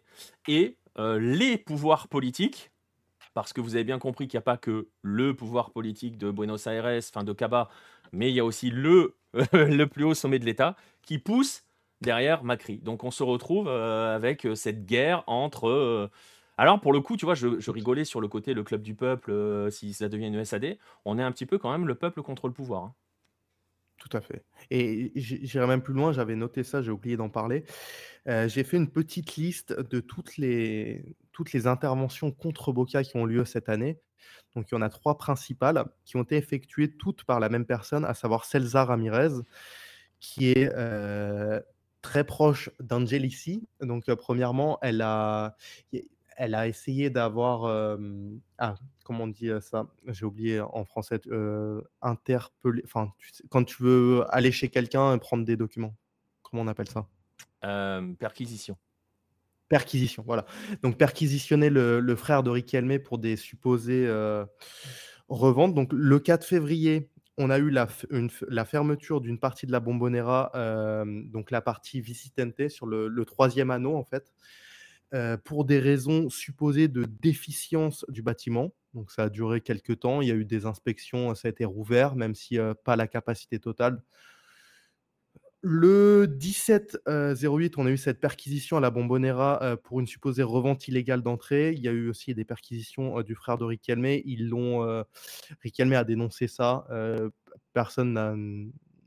[0.49, 2.69] et euh, les pouvoirs politiques.
[3.33, 6.31] Parce que vous avez bien compris qu'il n'y a pas que le pouvoir politique de
[6.31, 7.69] Buenos Aires, enfin de Caba,
[8.11, 9.15] mais il y a aussi le,
[9.53, 11.63] le plus haut sommet de l'État qui pousse
[12.01, 12.79] derrière Macri.
[12.79, 16.09] Donc on se retrouve euh, avec euh, cette guerre entre...
[16.61, 19.31] alors pour le coup, tu vois, je, rigolais sur le côté le club du peuple,
[19.31, 22.21] euh, si ça devient une SAD, on est un petit peu quand même le peuple
[22.21, 22.83] contre le pouvoir.
[22.83, 22.95] hein.
[23.97, 24.45] Tout à fait.
[24.69, 27.65] Et j'irai même plus loin, j'avais noté ça, j'ai oublié d'en parler.
[28.27, 33.17] Euh, j'ai fait une petite liste de toutes les, toutes les interventions contre Boca qui
[33.17, 33.99] ont lieu cette année.
[34.55, 37.65] Donc il y en a trois principales qui ont été effectuées toutes par la même
[37.65, 39.33] personne, à savoir Celsa Ramirez,
[40.19, 41.59] qui est euh,
[42.03, 43.67] très proche d'Angelici.
[43.81, 45.55] Donc premièrement, elle a,
[46.41, 47.65] elle a essayé d'avoir...
[47.65, 47.97] euh,
[48.57, 48.73] ah,
[49.03, 49.85] comment on dit ça?
[50.07, 51.21] J'ai oublié en français.
[51.27, 52.81] euh, interpeller.
[52.83, 55.95] Enfin, tu sais, quand tu veux aller chez quelqu'un et prendre des documents.
[56.41, 57.07] Comment on appelle ça?
[58.17, 58.75] Perquisition.
[59.69, 60.47] Perquisition, voilà.
[60.81, 64.09] Donc perquisitionner le, le frère de Riquelme pour des supposés
[65.29, 65.75] reventes.
[65.75, 67.87] Donc le 4 février, on a eu la,
[68.49, 70.51] la fermeture d'une partie de la Bombonera,
[71.25, 74.33] donc la partie Vicitente sur le, le troisième anneau en fait.
[75.13, 78.73] Euh, pour des raisons supposées de déficience du bâtiment.
[78.93, 80.21] Donc ça a duré quelques temps.
[80.21, 83.07] Il y a eu des inspections, ça a été rouvert, même si euh, pas la
[83.07, 84.01] capacité totale.
[85.63, 90.87] Le 17-08, euh, on a eu cette perquisition à la Bombonera pour une supposée revente
[90.87, 91.73] illégale d'entrée.
[91.73, 94.05] Il y a eu aussi des perquisitions du frère de Riquelme.
[94.05, 95.03] Ils l'ont,
[95.61, 96.87] Riquelme a dénoncé ça.
[97.73, 98.33] personne n'a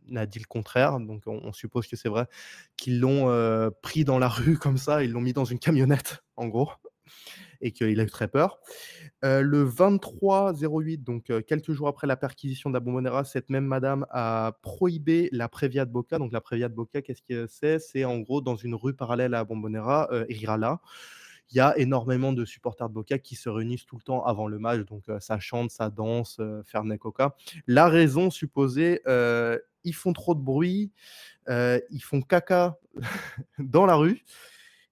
[0.08, 2.26] n'a dit le contraire, donc on, suppose que c'est vrai,
[2.76, 6.22] qu'ils l'ont euh, pris dans la rue comme ça, ils l'ont mis dans une camionnette,
[6.36, 6.70] en gros,
[7.60, 8.58] et qu'il a eu très peur.
[9.24, 13.66] Euh, le 23-08, donc euh, quelques jours après la perquisition de la Bombonera, cette même
[13.66, 16.18] madame a prohibé la Prévia de Boca.
[16.18, 17.78] Donc la Prévia de Boca, qu'est-ce que c'est?
[17.78, 20.80] C'est en gros dans une rue parallèle à la Bombonera, Irala
[21.50, 24.48] il y a énormément de supporters de Boca qui se réunissent tout le temps avant
[24.48, 27.36] le match, donc ça chante, ça danse, euh, Fernet Coca.
[27.66, 29.00] La raison supposée,
[29.84, 30.92] ils font trop de bruit,
[31.48, 32.78] ils font caca
[33.58, 34.24] dans la rue,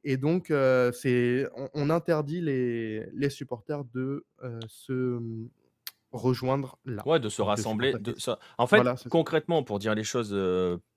[0.04, 0.52] et donc
[0.92, 4.24] c'est, on, interdit les, les supporters de
[4.68, 5.48] se mmh,
[6.12, 7.06] rejoindre là.
[7.06, 7.94] Ouais, de se rassembler.
[7.94, 8.14] De,
[8.58, 10.36] En fait, concrètement, pour dire les choses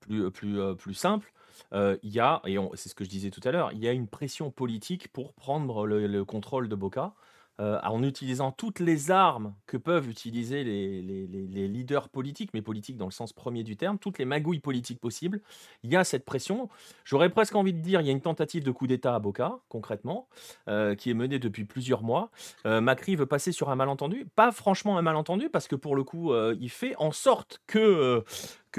[0.00, 1.32] plus, plus, plus simples,
[1.72, 3.92] il y a, et c'est ce que je disais tout à l'heure, il y a
[3.92, 7.14] une pression politique pour prendre le, contrôle de Boca.
[7.58, 13.12] En utilisant toutes les armes que peuvent utiliser les, leaders politiques, mais politiques dans le
[13.12, 15.40] sens premier du terme, toutes les magouilles politiques possibles,
[15.82, 16.68] il y a cette pression.
[17.04, 19.58] J'aurais presque envie de dire, il y a une tentative de coup d'État à Boca,
[19.68, 20.28] concrètement,
[20.66, 22.30] qui est menée depuis plusieurs mois.
[22.64, 26.34] Macri veut passer sur un malentendu, pas franchement un malentendu, parce que pour le coup,
[26.34, 28.24] il fait en sorte que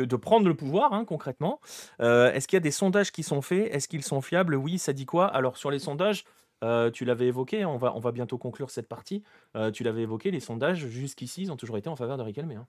[0.01, 1.59] de prendre le pouvoir, hein, concrètement.
[2.01, 3.73] Euh, est-ce qu'il y a des sondages qui sont faits?
[3.73, 4.55] Est-ce qu'ils sont fiables?
[4.55, 5.27] Oui, ça dit quoi?
[5.27, 6.25] Alors, sur les sondages,
[6.63, 9.23] euh, tu l'avais évoqué, on va, on va bientôt conclure cette partie.
[9.55, 12.51] Euh, tu l'avais évoqué, les sondages, jusqu'ici, ils ont toujours été en faveur de Riquelme.
[12.51, 12.67] Hein.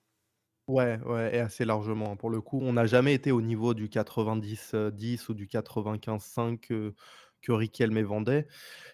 [0.67, 2.17] Ouais, ouais, et assez largement.
[2.17, 6.95] Pour le coup, on n'a jamais été au niveau du 90-10 ou du 95-5 que,
[7.41, 8.47] que Riquelme vendait.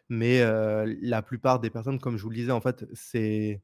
[0.09, 0.45] Mais
[1.03, 3.61] la plupart des personnes, comme je vous le disais, en fait, c'est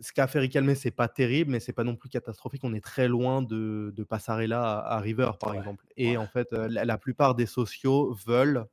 [0.00, 2.62] ce qu'a fait Riquelme, c'est pas terrible, mais c'est pas non plus catastrophique.
[2.64, 5.86] On est très loin de, de Passarella à, River, par exemple.
[5.96, 8.66] Et en fait, euh, la, plupart des sociaux veulent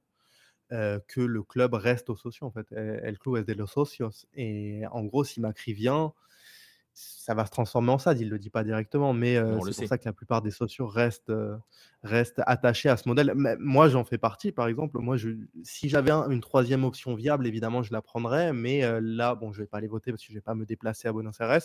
[0.71, 2.47] euh, que le club reste aux sociaux.
[2.47, 4.27] En fait, el club es de los socios.
[4.35, 6.13] Et en gros, si Macri vient,
[6.93, 9.87] ça va se transformer en ça, il ne le dit pas directement, mais c'est pour
[9.87, 11.31] ça que la plupart des sociaux restent,
[12.03, 13.33] restent attachés à ce modèle.
[13.59, 14.99] moi, j'en fais partie, par exemple.
[14.99, 15.29] Moi, je,
[15.63, 19.63] si j'avais une troisième option viable, évidemment, je la prendrais, mais là, bon, je ne
[19.63, 21.61] vais pas aller voter parce que je ne vais pas me déplacer à Buenos Aires,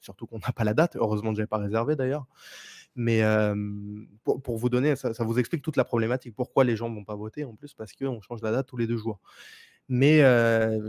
[0.00, 0.96] surtout qu'on n'a pas la date.
[0.96, 2.26] Heureusement que je n'avais pas réservé d'ailleurs.
[2.96, 3.22] Mais
[4.24, 6.34] pour, vous donner, ça, ça, vous explique toute la problématique.
[6.34, 8.76] Pourquoi les gens ne vont pas voter en plus Parce qu'on change la date tous
[8.76, 9.20] les deux jours.
[9.92, 10.22] Mais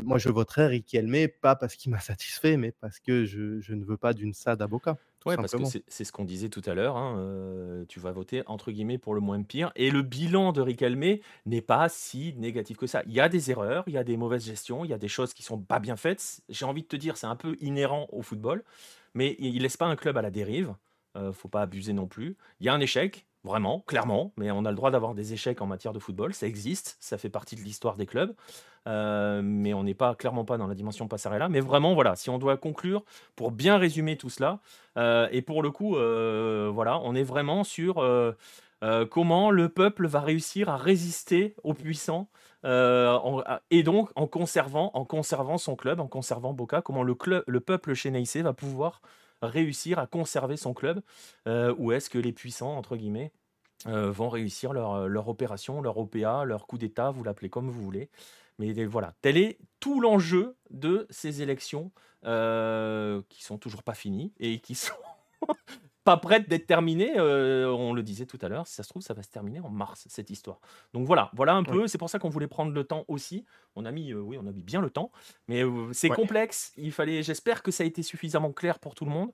[0.03, 3.97] moi, je voterai Riquelme, pas parce qu'il m'a satisfait, mais parce que je, ne veux
[3.97, 4.97] pas d'une SAD à Boca.
[5.25, 6.97] Oui, parce que c'est ce qu'on disait tout à l'heure.
[6.97, 9.71] Hein, tu vas voter entre guillemets pour le moins pire.
[9.75, 11.17] Et le bilan de Riquelme
[11.47, 13.01] n'est pas si négatif que ça.
[13.07, 15.07] Il y a des erreurs, il y a des mauvaises gestions, il y a des
[15.07, 16.41] choses qui sont pas bien faites.
[16.49, 18.63] J'ai envie de te dire, c'est un peu inhérent au football,
[19.15, 20.75] mais il laisse pas un club à la dérive.
[21.15, 22.37] Ne faut pas abuser non plus.
[22.59, 25.63] Il y a un échec, Vraiment, clairement, mais on a le droit d'avoir des échecs
[25.63, 28.35] en matière de football, ça existe, ça fait partie de l'histoire des clubs,
[28.87, 31.49] euh, mais on n'est pas clairement pas dans la dimension Passarella.
[31.49, 33.03] Mais vraiment, voilà, si on doit conclure
[33.35, 34.59] pour bien résumer tout cela,
[34.97, 38.05] euh, et pour le coup, euh, voilà, on est vraiment sur
[39.09, 42.29] comment le peuple va réussir à résister aux puissants,
[42.63, 47.59] et donc en conservant, en conservant son club, en conservant Boca, comment le, club, le
[47.59, 49.01] peuple va pouvoir
[49.41, 51.01] réussir à conserver son club
[51.47, 53.31] euh, Ou est-ce que les puissants, entre guillemets,
[53.87, 57.69] euh, vont réussir leur, euh, leur, opération, leur OPA, leur coup d'État, vous l'appelez comme
[57.69, 58.09] vous voulez.
[58.59, 61.91] Mais voilà, tel est tout l'enjeu de ces élections
[62.23, 64.93] qui sont toujours pas finies et qui sont
[66.03, 67.13] pas prête d'être terminée.
[67.17, 69.59] Euh, on le disait tout à l'heure, si ça se trouve, ça va se terminer
[69.59, 70.59] en mars, cette histoire.
[70.93, 71.87] Donc voilà, voilà un peu.
[71.87, 73.45] C'est pour ça qu'on voulait prendre le temps aussi.
[73.75, 75.11] On a mis, euh, oui, on a mis bien le temps,
[75.47, 76.73] mais euh, c'est complexe.
[76.77, 79.31] Il fallait, j'espère que ça a été suffisamment clair pour tout le monde.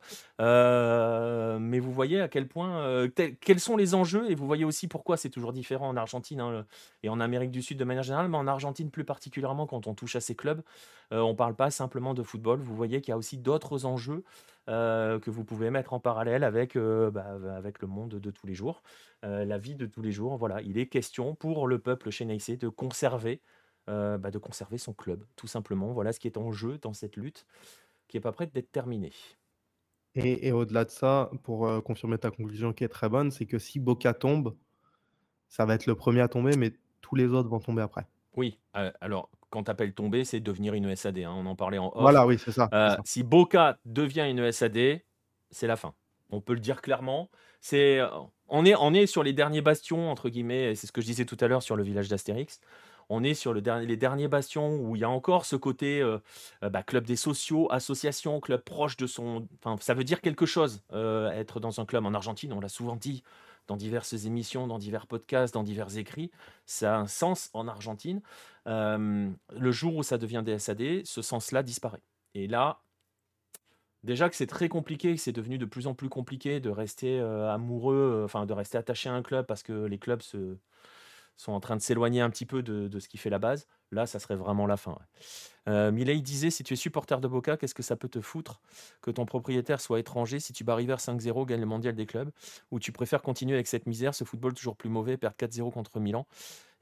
[1.60, 3.07] mais vous voyez à quel point,
[3.41, 6.65] quels sont les enjeux, et vous voyez aussi pourquoi c'est toujours différent en Argentine hein,
[7.03, 9.94] et en Amérique du Sud de manière générale, mais en Argentine plus particulièrement quand on
[9.94, 10.61] touche à ces clubs,
[11.12, 12.60] on parle pas simplement de football.
[12.60, 14.24] Vous voyez qu'il y a aussi d'autres enjeux.
[14.70, 18.48] Euh, que vous pouvez mettre en parallèle avec, euh, bah, avec le monde de tous
[18.48, 18.84] les jours,
[19.24, 20.36] euh, la vie de tous les jours.
[20.36, 23.42] Voilà, il est question pour le peuple chez Neissé de conserver,
[23.88, 25.94] bah, de conserver son club, tout simplement.
[25.94, 27.46] Voilà ce qui est en jeu dans cette lutte
[28.10, 29.14] qui n'est pas prête d'être terminée.
[30.16, 33.80] Et, au-delà de ça, pour confirmer ta conclusion qui est très bonne, c'est que si
[33.80, 34.58] Boca tombe,
[35.48, 38.06] ça va être le premier à tomber, mais tous les autres vont tomber après.
[38.36, 41.19] Oui, euh, alors quand tu appelles tomber, c'est devenir une SAD.
[41.19, 42.02] Hein, on en parlait en off.
[42.02, 45.02] Voilà, oui, c'est ça, Euh, si Boca devient une SAD,
[45.52, 45.94] c'est la fin.
[46.30, 47.30] On peut le dire clairement.
[47.61, 48.07] C'est, euh,
[48.49, 51.07] on, est, on est sur les derniers bastions, entre guillemets, et c'est ce que je
[51.07, 52.60] disais tout à l'heure sur le village d'Astérix.
[53.10, 56.02] On est sur le dernier, les derniers bastions où il y a encore ce côté
[56.02, 56.18] euh,
[56.64, 59.48] euh, bah, club des sociaux, association, club proche de son.
[59.64, 62.69] Enfin, ça veut dire quelque chose, euh, être dans un club en Argentine, on l'a
[62.69, 63.24] souvent dit
[63.68, 66.31] dans diverses émissions, dans divers podcasts, dans divers écrits.
[66.65, 68.22] Ça a un sens en Argentine.
[68.68, 72.02] Euh, le jour où ça devient des SAD, ce sens-là disparaît.
[72.34, 72.81] Et là,
[74.03, 77.52] déjà que c'est très compliqué, c'est devenu de plus en plus compliqué de rester euh,
[77.52, 80.57] amoureux, euh, enfin de rester attaché à un club parce que les clubs se,
[81.38, 83.68] sont en train de s'éloigner un petit peu de ce qui fait la base.
[83.92, 84.98] Là, ça serait vraiment la fin.
[85.68, 88.62] Euh, disait si tu es supporter de Boca, qu'est-ce que ça peut te foutre
[89.02, 92.32] que ton propriétaire soit étranger si tu bats River 5-0, gagne le mondial des clubs?
[92.72, 96.00] Ou tu préfères continuer avec cette misère, ce football toujours plus mauvais, perdre 4-0 contre
[96.00, 96.26] Milan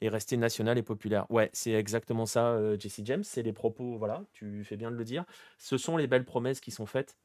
[0.01, 1.25] et rester national et populaire?
[1.29, 3.23] Ouais, c'est exactement ça, euh, Jesse James.
[3.23, 5.25] C'est les propos, voilà, tu fais bien de le dire.
[5.57, 7.17] Ce sont les belles promesses qui sont faites.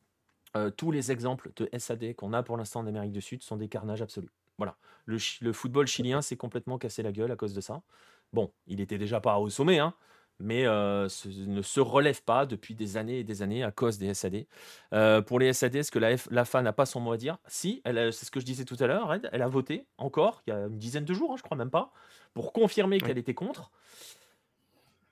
[0.57, 3.57] Euh, tous les exemples de SAD qu'on a pour l'instant en Amérique du Sud sont
[3.57, 4.31] des carnages absolus.
[4.59, 4.77] Voilà.
[5.07, 7.83] Le football chilien s'est complètement cassé la gueule à cause de ça.
[8.33, 9.95] Bon, il était déjà pas au sommet, hein,
[10.39, 13.99] mais euh, ce- ne se relève pas depuis des années et des années à cause
[13.99, 14.47] des SAD.
[14.93, 17.39] Euh, pour les SAD, est-ce que la F- l'AFA n'a pas son mot à dire?
[17.49, 20.51] Si, c'est ce que je disais tout à l'heure, Red, elle a voté encore, il
[20.51, 21.93] y a une dizaine de jours, hein, je crois même pas,
[22.33, 23.71] pour confirmer qu'elle était contre.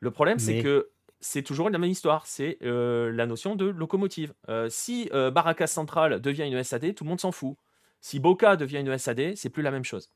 [0.00, 0.90] Le problème, c'est que
[1.20, 4.32] c'est toujours la même histoire, c'est euh, la notion de locomotive.
[4.68, 7.56] Si Barracas Central devient une SAD, tout le monde s'en fout.
[8.00, 10.08] Si Boca devient une SAD, c'est plus la même chose.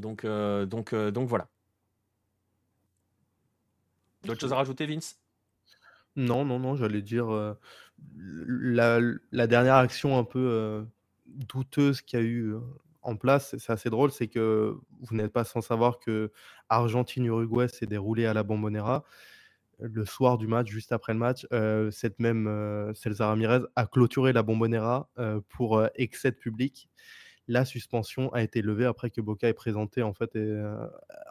[0.00, 1.48] Donc, euh, donc, euh, donc voilà.
[4.24, 5.18] D'autres choses à rajouter, Vince?
[6.16, 7.56] Non, non, non, j'allais dire, heu,
[8.16, 10.84] la dernière action un peu,
[11.26, 12.54] douteuse qu'il y a eu,
[13.02, 16.30] en place, c'est assez drôle, c'est que vous n'êtes pas sans savoir que
[16.68, 19.04] Argentine-Uruguay s'est déroulé à la Bombonera.
[19.78, 21.46] Le soir du match, juste après le match,
[21.92, 25.08] cette même, Celsa Ramirez a clôturé la Bombonera,
[25.48, 26.90] pour, excès de public.
[27.50, 30.72] La suspension a été levée après que Boca ait présenté en fait, heu,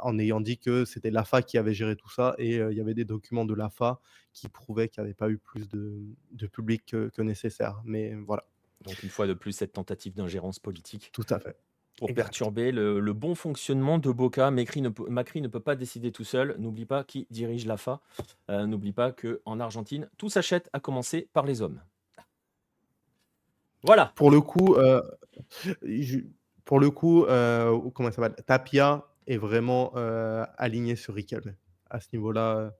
[0.01, 2.81] en ayant dit que c'était l'AFA qui avait géré tout ça et heu, il y
[2.81, 3.99] avait des documents de l'AFA
[4.33, 7.81] qui prouvaient qu'il n'y avait pas eu plus de de public que que nécessaire.
[7.85, 8.43] Mais voilà,
[8.81, 11.57] Donc une fois de plus, cette tentative d'ingérence politique tout à fait.
[11.97, 12.15] pour Exact.
[12.15, 14.51] perturber le, le bon fonctionnement de Boca.
[14.51, 16.55] Macri ne, peut, Macri ne peut pas décider tout seul.
[16.59, 18.01] N'oublie pas qui dirige l'AFA.
[18.49, 21.81] Euh, N'oublie pas qu'en Argentine, tout s'achète, à commencer par les hommes.
[23.83, 24.11] Voilà.
[24.15, 24.75] Pour le coup,
[25.83, 26.19] je
[26.65, 28.35] pour le coup, heu, comment ça s'appelle?
[28.45, 31.55] Tapia est vraiment, heu, aligné sur Riquelme.
[31.89, 32.71] À ce niveau-là,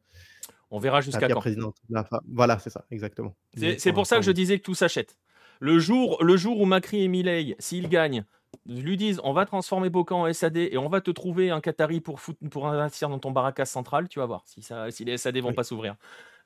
[0.69, 1.39] On verra jusqu'à quand.
[1.39, 2.19] président de l'AFA.
[2.31, 3.35] Voilà, c'est ça, exactement.
[3.55, 5.17] C'est pour ça que je disais que tout s'achète.
[5.59, 8.23] Le jour, le jour où Macri et Milei, s'ils gagnent,
[8.65, 11.99] lui disent on va transformer Boca en SAD et on va te trouver un Qatari
[11.99, 15.17] pour, foot- pour investir dans ton barracas central, tu vas voir si, ça, si les
[15.17, 15.55] SAD vont oui.
[15.55, 15.95] pas s'ouvrir.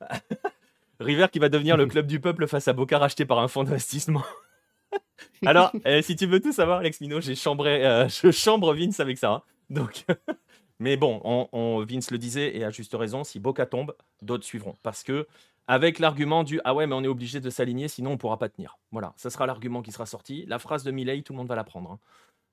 [1.00, 3.64] River qui va devenir le club du peuple face à Boca racheté par un fonds
[3.64, 4.24] d'investissement.
[5.46, 9.00] Alors, euh, si tu veux tout savoir, Alex Mino, j'ai chambré, euh, je chambre Vince
[9.00, 9.32] avec ça.
[9.32, 9.42] hein.
[9.70, 10.06] Donc,
[10.80, 14.46] mais bon, on, on- Vince le disait et à juste raison, si Boca tombe, d'autres
[14.46, 14.76] suivront.
[14.84, 15.28] Parce que
[15.68, 18.50] avec l'argument du ah ouais, mais on est obligé de s'aligner, sinon on pourra pas
[18.50, 18.78] tenir.
[18.92, 20.46] Voilà, ça sera l'argument qui sera sorti.
[20.48, 21.92] La phrase de Milei, tout le monde va la prendre.
[21.92, 22.00] hein.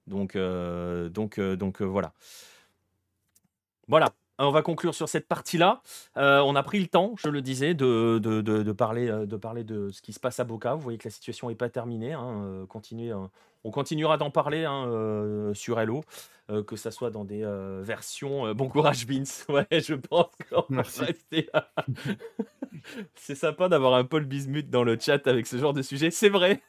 [0.06, 2.12] Donc, euh, donc, euh, donc voilà.
[3.88, 4.10] Voilà.
[4.42, 5.82] On va conclure sur cette partie-là.
[6.16, 9.26] Euh, on a pris le temps, je le disais, de, de, de- de parler, euh,
[9.26, 10.74] de parler de ce qui se passe à Boca.
[10.74, 12.14] Vous voyez que la situation n'est pas terminée.
[12.14, 12.42] hein.
[12.44, 13.18] Euh, continuez, euh,
[13.64, 16.02] on continuera d'en parler hein, euh, sur Hello,
[16.50, 18.46] euh, que ça soit dans des euh, versions.
[18.46, 19.44] euh, bon courage, Vince.
[19.50, 21.50] Ouais, je pense qu'on va rester.
[23.14, 26.10] C'est sympa d'avoir un Paul Bismuth dans le chat avec ce genre de sujet.
[26.10, 26.62] C'est vrai.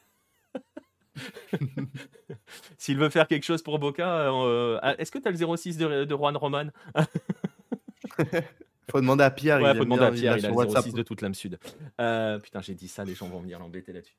[2.77, 6.03] S'il veut faire quelque chose pour Boca, euh, est-ce que tu as le 06 de,
[6.05, 6.65] de Juan Roman?
[8.91, 10.55] Faut demander à Pierre, Ouais, il faut demander à il Pierre, a il a le
[10.55, 10.83] WhatsApp.
[10.85, 11.59] 06 de toute l'âme sud.
[12.01, 14.15] Euh, putain, j'ai dit ça, les gens vont venir l'embêter là-dessus.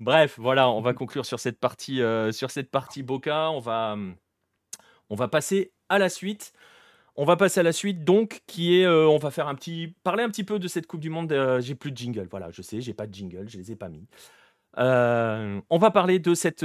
[0.00, 3.50] Bref, voilà, on va conclure sur cette partie, euh, sur cette partie Boca.
[3.50, 4.14] On va, hum,
[5.10, 6.52] on va passer à la suite.
[7.16, 9.94] On va passer à la suite, donc, qui est, euh, on va faire un petit,
[10.02, 11.30] parler un petit peu de cette Coupe du Monde.
[11.32, 13.76] euh, j'ai plus de jingle, voilà, je sais, j'ai pas de jingle, je les ai
[13.76, 14.08] pas mis.
[14.78, 16.64] Euh, on va parler de cette,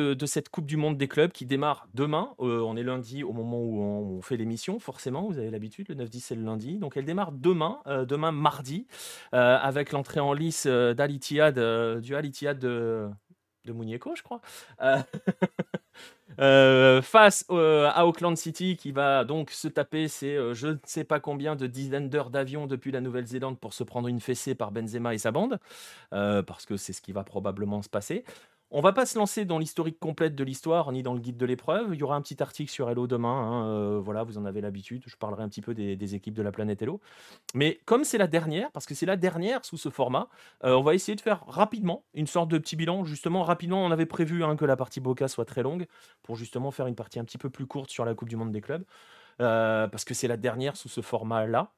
[0.51, 2.33] Coupe du Monde des clubs qui démarre demain.
[2.39, 5.95] Euh, on est lundi au moment où on, fait l'émission, forcément, vous avez l'habitude, le
[5.95, 6.77] 9-10 c'est le lundi.
[6.77, 8.87] Donc elle démarre demain, euh, demain mardi,
[9.31, 13.09] avec l'entrée en lice d'Al Ittihad, euh, du Al Ittihad de,
[13.73, 14.41] de je crois.
[14.81, 14.97] Euh,
[16.39, 20.77] euh, face euh, à Auckland City qui va donc se taper ces euh, je ne
[20.85, 24.55] sais pas combien de dizaines d'heures d'avion depuis la Nouvelle-Zélande pour se prendre une fessée
[24.55, 25.59] par Benzema et sa bande,
[26.11, 28.23] parce que c'est ce qui va probablement se passer.
[28.71, 31.45] On va pas se lancer dans l'historique complète de l'histoire ni dans le guide de
[31.45, 31.89] l'épreuve.
[31.93, 33.29] Il y aura un petit article sur Hello demain.
[33.29, 35.01] Hein, euh, voilà, vous en avez l'habitude.
[35.07, 37.01] Je parlerai un petit peu des, équipes de la planète Hello.
[37.55, 40.27] Mais comme c'est la dernière, parce que c'est la dernière sous ce format,
[40.63, 43.05] euh, on va essayer de faire rapidement une sorte de petit bilan.
[43.05, 45.87] Justement, rapidement, on avait prévu hein, que la partie Boca soit très longue
[46.21, 48.51] pour justement faire une partie un petit peu plus courte sur la Coupe du Monde
[48.51, 48.83] des clubs.
[49.41, 51.71] Euh, parce que c'est la dernière sous ce format-là.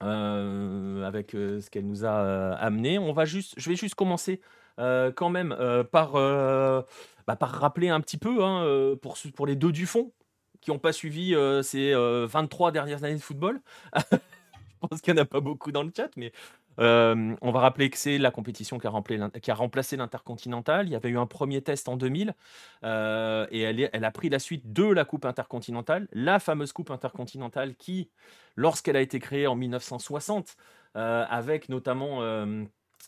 [0.00, 3.00] avec ce qu'elle nous a amené.
[3.00, 4.40] On va juste, je vais juste commencer
[4.78, 6.82] euh, quand même euh, par, euh,
[7.26, 10.12] bah, par rappeler un petit peu hein, pour, pour les deux du fond
[10.60, 13.60] qui n'ont pas suivi ces 23 dernières années de football.
[14.12, 16.32] Je pense qu'il n'y en a pas beaucoup dans le chat, mais
[16.78, 20.86] on va rappeler que c'est la compétition qui a, remplacé l'intercontinental.
[20.86, 22.34] Il y avait eu un premier test en 2000
[22.82, 27.76] et elle, elle, a pris la suite de la Coupe intercontinentale, la fameuse Coupe intercontinentale
[27.76, 28.10] qui,
[28.56, 30.56] lorsqu'elle a été créée en 1960,
[30.94, 32.20] avec notamment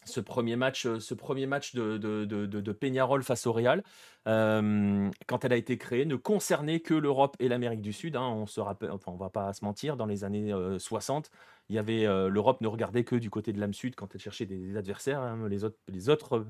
[0.05, 3.82] ce premier match, euh, ce premier match de, de, de, Peñarol face au Real,
[4.27, 8.16] euh, quand elle a été créée, ne concernait que l'Europe et l'Amérique du Sud.
[8.16, 8.28] Hein.
[8.28, 11.36] on se rappelle, enfin, va pas se mentir, dans les années 60, euh,
[11.68, 14.47] il y avait l'Europe ne regardait que du côté de l'âme sud quand elle cherchait
[14.47, 15.20] des, adversaires.
[15.20, 15.48] Hein.
[15.48, 16.44] les autres, les autres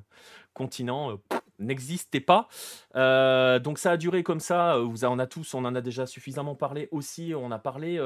[0.55, 1.19] continents
[1.61, 2.49] n'existaient pas.
[2.95, 4.79] donc ça a duré comme ça.
[4.79, 7.33] Vous en a tous, on en a déjà suffisamment parlé aussi.
[7.37, 8.01] On a parlé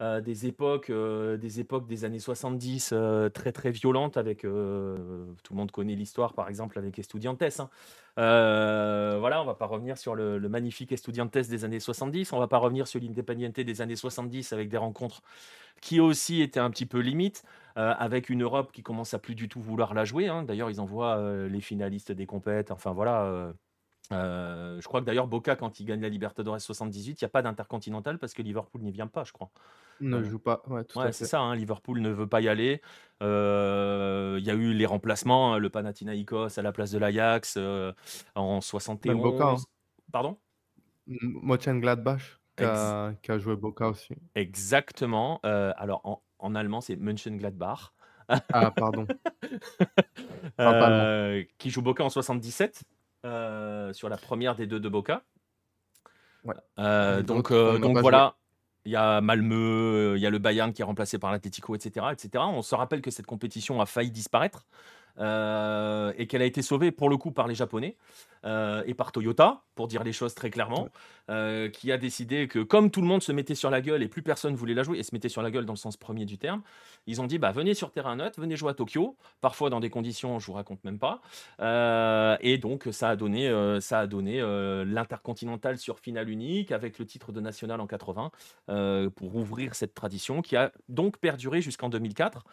[0.00, 4.46] euh, des époques, euh, des époques des années 70 euh, très très violentes avec tout
[4.48, 7.42] le monde connaît l'histoire par exemple avec Estudiantes.
[7.42, 7.68] Hein.
[8.16, 12.58] voilà, on va pas revenir sur le, magnifique Estudiantes des années 70, on va pas
[12.58, 15.20] revenir sur l'Independiente des années 70 avec des rencontres
[15.80, 17.42] qui aussi étaient un petit peu limites.
[17.78, 20.26] Avec une Europe qui commence à plus du tout vouloir la jouer.
[20.26, 20.42] Hein.
[20.42, 22.72] D'ailleurs, ils envoient les finalistes des compètes.
[22.72, 23.52] Enfin voilà,
[24.10, 27.42] je crois que d'ailleurs Boca, quand il gagne la Libertadores 78, il n'y a pas
[27.42, 29.50] d'intercontinental parce que Liverpool n'y vient pas, je crois.
[30.00, 32.82] Ne joue pas, ouais, c'est ça, hein, Liverpool ne veut pas y aller.
[33.20, 37.58] Il y a eu les remplacements, hein, le Panathinaikos à la place de l'Ajax
[38.34, 39.22] en 71.
[39.22, 39.56] Boca, hein.
[40.10, 40.36] Pardon?
[41.06, 44.14] Mönchengladbach qui a, qui a joué Boca aussi.
[44.34, 45.38] Exactement.
[45.42, 47.92] alors en, en allemand, c'est Mönchengladbach.
[48.28, 49.06] Ah, pardon.
[51.58, 52.82] qui joue Boca en 77
[53.22, 55.22] sur la première des deux de Boca.
[56.44, 58.36] donc, donc voilà,
[58.84, 62.06] il y a Malmö, il y a le Bayern qui est remplacé par l'Atletico, etc.,
[62.12, 62.44] etc.
[62.48, 64.66] On se rappelle que cette compétition a failli disparaître.
[65.20, 67.96] Euh, et qu'elle a été sauvée pour le coup par les Japonais
[68.44, 70.88] euh, et par Toyota, pour dire les choses très clairement,
[71.28, 74.08] euh, qui a décidé que comme tout le monde se mettait sur la gueule et
[74.08, 76.24] plus personne voulait la jouer, et se mettait sur la gueule dans le sens premier
[76.24, 76.62] du terme,
[77.06, 79.90] ils ont dit bah venez sur terrain neutre, venez jouer à Tokyo, parfois dans des
[79.90, 81.20] conditions je vous raconte même pas,
[82.40, 83.48] et donc ça a donné
[83.80, 84.40] ça a donné
[84.86, 88.30] l'intercontinental sur finale unique avec le titre de national en 80
[89.16, 92.44] pour ouvrir cette tradition qui a donc perduré jusqu'en 2004.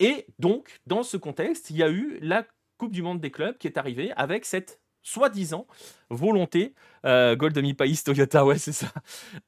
[0.00, 2.44] Et donc, dans ce contexte, il y a eu la
[2.78, 5.66] Coupe du Monde des clubs qui est arrivée avec cette soi-disant
[6.10, 8.88] volonté, euh, Gold demi País Toyota, ouais, c'est ça,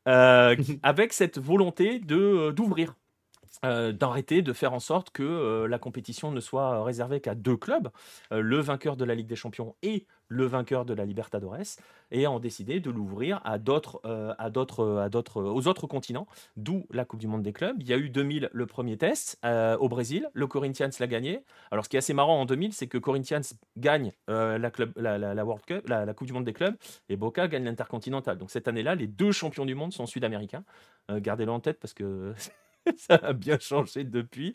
[0.09, 2.95] euh, avec cette volonté de euh, d'ouvrir,
[3.65, 7.91] euh, d'arrêter, de faire en sorte que la compétition ne soit réservée qu'à deux clubs,
[8.31, 11.77] le vainqueur de la Ligue des Champions et le vainqueur de la Libertadores,
[12.12, 16.27] et ont décidé de l'ouvrir à d'autres, euh, à d'autres, à d'autres, aux autres continents,
[16.57, 17.77] d'où la Coupe du Monde des clubs.
[17.81, 21.44] Il y a eu 2000 le premier test euh, au Brésil, le Corinthians l'a gagné.
[21.73, 23.40] Alors ce qui est assez marrant en 2000, c'est que Corinthians
[23.77, 24.70] gagne euh, la,
[25.19, 26.77] la, Coupe du Monde des clubs,
[27.09, 28.39] et Boca gagne l'Intercontinental.
[28.39, 30.65] Donc cette année-là, les deux champions du monde sont sud-américains.
[31.11, 32.35] gardez-le en tête parce que
[32.97, 34.55] ça a bien changé depuis.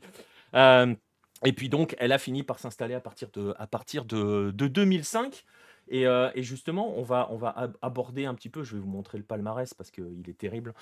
[0.53, 4.67] et puis donc, elle a fini par s'installer à partir de, à partir de, de
[4.67, 5.43] 2005.
[5.91, 9.17] Euh, et, justement, on va, on va aborder un petit peu, je vais vous montrer
[9.17, 10.73] le palmarès parce qu'il est terrible.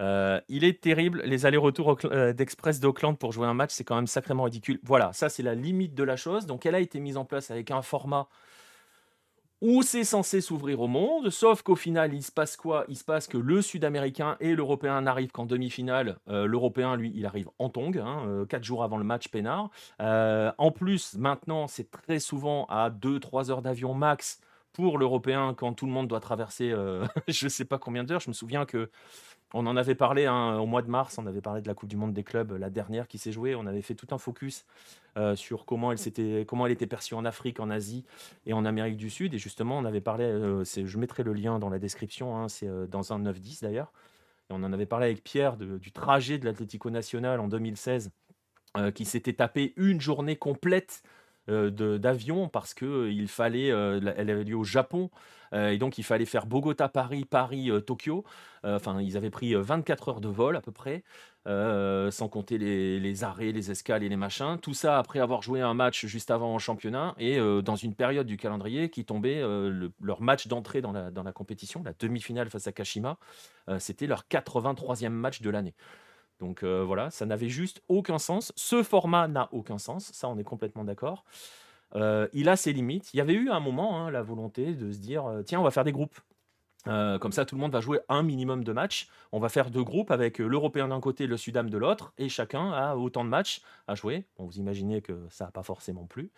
[0.00, 3.96] Euh, il est terrible, les allers-retours euh, d'Express d'Auckland pour jouer un match, c'est quand
[3.96, 4.80] même sacrément ridicule.
[4.82, 6.46] Voilà, ça c'est la limite de la chose.
[6.46, 8.28] Donc elle a été mise en place avec un format
[9.60, 12.84] où c'est censé s'ouvrir au monde, sauf qu'au final, il se passe quoi?
[12.88, 16.18] Il se passe que le Sud-Américain et l'Européen n'arrivent qu'en demi-finale.
[16.26, 19.70] L'Européen, lui, il arrive en tong, hein, quatre jours avant le match peinard.
[20.00, 24.40] en plus, maintenant, c'est très souvent à 2-3 heures d'avion max
[24.72, 28.20] pour l'Européen quand tout le monde doit traverser euh, je ne sais pas combien d'heures.
[28.20, 28.90] Je me souviens que
[29.54, 31.90] on en avait parlé hein, au mois de mars, on avait parlé de la Coupe
[31.90, 33.54] du Monde des clubs, la dernière qui s'est jouée.
[33.54, 34.64] On avait fait tout un focus
[35.18, 38.06] euh, sur comment elle, comment elle était perçue en Afrique, en Asie
[38.46, 39.34] et en Amérique du Sud.
[39.34, 42.68] Et justement, on avait parlé, euh, je mettrai le lien dans la description, hein, c'est
[42.88, 43.92] dans un 9-10 d'ailleurs.
[44.48, 48.10] Et on en avait parlé avec Pierre du trajet de l'Atlético National en 2016,
[48.94, 51.02] qui s'était tapé une journée complète
[51.48, 55.10] d'avion parce qu'il fallait, elle avait lieu au Japon,
[55.52, 58.24] et donc il fallait faire Bogota-Paris, Paris-Tokyo.
[58.64, 61.02] Enfin, ils avaient pris 24 heures de vol à peu près.
[61.46, 64.58] sans compter les, arrêts, les escales et les machins.
[64.62, 68.26] Tout ça après avoir joué un match juste avant en championnat et dans une période
[68.26, 69.42] du calendrier qui tombait
[70.00, 73.18] leur match d'entrée dans la, dans la compétition, la demi-finale face à Kashima.
[73.78, 75.74] C'était leur 83e match de l'année.
[76.42, 78.52] Donc euh, voilà, ça n'avait juste aucun sens.
[78.56, 81.24] Ce format n'a aucun sens, ça on est complètement d'accord.
[81.94, 83.14] Euh, il a ses limites.
[83.14, 85.62] Il y avait eu un moment hein, la volonté de se dire euh, tiens, on
[85.62, 86.18] va faire des groupes.
[86.84, 89.08] comme ça, tout le monde va jouer un minimum de matchs.
[89.30, 92.72] On va faire deux groupes avec l'Européen d'un côté, le Sudam de l'autre, et chacun
[92.72, 94.24] a autant de matchs à jouer.
[94.38, 96.32] vous imaginez que ça n'a pas forcément plu.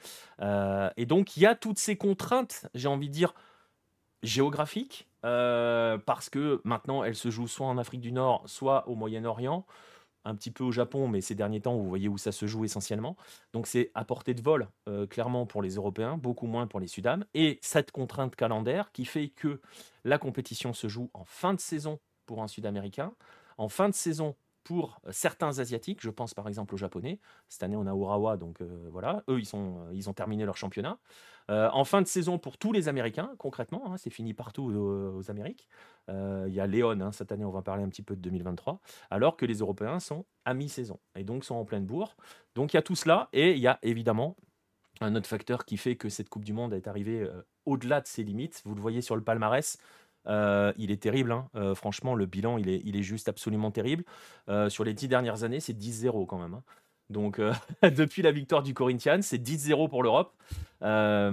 [0.99, 3.33] et donc, il y a toutes ces contraintes, j'ai envie de dire,
[4.23, 9.65] géographiques, parce que maintenant, elles se jouent soit en Afrique du Nord, soit au Moyen-Orient
[10.25, 12.65] un petit peu au Japon, mais ces derniers temps, vous voyez où ça se joue
[12.65, 13.17] essentiellement.
[13.53, 16.87] Donc c'est à portée de vol, euh, clairement, pour les Européens, beaucoup moins pour les
[16.87, 17.25] Sudam.
[17.35, 19.61] Et cette contrainte calendaire qui fait que
[20.05, 23.13] la compétition se joue en fin de saison pour un Sud-Américain,
[23.59, 24.35] en fin de saison
[24.65, 27.21] pour euh, certains Asiatiques, je pense par exemple aux Japonais.
[27.49, 30.57] Cette année, on a Urawa, donc euh, voilà, eux, ils, sont, ils ont terminé leur
[30.57, 30.99] championnat.
[31.51, 35.31] Euh, en fin de saison pour tous les Américains, concrètement, hein, c'est fini partout aux,
[35.31, 35.69] Amériques.
[36.09, 38.21] Euh, il y a Léon, hein, cette année on va parler un petit peu de
[38.21, 38.81] 2023,
[39.11, 42.17] alors que les Européens sont à mi-saison et donc sont en pleine bourre.
[42.55, 44.37] Donc il y a tout cela et il y a évidemment
[45.01, 48.07] un autre facteur qui fait que cette Coupe du Monde est arrivée euh, au-delà de
[48.07, 48.63] ses limites.
[48.65, 49.79] Vous le voyez sur le palmarès.
[50.27, 51.75] Il est terrible, hein.
[51.75, 54.05] franchement, le bilan, il est, juste absolument terrible.
[54.69, 56.61] sur les dix dernières années, c'est 10-0 quand même.
[57.11, 57.53] Donc, euh,
[57.83, 60.33] depuis la victoire du Corinthians, c'est 10-0 pour l'Europe.
[60.83, 61.31] Euh,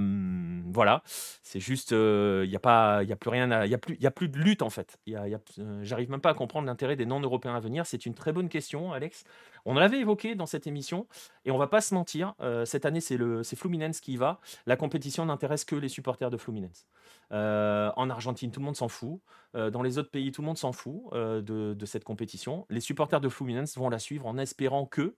[0.67, 1.01] voilà,
[1.43, 4.29] c'est juste, il euh, n'y a plus rien, il y a plus, il a plus
[4.29, 4.97] de lutte en fait.
[5.07, 5.39] Y a,
[5.81, 7.85] j'arrive même pas à comprendre l'intérêt des non-européens à venir.
[7.85, 9.25] C'est une très bonne question, Alex.
[9.65, 11.05] On l'avait évoqué dans cette émission
[11.43, 12.33] et on va pas se mentir.
[12.65, 14.39] cette année, c'est Fluminense qui y va.
[14.65, 16.87] La compétition n'intéresse que les supporters de Fluminense.
[17.31, 19.21] En Argentine, tout le monde s'en fout.
[19.53, 21.41] dans les autres pays, tout le monde s'en fout de,
[21.73, 22.65] de cette compétition.
[22.69, 25.15] Les supporters de Fluminense vont la suivre en espérant que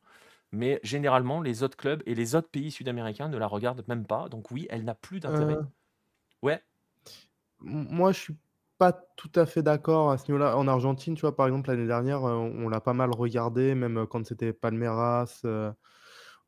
[0.54, 4.30] mais généralement, les autres clubs et les autres pays sud-américains ne la regardent même pas.
[4.30, 5.56] Donc oui, elle n'a plus d'intérêt.
[5.56, 5.64] Euh.
[6.44, 6.62] Ouais.
[7.60, 8.36] Moi, je suis
[8.78, 10.56] pas tout à fait d'accord à ce niveau-là.
[10.56, 13.98] En Argentine, tu vois, par exemple, l'année dernière, euh, on l'a pas mal regardé, même
[13.98, 15.42] euh, quand c'était Palmeiras.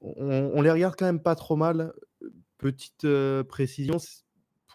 [0.01, 1.91] on, les regarde quand même pas trop mal.
[2.59, 3.07] Petite
[3.49, 3.97] précision,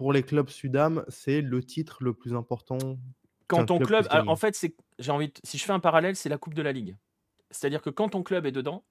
[0.00, 2.78] pour les clubs Sudam, c'est le titre le plus important.
[3.48, 6.38] Quand ton club, en fait, c'est, j'ai envie, si je fais un parallèle, c'est la
[6.38, 6.96] Coupe de la Ligue.
[7.50, 8.82] C'est-à-dire que quand ton club est dedans,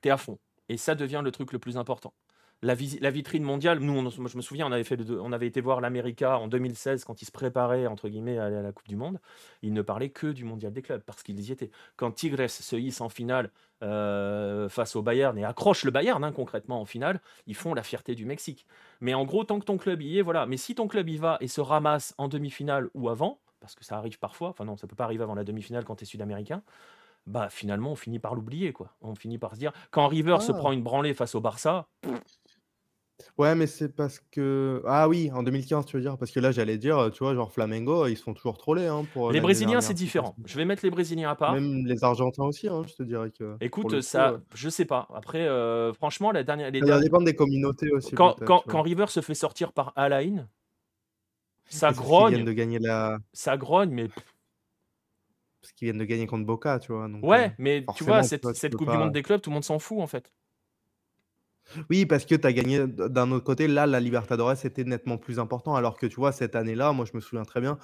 [0.00, 0.38] tu à fond.
[0.68, 2.14] Et ça devient le truc le plus important.
[2.62, 5.80] La, la vitrine mondiale, nous, je me souviens, on avait, fait on avait été voir
[5.80, 8.94] l'América en 2016 quand il se préparait, entre guillemets, à aller à la Coupe du
[8.94, 9.18] Monde.
[9.62, 11.70] Il ne parlait que du mondial des clubs parce qu'ils y étaient.
[11.96, 13.50] Quand Tigres se hisse en finale
[13.82, 17.82] euh, face au Bayern et accroche le Bayern, hein, concrètement, en finale, ils font la
[17.82, 18.64] fierté du Mexique.
[19.00, 20.46] Mais en gros, tant que ton club y est, voilà.
[20.46, 23.84] Mais si ton club y va et se ramasse en demi-finale ou avant, parce que
[23.84, 26.06] ça arrive parfois, enfin non, ça peut pas arriver avant la demi-finale quand tu es
[26.06, 26.62] sud-américain,
[27.26, 28.94] bah finalement on finit par l'oublier quoi.
[29.00, 30.54] On finit par se dire quand River se ah.
[30.54, 31.86] prend une branlée face au Barça.
[33.38, 36.50] Ouais, mais c'est parce que ah oui, en 2015 tu veux dire parce que là
[36.50, 39.80] j'allais dire tu vois genre Flamengo ils se font toujours troller hein, pour Les Brésiliens
[39.80, 40.34] c'est différent.
[40.44, 41.54] Je vais mettre les Brésiliens à part.
[41.54, 45.08] Même les Argentins aussi hein, je te dirais que Écoute ça je sais pas.
[45.14, 48.14] Après euh, franchement la dernière les Ça dépend des communautés aussi.
[48.14, 50.48] Quand, quand, quand River se fait sortir par Alain
[51.66, 52.44] ça grogne.
[52.44, 53.18] De gagner la...
[53.32, 54.08] Ça grogne mais
[55.62, 57.08] parce qu'ils viennent de gagner contre Boca, tu vois.
[57.22, 58.42] ouais, euh, mais tu vois, cette,
[58.74, 60.32] Coupe du Monde des clubs, tout le monde s'en fout en fait.
[61.90, 63.68] Oui, parce que tu as gagné d'un autre côté.
[63.68, 65.74] Là, la Libertadores était nettement plus important.
[65.74, 67.78] Alors que tu vois, cette année-là, moi je me souviens très bien,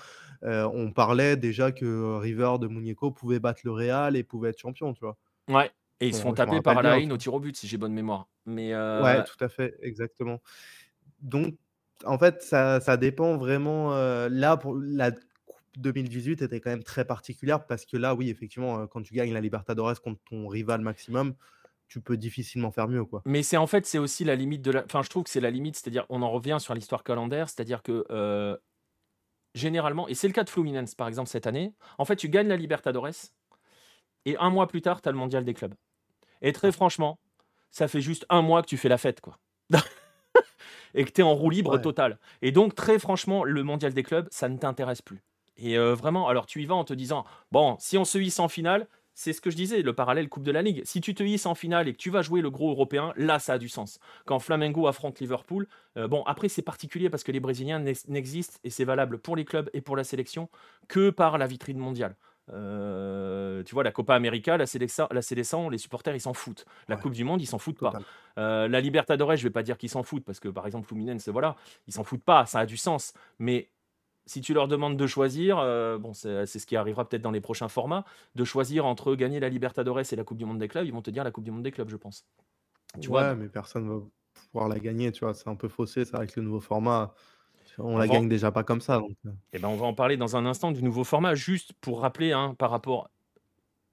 [0.45, 4.59] euh, on parlait déjà que River de Muñeco pouvait battre le Real et pouvait être
[4.59, 5.17] champion, tu vois.
[5.49, 5.71] Ouais,
[6.01, 8.29] et ils se font taper par Alain au tir au but, si j'ai bonne mémoire.
[8.47, 10.41] Mais euh, Ouais, tout à fait, exactement.
[11.21, 11.55] Donc,
[12.05, 13.91] en fait, ça, ça dépend vraiment.
[14.29, 15.11] là, pour la
[15.77, 19.41] 2018 était quand même très particulière parce que là, oui, effectivement, quand tu gagnes la
[19.41, 21.35] Libertadores contre ton rival maximum,
[21.89, 23.23] tu peux difficilement faire mieux, quoi.
[23.25, 24.85] Mais c'est en fait, c'est aussi la limite de la.
[24.85, 27.83] Enfin, je trouve que c'est la limite, c'est-à-dire, on en revient sur l'histoire calendaire, c'est-à-dire
[27.83, 28.05] que
[29.55, 32.49] généralement, et c'est le cas de Fluminense par exemple cette année, en fait, tu gagnes
[32.49, 33.09] la Libertadores
[34.25, 35.75] et un mois plus tard, tu as le mondial des clubs.
[36.43, 37.19] Et très franchement,
[37.71, 39.39] ça fait juste un mois que tu fais la fête, quoi.
[40.95, 42.19] et que tu es en roue libre total.
[42.43, 45.23] Et donc, très franchement, le mondial des clubs, ça ne t'intéresse plus.
[45.57, 48.49] Et vraiment, alors tu y vas en te disant, bon, si on se hisse en
[48.49, 48.87] finale,
[49.19, 50.81] c'est ce que je disais, le parallèle Coupe de la Ligue.
[50.85, 53.41] Si tu te hisses en finale et que tu vas jouer le gros européen, là,
[53.41, 53.99] ça a du sens.
[54.27, 55.67] Quand Flamengo affronte Liverpool,
[55.97, 59.69] bon, après, c'est particulier parce que les Brésiliens n'existent, et c'est valable pour les clubs
[59.73, 60.49] et pour la sélection,
[60.87, 62.15] que par la vitrine mondiale.
[62.53, 65.21] Euh, tu vois, la Copa América, la Célessa, la
[65.71, 66.65] les supporters, ils s'en foutent.
[66.89, 67.93] La Coupe du Monde, ils s'en foutent pas.
[68.39, 71.29] Euh, la Libertadores, je vais pas dire qu'ils s'en foutent, parce que par exemple, Fluminense,
[71.29, 73.13] voilà, ils s'en foutent pas, ça a du sens.
[73.39, 73.69] Mais
[74.29, 77.41] si tu leur demandes de choisir, euh, bon, c'est ce qui arrivera peut-être dans les
[77.41, 80.87] prochains formats, de choisir entre gagner la Libertadores et la Coupe du Monde des clubs,
[80.87, 82.27] ils vont te dire la Coupe du Monde des clubs, je pense.
[83.01, 84.01] Tu ouais, mais personne va
[84.53, 87.15] pouvoir la gagner, tu vois, c'est un peu faussé, ça, avec le nouveau format.
[87.79, 88.99] On, la gagne déjà pas comme ça.
[88.99, 89.17] Donc...
[89.27, 89.31] Euh.
[89.53, 92.33] Eh ben, on va en parler dans un instant du nouveau format, juste pour rappeler
[92.33, 93.11] hein, par rapport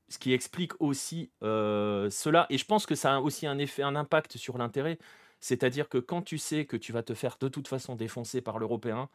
[0.09, 3.83] ce qui explique aussi euh, cela, et je pense que ça a aussi un effet,
[3.83, 4.99] un impact sur l'intérêt,
[5.39, 8.59] c'est-à-dire que quand tu sais que tu vas te faire de toute façon défoncer par
[8.59, 9.09] l'européen,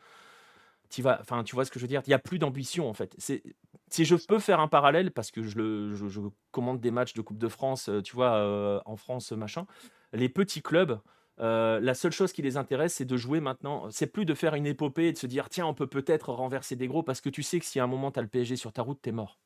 [0.90, 2.88] tu vas, enfin, tu vois ce que je veux dire, il n'y a plus d'ambition
[2.88, 3.16] en fait.
[3.18, 7.22] Si je peux faire un parallèle, parce que je, le, je, commande des matchs de
[7.22, 9.66] Coupe de France, euh, tu vois, en France, machin,
[10.12, 11.00] les petits clubs,
[11.40, 13.90] euh, la seule chose qui les intéresse, c'est de jouer maintenant.
[13.90, 16.76] C'est plus de faire une épopée et de se dire tiens, on peut peut-être renverser
[16.76, 18.56] des gros parce que tu sais que si à un moment tu as le PSG
[18.56, 19.38] sur ta route, t'es mort.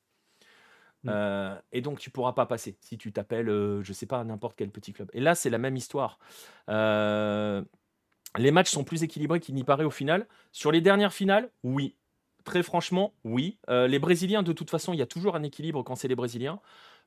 [1.05, 1.11] Mm.
[1.13, 4.57] Euh, et donc tu pourras pas passer si tu t'appelles, euh, je sais pas, n'importe
[4.57, 5.09] quel petit club.
[5.13, 6.19] Et là, c'est la même histoire.
[8.37, 10.27] Les matchs sont plus équilibrés qu'il n'y paraît au final.
[10.53, 11.95] Sur les dernières finales, oui.
[12.45, 13.57] Très franchement, oui.
[13.69, 16.61] les Brésiliens, de toute façon, il y a toujours un équilibre quand c'est les Brésiliens.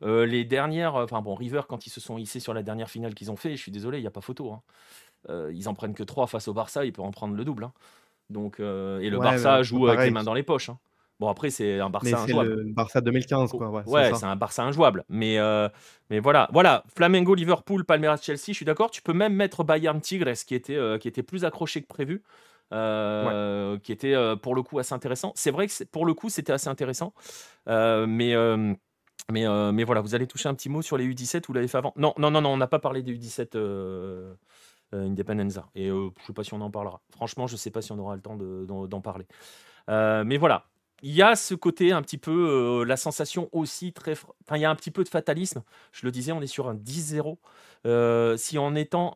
[0.03, 2.89] Euh, les dernières, euh, enfin bon, River, quand ils se sont hissés sur la dernière
[2.89, 4.51] finale qu'ils ont fait, je suis désolé, il n'y a pas photo.
[4.51, 4.61] Hein.
[5.29, 7.63] Euh, ils en prennent que 3 face au Barça, ils peuvent en prendre le double.
[7.63, 7.73] Hein.
[8.29, 8.63] Donc, et
[9.09, 10.69] le Barça joue avec les mains dans les poches.
[10.69, 10.77] Hein.
[11.19, 12.53] Bon, après, c'est un Barça injouable.
[12.53, 13.83] Le Barça 2015, quoi.
[13.87, 15.03] Ouais, c'est un Barça injouable.
[15.09, 15.37] Mais,
[16.09, 16.83] mais voilà, voilà.
[16.95, 18.91] Flamengo, Liverpool, Palmeiras, Chelsea, je suis d'accord.
[18.91, 22.23] Tu peux même mettre Bayern Tigres, qui était, qui était plus accroché que prévu.
[22.71, 25.31] qui était pour le coup assez intéressant.
[25.35, 27.13] C'est vrai que pour le coup, c'était assez intéressant.
[27.65, 28.35] mais
[29.31, 31.67] mais, euh, mais voilà, vous allez toucher un petit mot sur les U17, vous l'avez
[31.67, 31.93] fait avant?
[31.97, 34.33] Non, non, non, non, on n'a pas parlé des U17 euh,
[34.93, 35.67] euh, Independenza.
[35.75, 37.01] Et je ne sais pas si on en parlera.
[37.11, 39.25] Franchement, je ne sais pas si on aura le temps d'en parler.
[39.87, 40.65] mais voilà,
[41.03, 44.13] il y a ce côté un petit peu, la sensation aussi très.
[44.13, 45.63] Enfin, il y a un petit peu de fatalisme.
[45.91, 47.37] Je le disais, on est sur un 10-0.
[48.37, 49.11] si en étant.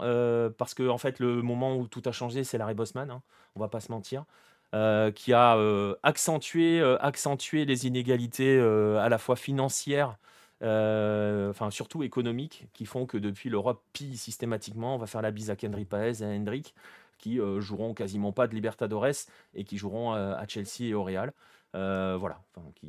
[0.58, 3.10] parce que, en fait, le moment où tout a changé, c'est Larry Bosman.
[3.10, 3.22] Hein,
[3.56, 4.26] on va pas se mentir.
[4.74, 10.18] Euh, qui a euh, accentué, euh, accentué les inégalités à la fois financières,
[10.62, 14.96] enfin surtout économiques, qui font que depuis l'Europe pille systématiquement.
[14.96, 16.74] On va faire la bise à Kendry Paez et à Hendrik,
[17.18, 21.34] qui joueront quasiment pas de Libertadores et qui joueront à Chelsea et au Real.
[21.74, 22.42] Voilà,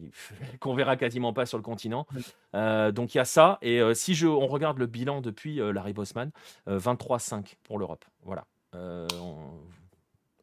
[0.61, 2.07] qu'on verra quasiment pas sur le continent.
[2.53, 3.59] donc il y a ça.
[3.63, 6.31] Et si je, on regarde le bilan depuis Larry Bosman,
[6.67, 8.05] 23-5 pour l'Europe.
[8.23, 8.47] Voilà.
[8.75, 9.49] On,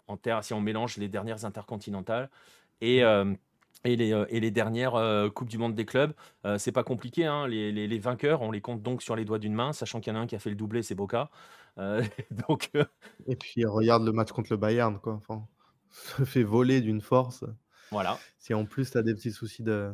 [0.10, 2.30] en terre, si on mélange les dernières intercontinentales
[2.82, 3.34] et, euh,
[3.84, 6.14] et, les, euh, et les dernières euh, Coupes du Monde des clubs.
[6.58, 9.54] c'est pas compliqué, hein, les, les, vainqueurs, on les compte donc sur les doigts d'une
[9.54, 11.30] main, sachant qu'il y en a un qui a fait le doublé, c'est Boca.
[12.50, 12.72] donc,
[13.28, 15.14] Et puis regarde le match contre le Bayern, quoi.
[15.14, 15.46] Enfin,
[15.92, 17.46] se fait voler d'une force.
[17.92, 18.20] Voilà.
[18.38, 19.92] Si en plus tu as des petits soucis de,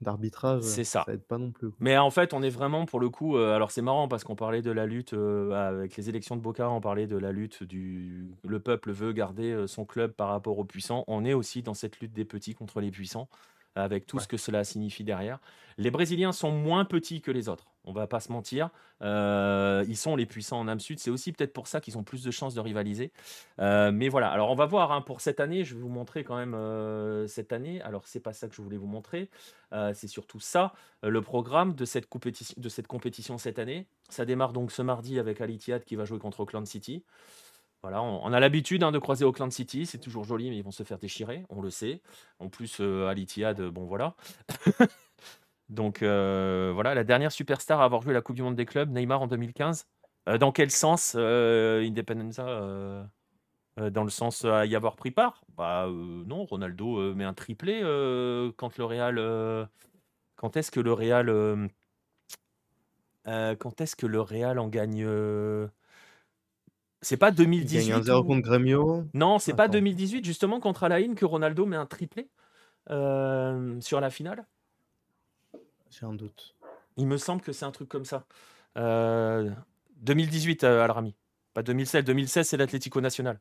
[0.00, 1.02] d'arbitrage, C'est ça.
[1.06, 1.68] ça aide pas non plus.
[1.80, 3.36] Mais en fait, on est vraiment pour le coup.
[3.36, 6.40] Euh, alors c'est marrant parce qu'on parlait de la lutte euh, avec les élections de
[6.40, 8.30] Boca, on parlait de la lutte du.
[8.46, 11.04] Le peuple veut garder euh, son club par rapport aux puissants.
[11.08, 13.28] On est aussi dans cette lutte des petits contre les puissants
[13.78, 15.38] avec tout ce que cela signifie derrière.
[15.78, 18.70] Les Brésiliens sont moins petits que les autres, on va pas se mentir.
[19.00, 22.02] Euh, ils sont les puissants en âme sud, c'est aussi peut-être pour ça qu'ils ont
[22.02, 23.12] plus de chances de rivaliser.
[23.60, 26.24] Euh, mais voilà, alors on va voir hein, pour cette année, je vais vous montrer
[26.24, 27.80] quand même euh, cette année.
[27.82, 29.30] Alors c'est pas ça que je voulais vous montrer,
[29.94, 30.72] c'est surtout ça,
[31.02, 33.86] le programme de cette, compétition, de cette compétition cette année.
[34.08, 37.04] Ça démarre donc ce mardi avec Al qui va jouer contre Auckland City.
[37.82, 40.72] Voilà, on, a l'habitude hein, de croiser Auckland City, c'est toujours joli, mais ils vont
[40.72, 42.02] se faire déchirer, on le sait.
[42.40, 44.16] En plus, euh, à bon voilà.
[45.68, 48.90] Donc euh, voilà, la dernière superstar à avoir joué la Coupe du Monde des clubs,
[48.90, 49.86] Neymar en 2015.
[50.28, 52.44] Euh, dans quel sens Independenza
[53.76, 55.44] Dans le sens à y avoir pris part?
[55.56, 57.80] Bah non, Ronaldo met un triplé
[58.56, 59.68] quand le Real.
[60.34, 61.70] quand est-ce que le Real.
[63.24, 65.06] quand est-ce que le Real en gagne
[67.00, 67.84] c'est pas 2018.
[67.84, 69.04] Il gagne 1-0 contre Grêmio.
[69.14, 72.28] Non, c'est pas 2018, justement, contre Alain que Ronaldo met un triplé
[72.90, 74.46] euh, sur la finale
[75.90, 76.56] J'ai un doute.
[76.96, 78.24] Il me semble que c'est un truc comme ça.
[78.76, 81.14] 2018, euh, Alrami.
[81.54, 82.04] Pas 2016.
[82.04, 83.38] 2016, c'est l'Atlético National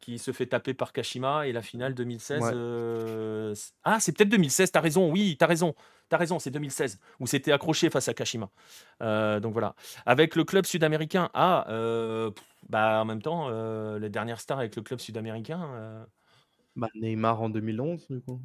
[0.00, 2.40] qui se fait taper par Kashima et la finale 2016.
[2.52, 3.54] Euh,
[3.84, 5.74] ah, c'est peut-être 2016, t'as raison, oui, t'as raison,
[6.08, 8.50] t'as raison, c'est 2016 où c'était accroché face à Kashima.
[9.02, 9.74] Euh, donc voilà.
[10.06, 12.30] Avec le club sud-américain, ah, euh,
[12.68, 13.48] bah en même temps,
[13.96, 16.06] les dernières stars avec le club sud-américain.
[16.76, 18.40] Bah, Neymar en 2011, du coup.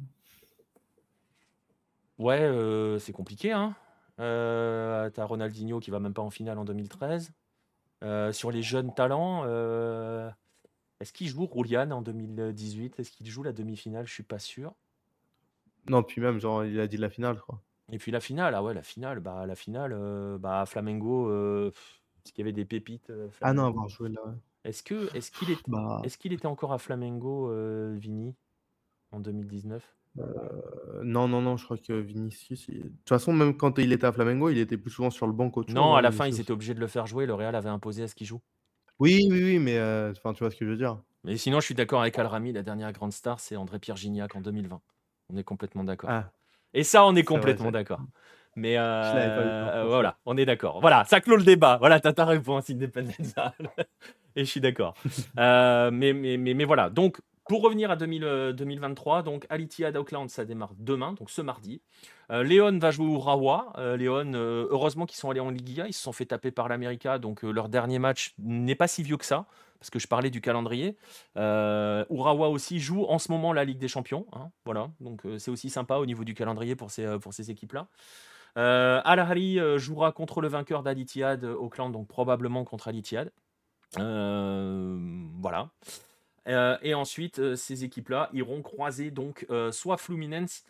[2.18, 3.74] Ouais, c'est compliqué, hein.
[4.18, 7.32] t'as Ronaldinho qui va même pas en finale en 2013.
[8.32, 9.44] sur les jeunes talents.
[11.00, 14.06] Est-ce qu'il joue Roulian en 2018 Est-ce qu'il joue la demi-finale?
[14.06, 14.74] Je suis pas sûr.
[15.88, 17.62] Non, puis même, genre, il a dit la finale, quoi.
[17.92, 21.72] Et puis la finale, ah ouais, la finale, bah, la finale, heu, bah, Flamengo, heu,
[22.24, 23.66] est-ce qu'il y avait des pépites, heu, Ah non, Flamengo?
[23.66, 24.34] avoir joué là, ouais.
[24.64, 28.36] Est-ce que est-ce qu'il est Bah, est-ce qu'il était encore à Flamengo, heu, Vini,
[29.12, 29.96] en 2019?
[30.18, 33.92] heu, non, non, non, je crois que Vinicius, il de toute façon, même quand il
[33.92, 36.00] était à Flamengo, il était plus souvent sur le banc qu'autre chose, Non, hein, à
[36.00, 36.40] la fin, ils Vinicius.
[36.40, 38.40] étaient obligés de le faire jouer, le Real avait imposé à ce qu'il joue.
[38.98, 41.02] Oui, oui, oui, mais heu, enfin, tu vois ce que je veux dire?
[41.24, 44.40] Mais sinon, je suis d'accord avec Al-Rami, la dernière grande star, c'est André-Pierre Gignac en
[44.40, 44.80] 2020.
[45.32, 46.10] On est complètement d'accord.
[46.10, 46.30] Ah,
[46.72, 48.00] Et ça, on est complètement d'accord.
[48.56, 49.86] Mais penser.
[49.88, 50.80] voilà, on est d'accord.
[50.80, 51.76] Voilà, ça clôt le débat.
[51.78, 53.54] Voilà, tu as ta réponse, Independenza.
[54.36, 54.94] Et je suis d'accord.
[55.38, 59.60] Heu, mais mais mais mais voilà, donc pour revenir à 2000, heu, 2023, donc Al
[59.60, 61.82] Ittihad Auckland, ça démarre demain, donc ce mardi.
[62.30, 66.12] León va jouer au León, heu, heureusement qu'ils sont allés en Liguilla, ils se sont
[66.12, 69.46] fait taper par l'América, donc leur dernier match n'est pas si vieux que ça,
[69.78, 70.96] parce que je parlais du calendrier.
[71.36, 75.38] Heu, Urawa aussi joue en ce moment la Ligue des Champions, hein, voilà, donc heu,
[75.38, 77.88] c'est aussi sympa au niveau du calendrier pour ces, heu, pour ces équipes-là.
[78.56, 83.32] Al Ahly, jouera contre le vainqueur d'Al Ittihad, heu, Auckland, donc probablement contre Al Ittihad.
[83.96, 85.70] Hem, voilà.
[86.46, 90.64] Et ensuite, ces équipes-là iront croiser donc, soit Fluminense,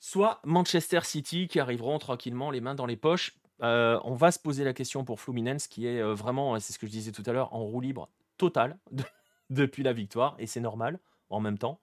[0.00, 3.36] soit Manchester City qui arriveront tranquillement les mains dans les poches.
[3.60, 6.92] On va se poser la question pour Fluminense qui est, vraiment, c'est ce que je
[6.92, 8.08] disais tout à l'heure, en roue libre
[8.38, 9.04] totale de
[9.50, 11.00] depuis la victoire et c'est normal
[11.30, 11.80] en même temps.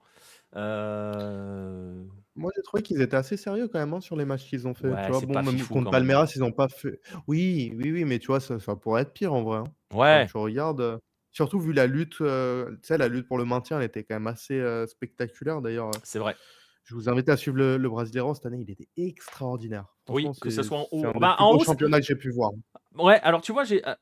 [0.56, 4.66] Heu, Moi, j'ai trouvé qu'ils étaient assez sérieux quand même, hein, sur les matchs qu'ils
[4.66, 5.20] ont fait, tu vois?
[5.20, 6.06] Bon, même contre quand même.
[6.06, 9.12] Palmeiras, ils ont pas fait oui, oui, oui, mais tu vois, ça ça pourrait être
[9.12, 9.74] pire en vrai, hein.
[10.08, 10.98] Quand Ouais, tu regardes, heu,
[11.30, 14.14] surtout vu la lutte, heu, tu sais, la lutte pour le maintien, elle était quand
[14.14, 15.60] même assez, heu, spectaculaire.
[15.62, 16.36] D'ailleurs, c'est vrai.
[16.84, 17.90] je vous invite à suivre le le
[18.34, 19.96] cette année, il était extraordinaire.
[20.08, 22.52] Oui, que ce soit en haut bah, en haut, c'est championnats que j'ai pu voir.
[22.98, 23.94] ouais, alors tu vois, j'ai, heu,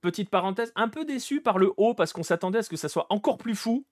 [0.00, 2.88] petite parenthèse, un peu déçu par le haut parce qu'on s'attendait à ce que ça
[2.88, 3.86] soit encore plus fou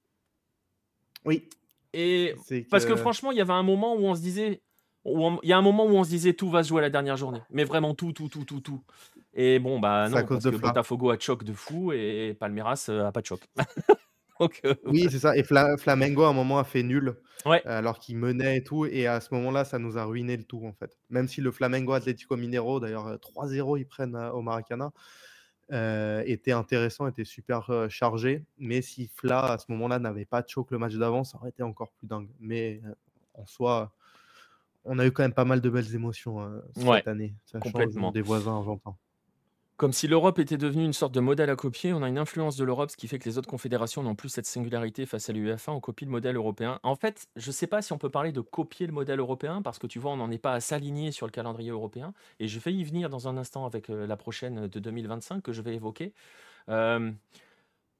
[1.24, 1.48] Oui,
[1.92, 2.34] Et
[2.70, 4.62] parce que franchement, il y avait un moment où on se disait
[5.04, 6.90] il y a un moment où on se disait: «Tout va se jouer à la
[6.90, 7.40] dernière journée».
[7.50, 8.82] Mais vraiment tout, tout, tout, tout, tout.
[9.34, 10.56] Et bon, bah, c'est à non, cause parce de que.
[10.56, 13.46] Botafogo a choc de fou et Palmeiras, heu, a pas de choc.
[14.40, 15.10] Donc Oui, voilà.
[15.10, 18.58] c'est ça et Fla Flamengo à un moment a fait nul, Ouais, alors qu'il menait
[18.58, 20.96] et tout et à ce moment-là, ça nous a ruiné le tout, en fait.
[21.10, 24.92] Même si le Flamengo Atlético Mineiro d'ailleurs, heu, 3-0 ils prennent, au Maracanã,
[25.72, 28.44] heu, était intéressant, était super, heu, chargé.
[28.58, 31.62] Mais si Fla, à ce moment-là, n'avait pas choke le match d'avant, ça aurait été
[31.62, 32.28] encore plus dingue.
[32.40, 32.94] Mais, heu,
[33.34, 33.92] en soi,
[34.84, 36.40] on a eu quand même pas mal de belles émotions,
[36.76, 38.14] ouais, cette année, sachant complètement.
[38.14, 38.96] des voisins argentins.
[39.76, 42.56] Comme si l'Europe était devenue une sorte de modèle à copier, on a une influence
[42.56, 45.34] de l'Europe, ce qui fait que les autres confédérations n'ont plus cette singularité face à
[45.34, 46.80] l'UEFA, on copie le modèle européen.
[46.82, 49.60] En fait, je ne sais pas si on peut parler de copier le modèle européen,
[49.60, 52.48] parce que tu vois, on n'en est pas à s'aligner sur le calendrier européen, et
[52.48, 55.60] je vais y venir dans un instant avec euh, la prochaine de 2025 que je
[55.60, 56.14] vais évoquer.
[56.70, 57.12] Euh,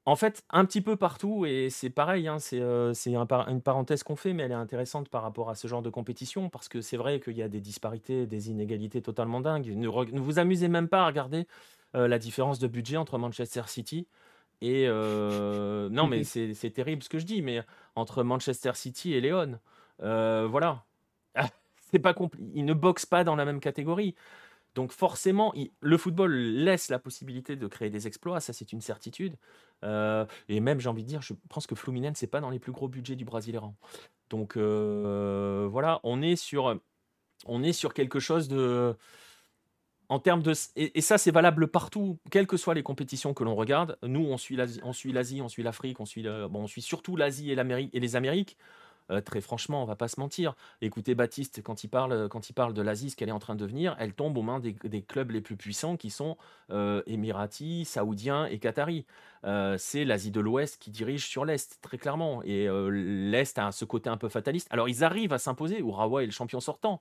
[0.06, 3.48] en fait, un petit peu partout, et c'est pareil, hein, c'est euh, c'est un par-
[3.48, 6.48] une parenthèse qu'on fait, mais elle est intéressante par rapport à ce genre de compétition,
[6.48, 9.66] parce que c'est vrai qu'il y a des disparités, des inégalités totalement dingues.
[9.76, 11.46] Ne, re- ne vous amusez même pas à regarder
[11.96, 14.06] euh, la différence de budget entre Manchester City
[14.62, 14.86] et...
[14.88, 17.62] euh, non, mais c'est c'est terrible ce que je dis, mais
[17.96, 19.58] entre Manchester City et Léon,
[20.00, 20.84] voilà.
[21.92, 22.14] C'est pas
[22.54, 24.14] Ils ne boxent pas dans la même catégorie.
[24.76, 29.36] Donc forcément, le football laisse la possibilité de créer des exploits, ça c'est une certitude.
[29.84, 32.58] Euh, et même, j'ai envie de dire, je pense que Fluminense, c'est pas dans les
[32.58, 33.74] plus gros budgets du Brasileirão.
[34.28, 36.78] Donc euh, voilà, on est sur,
[37.46, 38.94] on est sur quelque chose de,
[40.10, 43.54] en termes de, et, ça c'est valable partout, quelles que soient les compétitions que l'on
[43.54, 43.96] regarde.
[44.02, 44.92] Nous, on suit l'Asie, on
[45.48, 48.58] suit l'Afrique, on suit, bon, on suit surtout l'Asie et l'Amérique et les Amériques.
[49.10, 50.54] Euh, très franchement, on va pas se mentir.
[50.80, 53.54] Écoutez Baptiste, quand il parle, quand il parle de l'Asie, ce qu'elle est en train
[53.54, 56.36] de devenir, elle tombe aux mains des, clubs les plus puissants qui sont
[56.70, 59.06] euh, émiratis, saoudiens et qataris.
[59.44, 62.42] Euh, c'est l'Asie de l'Ouest qui dirige sur l'Est, très clairement.
[62.42, 64.68] Et euh, l'Est a ce côté un peu fataliste.
[64.70, 65.78] Alors ils arrivent à s'imposer.
[65.80, 67.00] Urawa est le champion sortant.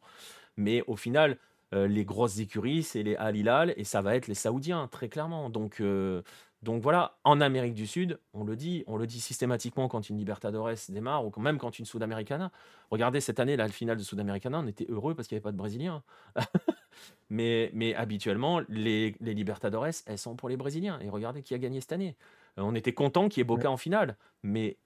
[0.57, 1.37] Mais au final,
[1.73, 5.09] euh, les grosses écuries, c'est les Al Hilal et ça va être les Saoudiens, très
[5.09, 5.49] clairement.
[5.49, 6.21] Donc, euh,
[6.65, 10.17] donc voilà, en Amérique du Sud, on le dit, on le dit systématiquement quand une
[10.17, 12.51] Libertadores démarre ou même quand une Sudamericana.
[12.89, 15.51] Regardez cette année, la finale de Sudamericana, on était heureux parce qu'il n'y avait pas
[15.51, 16.01] de Brésiliens.
[17.29, 20.99] mais, habituellement, les, Libertadores, elles sont pour les Brésiliens.
[21.01, 22.15] Et regardez qui a gagné cette année.
[22.57, 23.43] Euh, on était content qu'il y ait.
[23.43, 24.17] Boca en finale.
[24.41, 24.77] Mais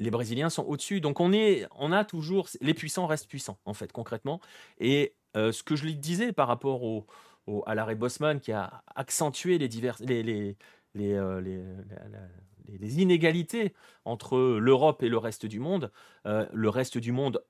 [0.00, 1.00] les Brésiliens sont au-dessus.
[1.00, 2.48] Donc on, est, on a toujours...
[2.60, 4.40] Les puissants restent puissants, en fait, concrètement.
[4.80, 7.06] Et euh, ce que je lui disais par rapport au,
[7.48, 10.56] au- à l'arrêt Bosman qui a accentué les, les,
[10.94, 11.64] les, euh, les-
[12.78, 15.90] les- inégalités entre l'Europe et le reste du monde,
[16.26, 17.42] euh, le reste du monde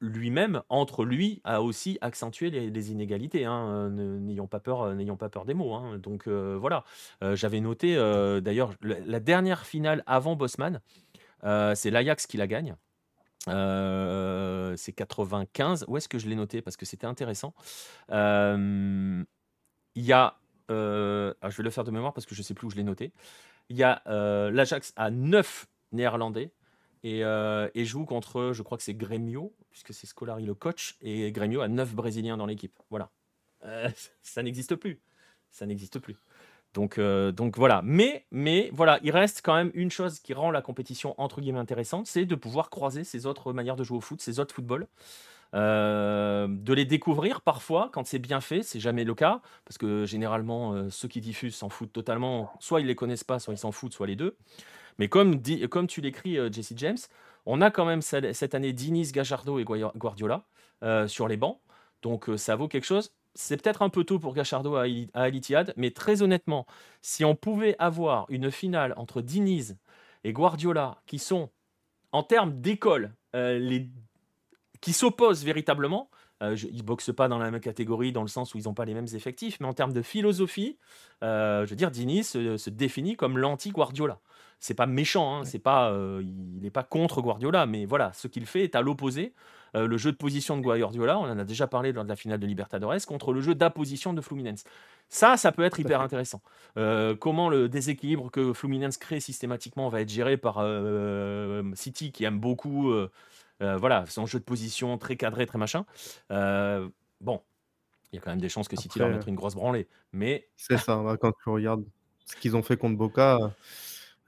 [0.00, 3.44] lui-même, entre lui, a aussi accentué les, inégalités.
[3.44, 3.88] hein.
[3.90, 4.94] Euh, N'ayons pas peur,
[5.44, 5.74] des mots.
[5.74, 5.98] hein.
[5.98, 6.84] Donc voilà,
[7.20, 7.94] j'avais noté
[8.42, 10.80] d'ailleurs la, dernière finale avant Bosman,
[11.42, 12.74] c'est l'Ajax qui la gagne.
[13.48, 15.84] Euh, c'est 95.
[15.88, 16.62] Où est-ce que je l'ai noté?
[16.62, 17.54] Parce que c'était intéressant.
[18.10, 19.22] Euh,
[19.94, 20.38] il y a.
[20.70, 22.70] Euh, ah, je vais le faire de mémoire parce que je ne sais plus où
[22.70, 23.12] je l'ai noté.
[23.68, 24.02] Il y a
[24.50, 26.52] l'Ajax à 9 néerlandais
[27.04, 27.22] et,
[27.84, 31.68] joue contre, je crois que c'est Grêmio, puisque c'est Scolari le coach, et Grêmio a
[31.68, 32.78] 9 Brésiliens dans l'équipe.
[32.90, 33.10] Voilà.
[34.22, 35.00] ça n'existe plus.
[35.50, 36.16] Ça n'existe plus.
[36.74, 37.82] Donc, euh, donc voilà.
[37.84, 42.24] Mais, il reste quand même une chose qui rend la compétition entre guillemets intéressante, c'est
[42.24, 44.86] de pouvoir croiser ces autres manières de jouer au foot, ces autres footballs.
[45.54, 50.06] Euh, de les découvrir parfois quand c'est bien fait, c'est jamais le cas, parce que
[50.06, 53.58] généralement euh, ceux qui diffusent s'en foutent totalement, soit ils les connaissent pas, soit ils
[53.58, 54.38] s'en foutent, soit les deux.
[54.98, 56.98] Mais comme, tu l'écris, Jesse James,
[57.44, 60.44] on a quand même cette année Diniz, Gajardo et Guardiola
[61.06, 61.58] sur les bancs,
[62.02, 64.84] donc ça vaut quelque chose c'est peut-être un peu tôt pour Gachardo à,
[65.14, 65.30] à
[65.76, 66.66] mais très honnêtement,
[67.00, 69.78] si on pouvait avoir une finale entre Diniz
[70.24, 71.50] et Guardiola, qui sont,
[72.12, 73.88] en termes d'école, euh, les...
[74.80, 76.10] qui s'opposent véritablement,
[76.42, 78.74] euh, ils ne boxent pas dans la même catégorie dans le sens où ils n'ont
[78.74, 80.78] pas les mêmes effectifs, mais en termes de philosophie,
[81.22, 84.20] euh, je veux dire, Diniz se, définit comme l'anti-Guardiola.
[84.58, 88.46] C'est pas méchant, hein, c'est pas, il n'est pas contre Guardiola, mais voilà, ce qu'il
[88.46, 89.34] fait est à l'opposé.
[89.74, 92.16] Euh, le jeu de position de Guardiola, on en a déjà parlé lors de la
[92.16, 94.64] finale de Libertadores, contre le jeu d'apposition de Fluminense.
[95.08, 96.40] Ça, ça peut être hyper intéressant.
[96.76, 102.24] Euh, comment le déséquilibre que Fluminense crée systématiquement va être géré par euh, City, qui
[102.24, 102.92] aime beaucoup
[103.60, 105.84] voilà, son jeu de position très cadré, très machin.
[106.28, 107.40] bon,
[108.12, 109.86] il y a quand même des chances que City va mettre une grosse branlée.
[110.12, 110.48] Mais...
[110.56, 111.84] C'est ça, hein, quand tu regardes
[112.26, 113.38] ce qu'ils ont fait contre Boca,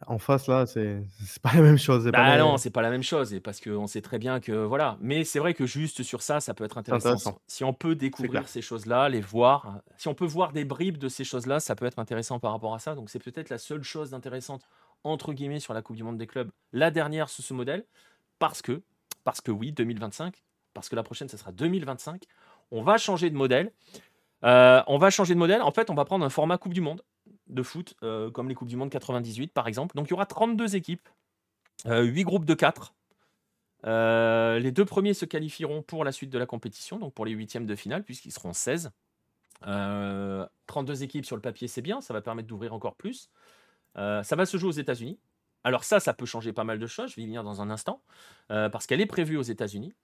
[0.06, 1.02] en face, là, c'est
[1.42, 2.06] pas la même chose.
[2.06, 4.96] Bah non, c'est pas la même chose, et parce qu'on sait très bien que voilà.
[5.00, 7.38] Mais c'est vrai que juste sur ça, ça peut être intéressant.
[7.46, 11.08] Si on peut découvrir ces choses-là, les voir, si on peut voir des bribes de
[11.08, 12.94] ces choses-là, ça peut être intéressant par rapport à ça.
[12.94, 14.62] Donc c'est peut-être la seule chose d'intéressante
[15.04, 17.84] entre guillemets sur la Coupe du Monde des clubs, la dernière sous ce modèle,
[18.38, 18.82] parce que,
[19.22, 22.24] parce que oui, 2025, parce que la prochaine, ça sera 2025.
[22.70, 23.72] On va changer de modèle.
[24.44, 25.62] Euh, on va changer de modèle.
[25.62, 27.02] En fait, on va prendre un format Coupe du Monde
[27.48, 29.96] de foot, euh, comme les Coupes du Monde 98 par exemple.
[29.96, 31.08] Donc il y aura 32 équipes,
[31.84, 32.94] 8 euh, groupes de 4.
[33.86, 37.32] Euh, les deux premiers se qualifieront pour la suite de la compétition, donc pour les
[37.32, 38.90] huitièmes de finale, puisqu'ils seront 16.
[40.66, 43.30] 32 équipes sur le papier, c'est bien, ça va permettre d'ouvrir encore plus.
[43.94, 45.18] ça va se jouer aux États-Unis.
[45.62, 47.70] Alors ça, ça peut changer pas mal de choses, je vais y venir dans un
[47.70, 48.02] instant,
[48.48, 49.94] parce qu'elle est prévue aux États-Unis.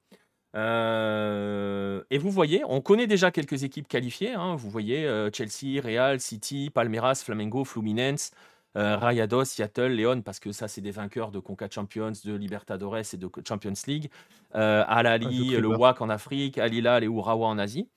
[0.56, 4.34] Euh, et vous voyez, on connaît déjà quelques équipes qualifiées.
[4.34, 4.54] Hein.
[4.56, 8.32] Vous voyez euh, Chelsea, Real, City, Palmeiras, Flamengo, Fluminense,
[8.76, 13.14] euh, Rayados, Seattle, Leon, parce que ça, c'est des vainqueurs de Conca Champions, de Libertadores
[13.14, 14.10] et de Champions League.
[14.52, 17.88] Al Ali, ah, le WAC en Afrique, Al Hilal et Urawa en Asie.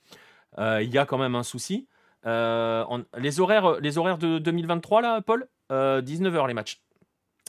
[0.59, 1.87] Il y a quand même un souci.
[2.25, 5.47] les, horaires, les horaires de 2023, là, Paul?
[5.71, 6.81] 19h les matchs.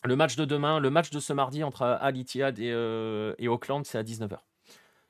[0.04, 3.84] Le match de demain, le match de ce mardi entre Al Ittihad et, et Auckland,
[3.84, 4.38] c'est à 19h.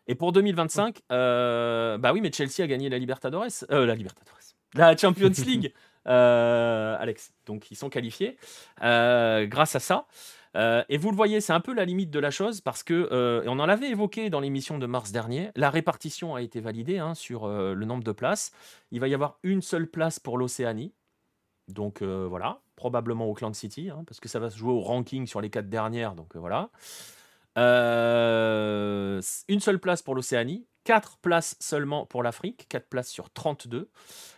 [0.06, 4.39] Et pour 2025, euh, bah oui, mais Chelsea a gagné la Libertadores, euh, la Libertadores,
[4.74, 5.72] la Champions League,
[6.06, 7.32] euh, Alex.
[7.47, 8.36] Donc ils sont qualifiés
[8.81, 10.06] grâce à ça.
[10.55, 13.59] et vous le voyez, c'est un peu la limite de la chose parce que, on
[13.59, 17.48] en avait évoqué dans l'émission de mars dernier, la répartition a été validée hein, sur
[17.48, 18.52] le nombre de places.
[18.90, 20.93] Il va y avoir une seule place pour l'Océanie.
[21.68, 25.40] Donc voilà, probablement Auckland City, hein, parce que ça va se jouer au ranking sur
[25.40, 26.14] les quatre dernières.
[26.14, 26.68] Donc voilà.
[27.56, 33.90] Euh, une seule place pour l'Océanie, 4 places seulement pour l'Afrique, 4 places sur 32,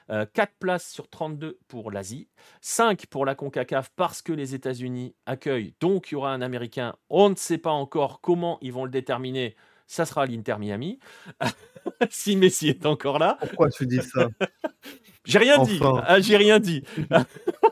[0.08, 2.28] 4 euh, places sur 32 pour l'Asie,
[2.60, 6.94] 5 pour la CONCACAF parce que les États-Unis accueillent, donc il y aura un Américain,
[7.10, 9.56] on ne sait pas encore comment ils vont le déterminer,
[9.86, 10.98] ça sera l'Inter Miami,
[12.10, 13.38] si Messi est encore là.
[13.40, 14.28] Pourquoi tu dis ça?
[15.24, 16.84] J'ai rien dit, ah, j'ai rien dit.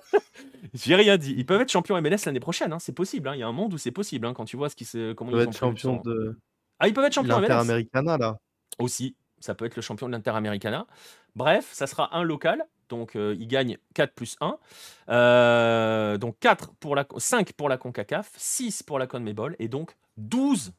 [0.74, 1.34] J'ai rien dit.
[1.36, 3.28] Ils peuvent être champions MLS l'année prochaine, hein, c'est possible.
[3.28, 3.36] Hein.
[3.36, 5.12] Il y a un monde où c'est possible hein, quand tu vois ce qui se,
[5.12, 6.36] comment ils, peuvent être champions de.
[6.80, 8.36] Ah, ils peuvent être champions là.
[8.80, 10.86] Aussi, ça peut être le champion de l'Inter-Americana.
[11.36, 12.64] Bref, ça sera un local.
[12.88, 14.58] Donc, euh, ils gagnent 4 plus 1.
[15.08, 19.96] Euh, donc, 4 pour la, 5 pour la CONCACAF, 6 pour la CONMEBOL et donc
[20.16, 20.72] 12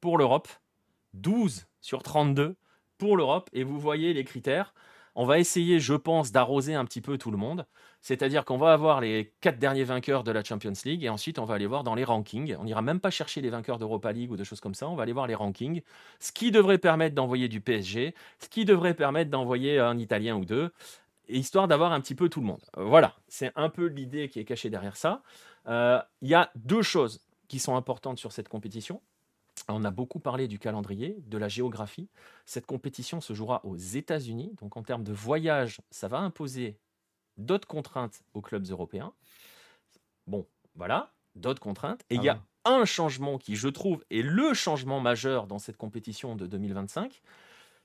[0.00, 0.48] pour l'Europe.
[1.14, 2.56] 12 sur 32
[2.98, 3.48] pour l'Europe.
[3.52, 4.74] Et vous voyez les critères.
[5.16, 7.66] On va essayer, je pense, d'arroser un petit peu tout le monde.
[8.00, 11.44] C'est-à-dire qu'on va avoir les quatre derniers vainqueurs de la Champions League et ensuite on
[11.44, 12.56] va aller voir dans les rankings.
[12.58, 14.88] On n'ira même pas chercher les vainqueurs d'Europa League ou de choses comme ça.
[14.88, 15.82] On va aller voir les rankings.
[16.20, 20.44] Ce qui devrait permettre d'envoyer du PSG, ce qui devrait permettre d'envoyer un Italien ou
[20.44, 20.72] deux,
[21.28, 22.62] histoire d'avoir un petit peu tout le monde.
[22.76, 25.22] Voilà, c'est un peu l'idée qui est cachée derrière ça.
[25.66, 29.00] Euh, il y a deux choses qui sont importantes sur cette compétition.
[29.68, 32.08] On a beaucoup parlé du calendrier, de la géographie.
[32.44, 34.54] Cette compétition se jouera aux États-Unis.
[34.60, 36.78] Donc en termes de voyage, ça va imposer
[37.36, 39.12] d'autres contraintes aux clubs européens.
[40.26, 42.02] Bon, voilà, d'autres contraintes.
[42.10, 45.58] Et il y a ah un changement qui, je trouve, est le changement majeur dans
[45.58, 47.20] cette compétition de 2025,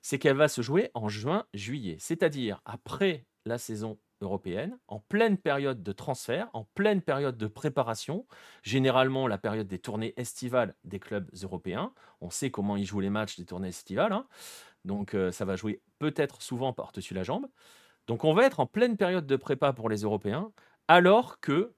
[0.00, 5.82] c'est qu'elle va se jouer en juin-juillet, c'est-à-dire après la saison européenne, en pleine période
[5.82, 8.26] de transfert, en pleine période de préparation,
[8.62, 11.92] généralement la période des tournées estivales des clubs européens.
[12.20, 14.26] On sait comment ils jouent les matchs des tournées estivales, hein.
[14.84, 17.46] donc euh, ça va jouer peut-être souvent par-dessus la jambe.
[18.06, 20.52] Donc on va être en pleine période de prépa pour les Européens,
[20.88, 21.74] alors que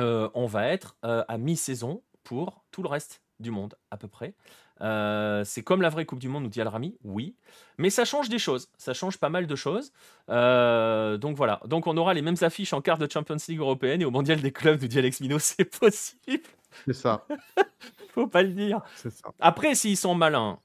[0.00, 4.08] euh, on va être euh, à mi-saison pour tout le reste du monde à peu
[4.08, 4.34] près.
[4.80, 7.34] Euh, c'est comme la vraie Coupe du Monde, nous dit Alrami, oui.
[7.78, 9.92] Mais ça change des choses, ça change pas mal de choses.
[10.30, 14.02] Euh, donc voilà, donc on aura les mêmes affiches en quart de Champions League européenne
[14.02, 16.44] et au Mondial des clubs, nous dit Alex Mino, c'est possible.
[16.86, 17.26] C'est ça.
[18.10, 18.80] Faut pas le dire.
[18.96, 19.10] Ça.
[19.40, 20.58] Après, s'ils sont malins,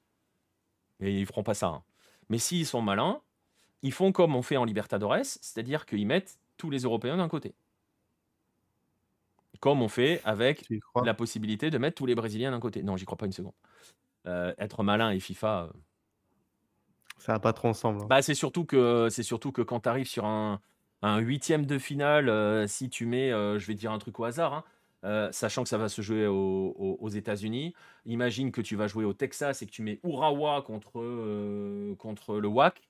[0.99, 1.83] et ils feront pas ça, hein,
[2.29, 3.21] mais s'ils sont malins,
[3.81, 7.55] ils font comme on fait en Libertadores, c'est-à-dire qu'ils mettent tous les Européens d'un côté.
[9.59, 10.65] Comme on fait avec
[11.03, 12.81] la possibilité de mettre tous les Brésiliens d'un côté.
[12.81, 13.53] Non, j'y crois pas une seconde.
[14.25, 15.63] Euh, être malin et FIFA.
[15.63, 15.77] Euh,
[17.17, 18.01] ça va pas trop ensemble.
[18.03, 18.07] Hein.
[18.09, 20.61] Bah, c'est surtout que c'est surtout que quand tu arrives sur un,
[21.03, 24.65] huitième de finale, euh, si tu mets, je vais dire un truc au hasard,
[25.03, 27.73] hein, sachant que ça va se jouer aux États-Unis,
[28.05, 32.47] imagine que tu vas jouer au Texas et que tu mets Urawa contre, contre le
[32.47, 32.81] WAC.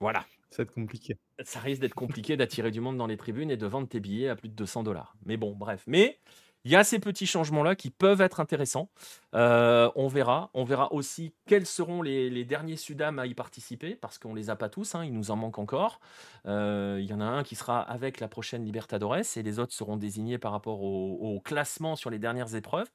[0.00, 0.24] Voilà.
[0.50, 1.18] Ça va être compliqué.
[1.42, 4.28] Ça risque d'être compliqué d'attirer du monde dans les tribunes et de vendre tes billets
[4.28, 5.16] à plus de 200 dollars.
[5.24, 5.82] Mais bon, bref.
[5.86, 6.20] Mais
[6.64, 8.88] il y a ces petits changements-là qui peuvent être intéressants.
[9.34, 10.50] Euh, on verra.
[10.54, 14.48] On verra aussi quels seront les, derniers Sudam à y participer, parce qu'on ne les
[14.48, 16.00] a pas tous, hein, il nous en manque encore.
[16.46, 19.74] Euh, il y en a un qui sera avec la prochaine Libertadores, et les autres
[19.74, 22.90] seront désignés par rapport au, classement sur les dernières épreuves.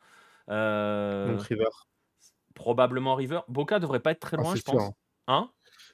[0.49, 1.69] Euh, Donc River.
[2.55, 3.41] Probablement River.
[3.47, 4.93] Boca devrait pas être très ah, loin, je pense.
[5.27, 5.51] Hein?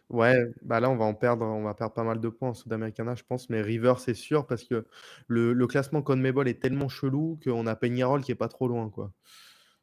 [0.10, 2.54] Ouais, bah là, on va en perdre, on va perdre pas mal de points en
[2.54, 4.86] Sudamericana, je pense, mais River, c'est sûr, parce que
[5.28, 8.90] le, le classement CONMEBOL est tellement chelou qu'on a Peñarol qui est pas trop loin,
[8.90, 9.12] quoi.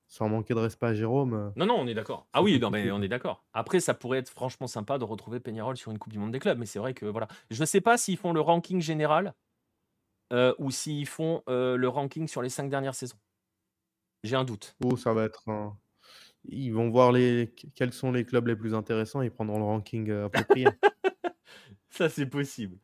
[0.07, 1.35] Sans manquer de respect à Jérôme.
[1.35, 2.28] Euh, non, non, on est d'accord.
[2.35, 3.44] Ah oui, non, mais on est d'accord.
[3.53, 6.39] Après, ça pourrait être franchement sympa de retrouver Peñarol sur une Coupe du Monde des
[6.39, 7.28] clubs, mais c'est vrai que voilà.
[7.51, 9.35] Je ne sais pas s'ils font le ranking général
[10.32, 13.16] euh, ou s'ils font euh, le ranking sur les cinq dernières saisons.
[14.23, 14.77] J'ai un doute.
[14.85, 15.77] Oh, ça va être un,
[16.44, 19.64] ils vont voir les, quels sont les clubs les plus intéressants et ils prendront le
[19.64, 20.66] ranking euh, approprié.
[21.90, 22.78] ça, c'est possible.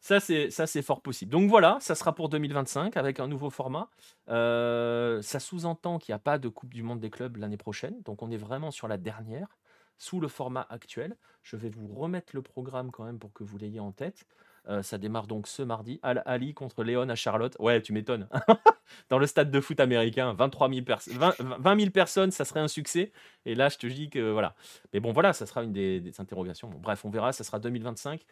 [0.00, 1.30] Ça, c'est, ça, c'est fort possible.
[1.30, 3.90] Donc voilà, ça sera pour 2025 avec un nouveau format.
[4.28, 8.00] Euh, ça sous-entend qu'il n'y a pas de Coupe du Monde des clubs l'année prochaine.
[8.02, 9.58] Donc on est vraiment sur la dernière,
[9.98, 11.16] sous le format actuel.
[11.42, 14.24] Je vais vous remettre le programme quand même pour que vous l'ayez en tête.
[14.68, 15.98] Euh, ça démarre donc ce mardi.
[16.02, 17.56] Al Ali contre Léon à Charlotte.
[17.58, 18.28] Ouais, tu m'étonnes.
[19.08, 23.12] Dans le stade de foot américain, 23 000 20, 000 personnes, ça serait un succès.
[23.46, 24.54] Et là, je te dis que voilà.
[24.92, 26.68] Mais bon, voilà, ça sera une des, interrogations.
[26.68, 27.32] bref, on verra.
[27.32, 28.24] Ça sera 2025.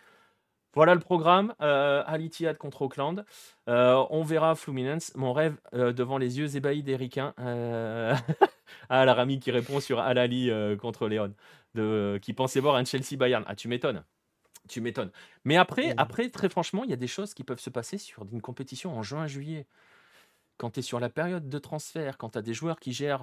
[0.75, 1.55] Voilà le programme.
[1.61, 3.25] Euh, Al Ittihad contre Auckland.
[3.69, 5.13] Euh, on verra Fluminense.
[5.17, 7.35] Mon rêve euh, devant les yeux ébahis d'Ericain.
[8.89, 10.51] ah, la Rami qui répond sur Al Ali
[10.81, 11.35] contre Léon.
[11.75, 13.45] De, qui pensait voir un Chelsea Bayern.
[13.47, 14.05] Ah, tu m'étonnes.
[14.67, 15.11] Tu m'étonnes.
[15.45, 18.27] Mais après, après, très franchement, il y a des choses qui peuvent se passer sur
[18.33, 19.67] une compétition en juin-juillet.
[20.57, 23.23] Quand tu es sur la période de transfert, quand tu as des joueurs qui gèrent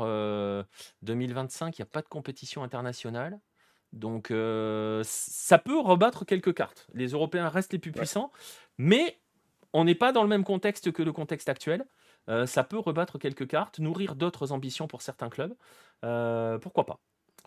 [1.01, 3.39] 2025, il n'y a pas de compétition internationale.
[3.93, 4.27] Donc,
[5.03, 6.87] ça peut rebattre quelques cartes.
[6.93, 8.31] Les Européens restent les plus puissants,
[8.77, 9.19] mais
[9.73, 11.85] on n'est pas dans le même contexte que le contexte actuel.
[12.45, 15.55] ça peut rebattre quelques cartes, nourrir d'autres ambitions pour certains clubs.
[16.61, 16.99] pourquoi pas?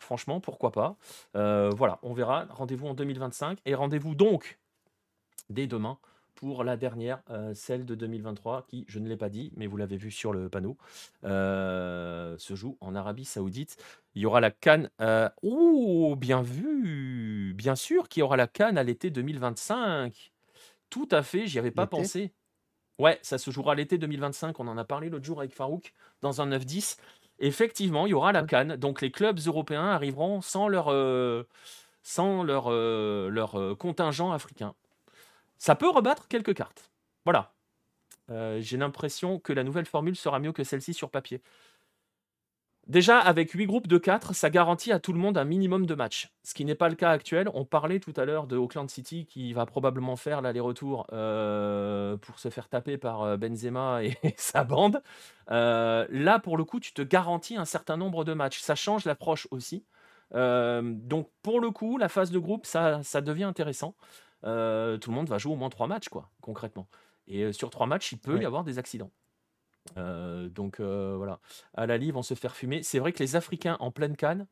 [0.03, 0.97] Franchement, pourquoi pas
[1.37, 2.47] euh, Voilà, on verra.
[2.51, 4.59] Rendez-vous en 2025 et rendez-vous donc
[5.51, 5.99] dès demain
[6.35, 9.77] pour la dernière, euh, celle de 2023, qui, je ne l'ai pas dit, mais vous
[9.77, 10.77] l'avez vu sur le panneau,
[11.25, 13.77] euh, se joue en Arabie Saoudite.
[14.15, 14.89] Il y aura la Cannes.
[15.43, 20.33] oh, bien vu Bien sûr qu'il y aura la Cannes à l'été 2025.
[20.91, 22.33] Tout à fait, j'y avais pas pensé.
[22.99, 24.59] Ouais, ça se jouera l'été 2025.
[24.59, 26.97] On en a parlé l'autre jour avec Farouk dans un 9-10
[27.39, 28.77] effectivement, il y aura la Cannes.
[28.77, 31.44] Donc les clubs européens arriveront sans leur, euh,
[32.02, 34.74] sans leur, euh, leur euh, contingent africain.
[35.59, 36.90] Ça peut rebattre quelques cartes.
[37.24, 37.52] Voilà.
[38.59, 41.40] J'ai l'impression que la nouvelle formule sera mieux que celle-ci sur papier.
[42.89, 45.94] Déjà, avec 8 groupes de 4, ça garantit à tout le monde un minimum de
[45.94, 46.32] matchs.
[46.43, 47.51] Ce qui n'est pas le cas actuel.
[47.52, 52.39] On parlait tout à l'heure de Auckland City qui va probablement faire l'aller-retour euh, pour
[52.39, 55.02] se faire taper par euh, Benzema et, sa bande.
[55.51, 58.60] Euh, là, pour le coup, tu te garantis un certain nombre de matchs.
[58.60, 59.85] Ça change l'approche aussi.
[60.32, 63.97] donc, pour le coup, la phase de groupe, ça, ça devient intéressant.
[64.40, 66.89] tout le monde va jouer au moins 3 matchs, quoi, concrètement.
[67.27, 69.10] Et sur 3 matchs, il peut y avoir des accidents.
[69.97, 71.40] Euh, donc euh, voilà,
[71.74, 72.82] à la livre, vont se faire fumer.
[72.82, 74.47] C'est vrai que les Africains en pleine canne.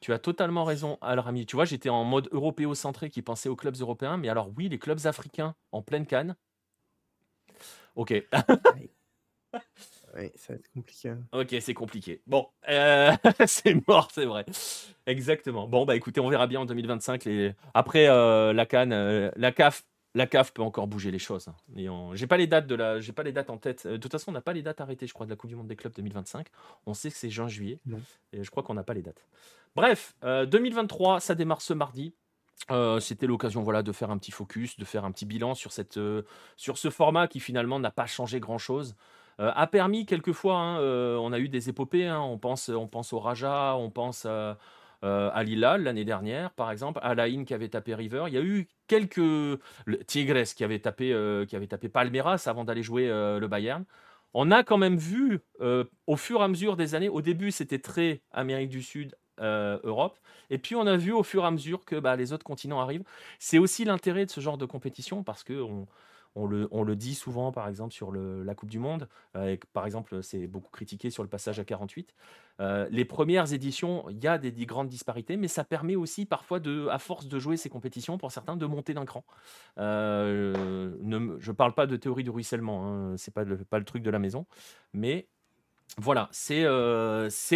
[0.00, 1.46] Tu as totalement raison, Al-Rami.
[1.46, 4.78] Tu vois, j'étais en mode européocentré qui pensait aux clubs européens, mais alors oui, les
[4.78, 6.36] clubs africains en pleine canne,
[7.96, 8.10] Ok.
[8.12, 8.90] Oui,
[10.34, 11.10] ça va être compliqué.
[11.10, 11.22] hein.
[11.32, 12.22] Ok, c'est compliqué.
[12.26, 13.12] Bon, euh,
[13.46, 14.44] c'est mort, c'est vrai.
[15.06, 15.68] Exactement.
[15.68, 17.24] Bon, bah écoutez, on verra bien en 2025.
[17.24, 17.54] Les...
[17.72, 19.84] Après, la Cannes, euh, la CAF,
[20.14, 21.48] la CAF peut encore bouger les choses.
[21.48, 21.54] hein.
[21.88, 23.84] On- J'ai pas les dates de la, j'ai pas les dates en tête.
[23.86, 25.50] Euh, De toute façon, on n'a pas les dates arrêtées, je crois, de la Coupe
[25.50, 26.46] du Monde des clubs 2025.
[26.86, 27.80] On sait que c'est juin-juillet.
[28.32, 29.26] Et je crois qu'on n'a pas les dates.
[29.76, 32.14] Bref, euh, 2023, ça démarre ce mardi.
[32.70, 35.72] Euh, C'était l'occasion voilà, de faire un petit focus, de faire un petit bilan sur,
[35.72, 36.22] cette, euh,
[36.56, 38.94] sur ce format qui finalement n'a pas changé grand-chose.
[39.40, 42.86] Euh, a permis quelquefois, hein, euh, on a eu des épopées, hein, on, pense, on
[42.86, 44.54] pense au Raja, on pense euh,
[45.04, 48.24] euh, à Lila l'année dernière, par exemple, à Laïn qui avait tapé River.
[48.26, 49.20] Il y a eu quelques...
[50.06, 53.84] Tigres qui avait tapé, euh, qui avait tapé Palmeiras avant d'aller jouer euh, le Bayern.
[54.32, 57.50] On a quand même vu, euh, au fur et à mesure des années, au début
[57.50, 60.16] c'était très Amérique du Sud, Europe,
[60.48, 62.80] et puis on a vu au fur et à mesure que bah, les autres continents
[62.80, 63.02] arrivent.
[63.38, 65.60] C'est aussi l'intérêt de ce genre de compétition parce que
[66.36, 69.08] on le, dit souvent, par exemple, sur la Coupe du Monde.
[69.36, 72.14] euh, par exemple, c'est beaucoup critiqué sur le passage à 48.
[72.60, 76.26] Euh, les premières éditions, il y a des, des grandes disparités, mais ça permet aussi
[76.26, 79.24] parfois, de, à force de jouer ces compétitions, pour certains, de monter d'un cran.
[79.78, 80.92] Euh,
[81.38, 84.18] je ne parle pas de théorie du ruissellement, hein, c'est pas le, truc de la
[84.18, 84.46] maison,
[84.92, 85.28] mais
[85.98, 86.66] voilà, c'est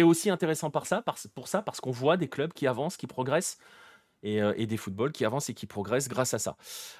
[0.03, 1.03] aussi intéressant par ça,
[1.35, 3.57] pour ça, parce qu'on voit des clubs qui avancent, qui progressent,
[4.23, 6.57] et, euh, et des footballs qui avancent et qui progressent grâce à ça.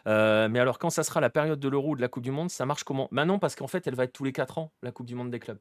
[0.08, 2.32] Euh, mais alors, quand ça sera la période de l'Euro ou de la Coupe du
[2.32, 3.08] Monde, ça marche comment?
[3.12, 5.32] Maintenant, parce qu'en fait, elle va être tous les 4 ans, la Coupe du Monde
[5.32, 5.60] des clubs.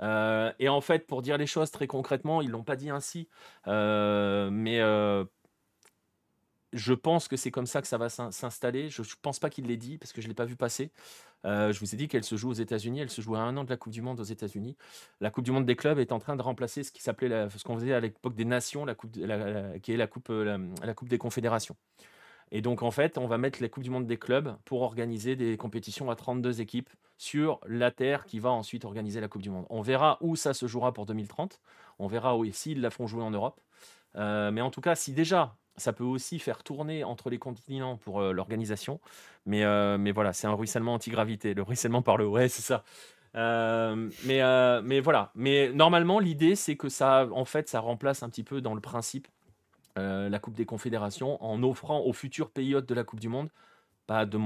[0.00, 3.28] Euh, et en fait, pour dire les choses très concrètement, ils l'ont pas dit ainsi,
[3.66, 4.80] mais
[6.72, 8.88] je pense que c'est comme ça que ça va s'in- s'installer.
[8.88, 10.90] Je ne pense pas qu'il l'ait dit parce que je ne l'ai pas vu passer.
[11.44, 13.00] Euh, je vous ai dit qu'elle se joue aux États-Unis.
[13.00, 14.76] Elle se joue à un an de la Coupe du Monde aux États-Unis.
[15.20, 18.00] La Coupe du Monde des clubs est en train de remplacer ce qu'on faisait à
[18.00, 19.22] l'époque des nations, la coupe, qui
[19.92, 21.76] est la coupe, euh, la coupe des confédérations.
[22.54, 25.36] Et donc en fait, on va mettre la Coupe du Monde des clubs pour organiser
[25.36, 29.48] des compétitions à 32 équipes sur la terre qui va ensuite organiser la Coupe du
[29.48, 29.64] Monde.
[29.70, 31.60] On verra où ça se jouera pour 2030.
[31.98, 33.58] On verra où s'ils la font jouer en Europe.
[34.16, 37.96] Euh, mais en tout cas, si déjà ça peut aussi faire tourner entre les continents
[37.96, 39.00] pour euh, l'organisation.
[39.46, 41.54] Mais, euh, mais voilà, c'est un ruissellement anti-gravité.
[41.54, 42.84] Le ruissellement par le ouais, c'est ça.
[43.34, 44.42] Euh, mais,
[44.82, 45.32] mais voilà.
[45.34, 48.80] Mais normalement, l'idée, c'est que ça, en fait, ça remplace un petit peu dans le
[48.80, 49.28] principe
[49.94, 53.50] la Coupe des Confédérations en offrant aux futurs pays hôtes de la Coupe du Monde
[54.06, 54.38] pas de,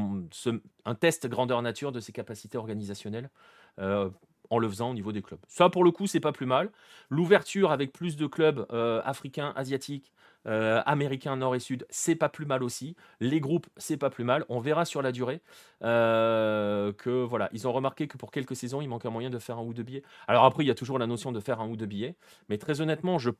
[0.84, 3.30] un test grandeur nature de ses capacités organisationnelles
[3.78, 5.38] en le faisant au niveau des clubs.
[5.46, 6.72] Ça, pour le coup, c'est pas plus mal.
[7.10, 8.66] L'ouverture avec plus de clubs
[9.04, 10.12] africains, asiatiques,
[10.46, 12.96] euh, américains, nord et sud, c'est pas plus mal aussi.
[13.20, 14.44] Les groupes, c'est pas plus mal.
[14.48, 15.42] On verra sur la durée
[15.82, 19.38] euh, que voilà, ils ont remarqué que pour quelques saisons, il manque un moyen de
[19.38, 20.02] faire un ou deux billets.
[20.28, 22.16] Alors après, il y a toujours la notion de faire un ou deux billets,
[22.48, 23.30] mais très honnêtement, je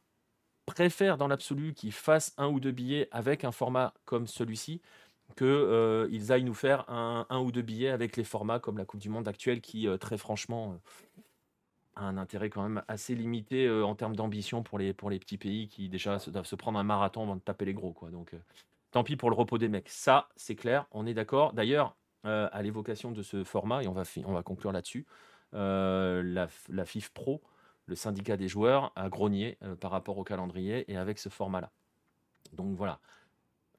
[0.67, 4.81] préfère dans l'absolu qu'ils fassent un ou deux billets avec un format comme celui-ci
[5.37, 9.01] qu'ils aillent nous faire un, un ou deux billets avec les formats comme la Coupe
[9.01, 11.23] du Monde actuelle qui, euh, très franchement, euh,
[11.97, 16.19] un intérêt quand même assez limité en termes d'ambition pour les, petits pays qui déjà
[16.29, 17.93] doivent se prendre un marathon avant de taper les gros.
[17.93, 18.11] Quoi.
[18.11, 18.33] Donc,
[18.91, 19.89] tant pis pour le repos des mecs.
[19.89, 21.53] Ça, c'est clair, on est d'accord.
[21.53, 25.07] D'ailleurs, à l'évocation de ce format, et on va, on va conclure là-dessus,
[25.53, 26.49] la,
[26.85, 27.43] FIF Pro,
[27.87, 31.71] le syndicat des joueurs, a grogné par rapport au calendrier et avec ce format-là.
[32.53, 33.01] Donc voilà.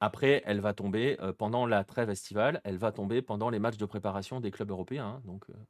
[0.00, 3.86] Après, elle va tomber pendant la trêve estivale, elle va tomber pendant les matchs de
[3.86, 5.20] préparation des clubs européens.
[5.26, 5.66] hein,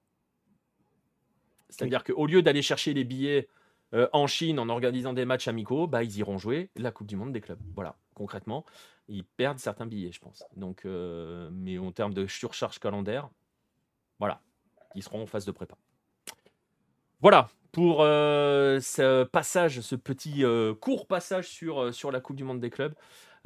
[1.69, 3.49] c'est-à-dire qu'au lieu d'aller chercher les billets
[3.95, 7.17] euh, en Chine en organisant des matchs amicaux, bah, ils iront jouer la Coupe du
[7.17, 7.59] Monde des clubs.
[7.75, 8.65] Voilà, concrètement,
[9.09, 10.45] ils perdent certains billets, je pense.
[10.57, 13.29] Donc, euh, mais en termes de surcharge calendaire,
[14.19, 14.41] voilà,
[14.95, 15.77] ils seront en phase de prépa.
[17.21, 20.45] Voilà pour euh, ce passage, ce petit
[20.81, 22.95] court passage sur, la Coupe du Monde des clubs.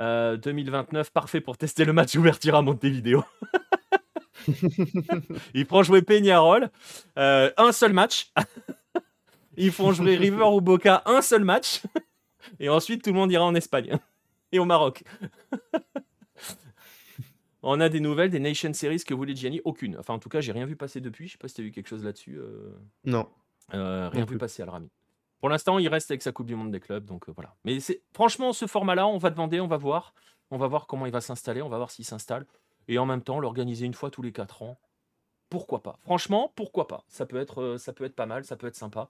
[0.00, 3.24] Euh, 2029, parfait pour tester le match ouverture à Montevideo.
[5.54, 6.70] Ils font jouer Peñarol,
[7.18, 8.32] euh, un seul match.
[9.56, 11.82] Ils font jouer River ou Boca, un seul match.
[12.60, 13.98] Et ensuite, tout le monde ira en Espagne
[14.50, 15.04] et au Maroc.
[17.62, 19.96] On a des nouvelles des Nation Series que voulait Gianni Aucune.
[19.98, 21.28] Enfin, en tout cas, j'ai rien vu passer depuis.
[21.28, 22.36] Je sais pas si tu as vu quelque chose là-dessus.
[22.38, 22.72] euh,
[23.04, 23.28] Non.
[23.74, 24.38] euh, rien Non vu plus.
[24.38, 24.90] passer, Al-Rami.
[25.38, 27.54] Pour l'instant, il reste avec sa Coupe du Monde des clubs, donc euh, voilà.
[27.64, 27.78] Mais
[28.12, 30.12] franchement, ce format-là, on va demander, on va voir.
[30.50, 32.46] On va voir comment il va s'installer, on va voir s'il s'installe.
[32.88, 34.78] Et en même temps, l'organiser une fois tous les 4 ans.
[35.48, 35.96] Pourquoi pas?
[36.00, 37.04] Franchement, pourquoi pas?
[37.08, 39.08] Ça peut, être, euh, ça peut être pas mal, ça peut être sympa.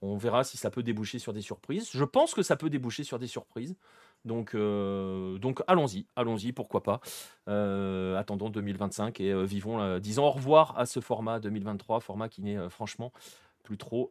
[0.00, 1.90] On verra si ça peut déboucher sur des surprises.
[1.92, 3.76] Je pense que ça peut déboucher sur des surprises.
[4.24, 7.00] Donc, euh, donc allons-y, allons-y, pourquoi pas.
[7.48, 12.70] Euh, attendons 2025 et vivons, disons au revoir à ce format 2023, format qui n'est
[12.70, 13.12] franchement
[13.62, 14.10] plus trop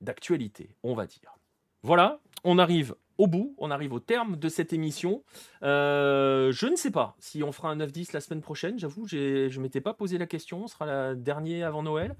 [0.00, 1.36] d'actualité, on va dire.
[1.82, 5.22] Voilà, on arrive au bout, on arrive au terme de cette émission.
[5.62, 8.78] Euh, je ne sais pas si on fera un 9-10 la semaine prochaine.
[8.78, 10.66] J'avoue, je ne m'étais pas posé la question.
[10.66, 12.16] Ce sera la dernière avant Noël.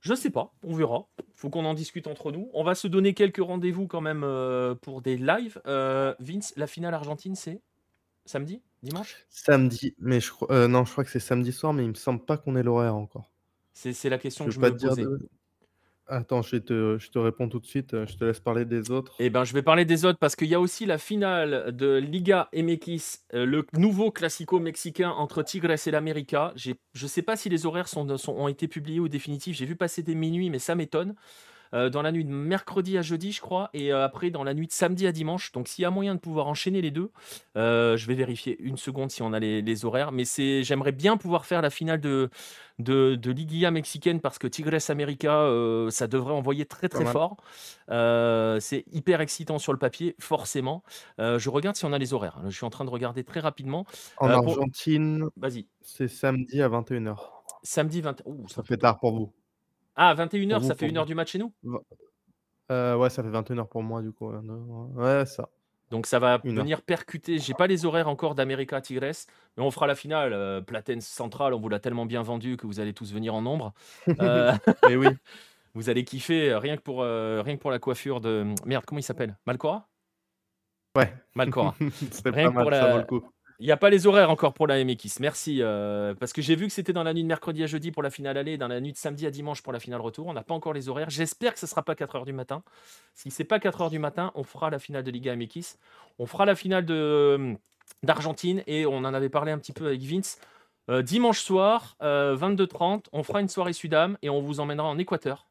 [0.00, 1.06] Je ne sais pas, on verra.
[1.20, 2.50] Il faut qu'on en discute entre nous.
[2.52, 5.62] On va se donner quelques rendez-vous quand même euh, pour des lives.
[5.68, 7.62] Euh, Vince, la finale Argentine, c'est
[8.24, 9.24] samedi Dimanche?
[9.28, 12.24] Samedi, mais je crois, non, je crois que c'est samedi soir, mais il me semble
[12.24, 13.30] pas qu'on ait l'horaire encore.
[13.72, 15.04] C'est la question que je me posais.
[16.06, 17.94] Attends, je te, je te réponds tout de suite.
[17.94, 19.14] Euh, je te laisse parler des autres.
[19.18, 21.96] Eh ben, je vais parler des autres parce qu'il y a aussi la finale de
[21.96, 26.52] Liga MX, euh, le nouveau classico mexicain entre Tigres et l'América.
[26.56, 26.72] Je
[27.02, 29.56] ne sais pas si les horaires sont, ont été publiés ou définitifs.
[29.56, 31.14] J'ai vu passer des minuit, mais ça m'étonne.
[31.72, 34.54] Euh, dans la nuit de mercredi à jeudi, je crois, et euh, après dans la
[34.54, 35.52] nuit de samedi à dimanche.
[35.52, 37.10] Donc s'il y a moyen de pouvoir enchaîner les deux,
[37.56, 40.12] euh, je vais vérifier une seconde si on a les, horaires.
[40.12, 42.30] Mais c'est, j'aimerais bien pouvoir faire la finale de,
[42.78, 45.48] de, de Liguilla mexicaine parce que Tigres América,
[45.90, 47.36] ça devrait envoyer très très fort.
[47.88, 50.84] c'est hyper excitant sur le papier, forcément.
[51.18, 52.40] je regarde si on a les horaires.
[52.44, 53.84] Je suis en train de regarder très rapidement.
[54.18, 55.66] En Argentine, vas-y.
[55.80, 57.16] C'est samedi à 21h.
[57.62, 59.32] Samedi 20 ça fait tard pour vous.
[59.96, 61.52] Ah, 21h, ça fait 1h du match chez nous?
[62.70, 64.30] Euh, Ouais, ça fait 21h pour moi, du coup.
[64.30, 65.48] Ouais, ça.
[65.90, 67.38] Donc ça va venir percuter.
[67.38, 69.26] J'ai pas les horaires encore d'América Tigres,
[69.56, 70.32] mais on fera la finale.
[70.32, 73.42] Euh, Platense Central, on vous l'a tellement bien vendu que vous allez tous venir en
[73.42, 73.72] nombre.
[74.20, 74.52] Euh,
[74.88, 75.08] Et oui.
[75.76, 78.46] Vous allez kiffer euh, rien que pour, rien que pour la coiffure de.
[78.64, 79.36] Merde, comment il s'appelle?
[79.44, 79.88] Malcora?
[80.96, 81.12] Ouais.
[81.34, 81.74] Malcora.
[82.26, 83.04] rien que pour la...
[83.64, 85.20] Il n'y a pas les horaires encore pour la MX.
[85.20, 85.62] Merci.
[85.62, 88.02] Euh, parce que j'ai vu que c'était dans la nuit de mercredi à jeudi pour
[88.02, 90.26] la finale aller, dans la nuit de samedi à dimanche pour la finale retour.
[90.26, 91.08] On n'a pas encore les horaires.
[91.08, 92.62] J'espère que ce ne sera pas 4h du matin.
[93.14, 95.78] Si c'est pas 4h du matin, on fera la finale de Liga MX.
[96.18, 97.56] On fera la finale de,
[98.02, 100.38] d'Argentine et on en avait parlé un petit peu avec Vince.
[100.90, 104.98] Euh, dimanche soir, 22h30, euh, on fera une soirée Sudam et on vous emmènera en
[104.98, 105.46] Équateur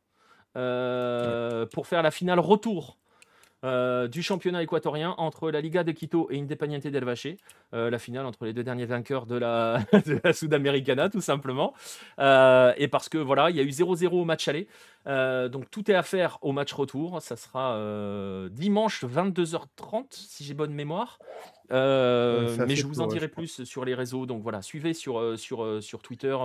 [0.53, 2.99] pour faire la finale retour
[3.64, 7.38] euh, du championnat équatorien entre la Liga de Quito et Independiente del Valle.
[7.73, 11.73] Euh, la finale entre les deux derniers vainqueurs de la, de la Sudamericana, tout simplement.
[12.19, 14.68] Euh, et parce que voilà, il y a eu 0-0 au match aller.
[15.06, 17.22] donc tout est à faire au match retour.
[17.22, 17.80] Ça sera
[18.49, 21.19] dimanche 22h30, si j'ai bonne mémoire.
[21.69, 24.26] mais je vous en dirai plus sur les réseaux.
[24.26, 26.35] Donc voilà, suivez sur, sur, sur Twitter.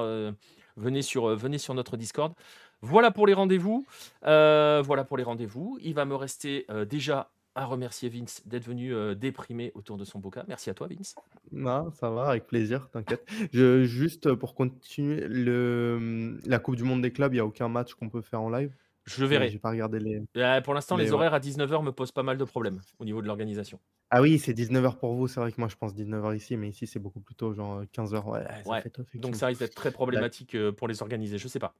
[0.77, 2.33] venez, sur, venez sur notre Discord.
[2.81, 3.87] Voilà pour les rendez-vous.
[4.25, 5.79] Euh, voilà pour les rendez-vous.
[5.83, 10.05] Il va me rester euh, déjà à remercier Vince d'être venu euh, déprimer autour de
[10.05, 10.45] son boca.
[10.47, 11.17] Merci à toi, Vince.
[11.51, 13.29] Non, ça va, avec plaisir, t'inquiète.
[13.53, 17.95] juste pour continuer, le, la Coupe du Monde des clubs, il n'y a aucun match
[17.95, 18.73] qu'on peut faire en live?
[19.07, 19.49] Je le verrai.
[19.49, 20.21] J'ai pas regardé les.
[20.61, 23.27] pour l'instant, les, horaires à 19h me posent pas mal de problèmes au niveau de
[23.27, 23.81] l'organisation.
[24.11, 25.27] Ah oui, c'est 19h pour vous.
[25.29, 27.83] C'est vrai que moi, je pense 19h ici, mais ici, c'est beaucoup plus tôt, genre
[27.95, 28.25] 15h.
[28.31, 31.39] Ouais, ça Fait Donc, ça risque d'être très problématique pour les organiser.
[31.39, 31.75] Je sais pas.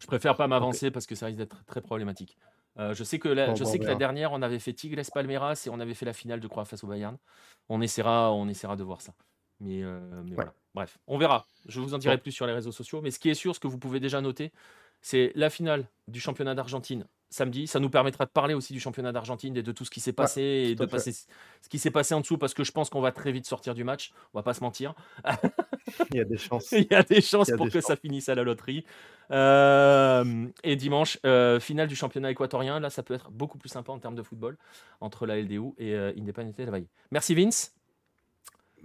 [0.00, 2.36] Je préfère pas m'avancer parce que ça risque d'être très problématique.
[2.78, 5.64] Euh, je sais que, la, je sais que la dernière, on avait fait Tigres Palmeiras
[5.66, 7.18] et on avait fait la finale, de crois, face au Bayern.
[7.68, 9.12] On essaiera, on essaiera de voir ça.
[9.60, 10.00] Mais, euh,
[10.32, 10.54] voilà.
[10.74, 11.46] Bref, on verra.
[11.66, 13.00] Je vous en dirai plus sur les réseaux sociaux.
[13.02, 14.52] Mais ce qui est sûr, ce que vous pouvez déjà noter,
[15.02, 17.66] c'est la finale du championnat d'Argentine samedi.
[17.66, 20.12] Ça nous permettra de parler aussi du championnat d'Argentine et de tout ce qui s'est
[20.12, 23.00] passé et de passer ce qui s'est passé en dessous parce que je pense qu'on
[23.00, 24.12] va très vite sortir du match.
[24.34, 24.94] On va pas se mentir.
[26.10, 26.72] Il y a des chances.
[26.72, 28.84] Il y a des chances pour que ça finisse à la loterie.
[29.30, 32.80] Euh, et dimanche, euh, finale du championnat équatorien.
[32.80, 34.56] Là, ça peut être beaucoup plus sympa en termes de football
[35.00, 36.86] entre la LDU et euh, Independiente de Valle.
[37.10, 37.74] Merci Vince.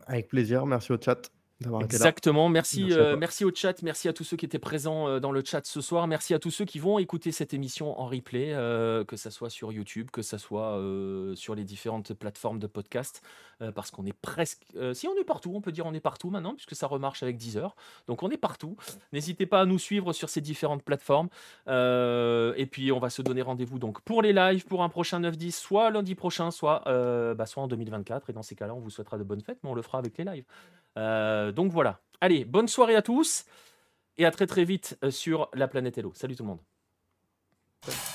[0.05, 0.65] Avec plaisir.
[0.65, 1.31] Merci au chat.
[1.63, 2.49] Exactement.
[2.49, 3.81] Merci, euh, merci, au chat.
[3.81, 6.05] Merci à tous ceux qui étaient présents euh, dans le chat ce soir.
[6.05, 9.49] Merci à tous ceux qui vont écouter cette émission en replay, euh, que ce soit
[9.49, 10.81] sur YouTube, que ce soit
[11.35, 13.21] sur les différentes plateformes de podcast.
[13.73, 14.65] parce qu'on est presque.
[14.93, 17.37] si on est partout, on peut dire on est partout maintenant, puisque ça remarche avec
[17.37, 17.75] 10 heures.
[18.07, 18.75] Donc on est partout.
[19.13, 21.29] N'hésitez pas à nous suivre sur ces différentes plateformes.
[21.67, 25.51] et puis on va se donner rendez-vous donc pour les lives, pour un prochain 9-10,
[25.51, 28.29] soit lundi prochain, soit, bah, soit en 2024.
[28.29, 30.17] Et dans ces cas-là, on vous souhaitera de bonnes fêtes, mais on le fera avec
[30.17, 30.45] les lives.
[30.97, 32.01] Euh, donc voilà.
[32.21, 33.45] Allez, bonne soirée à tous
[34.17, 36.13] et à très très vite euh, sur la planète Hello.
[36.15, 38.14] Salut tout le monde.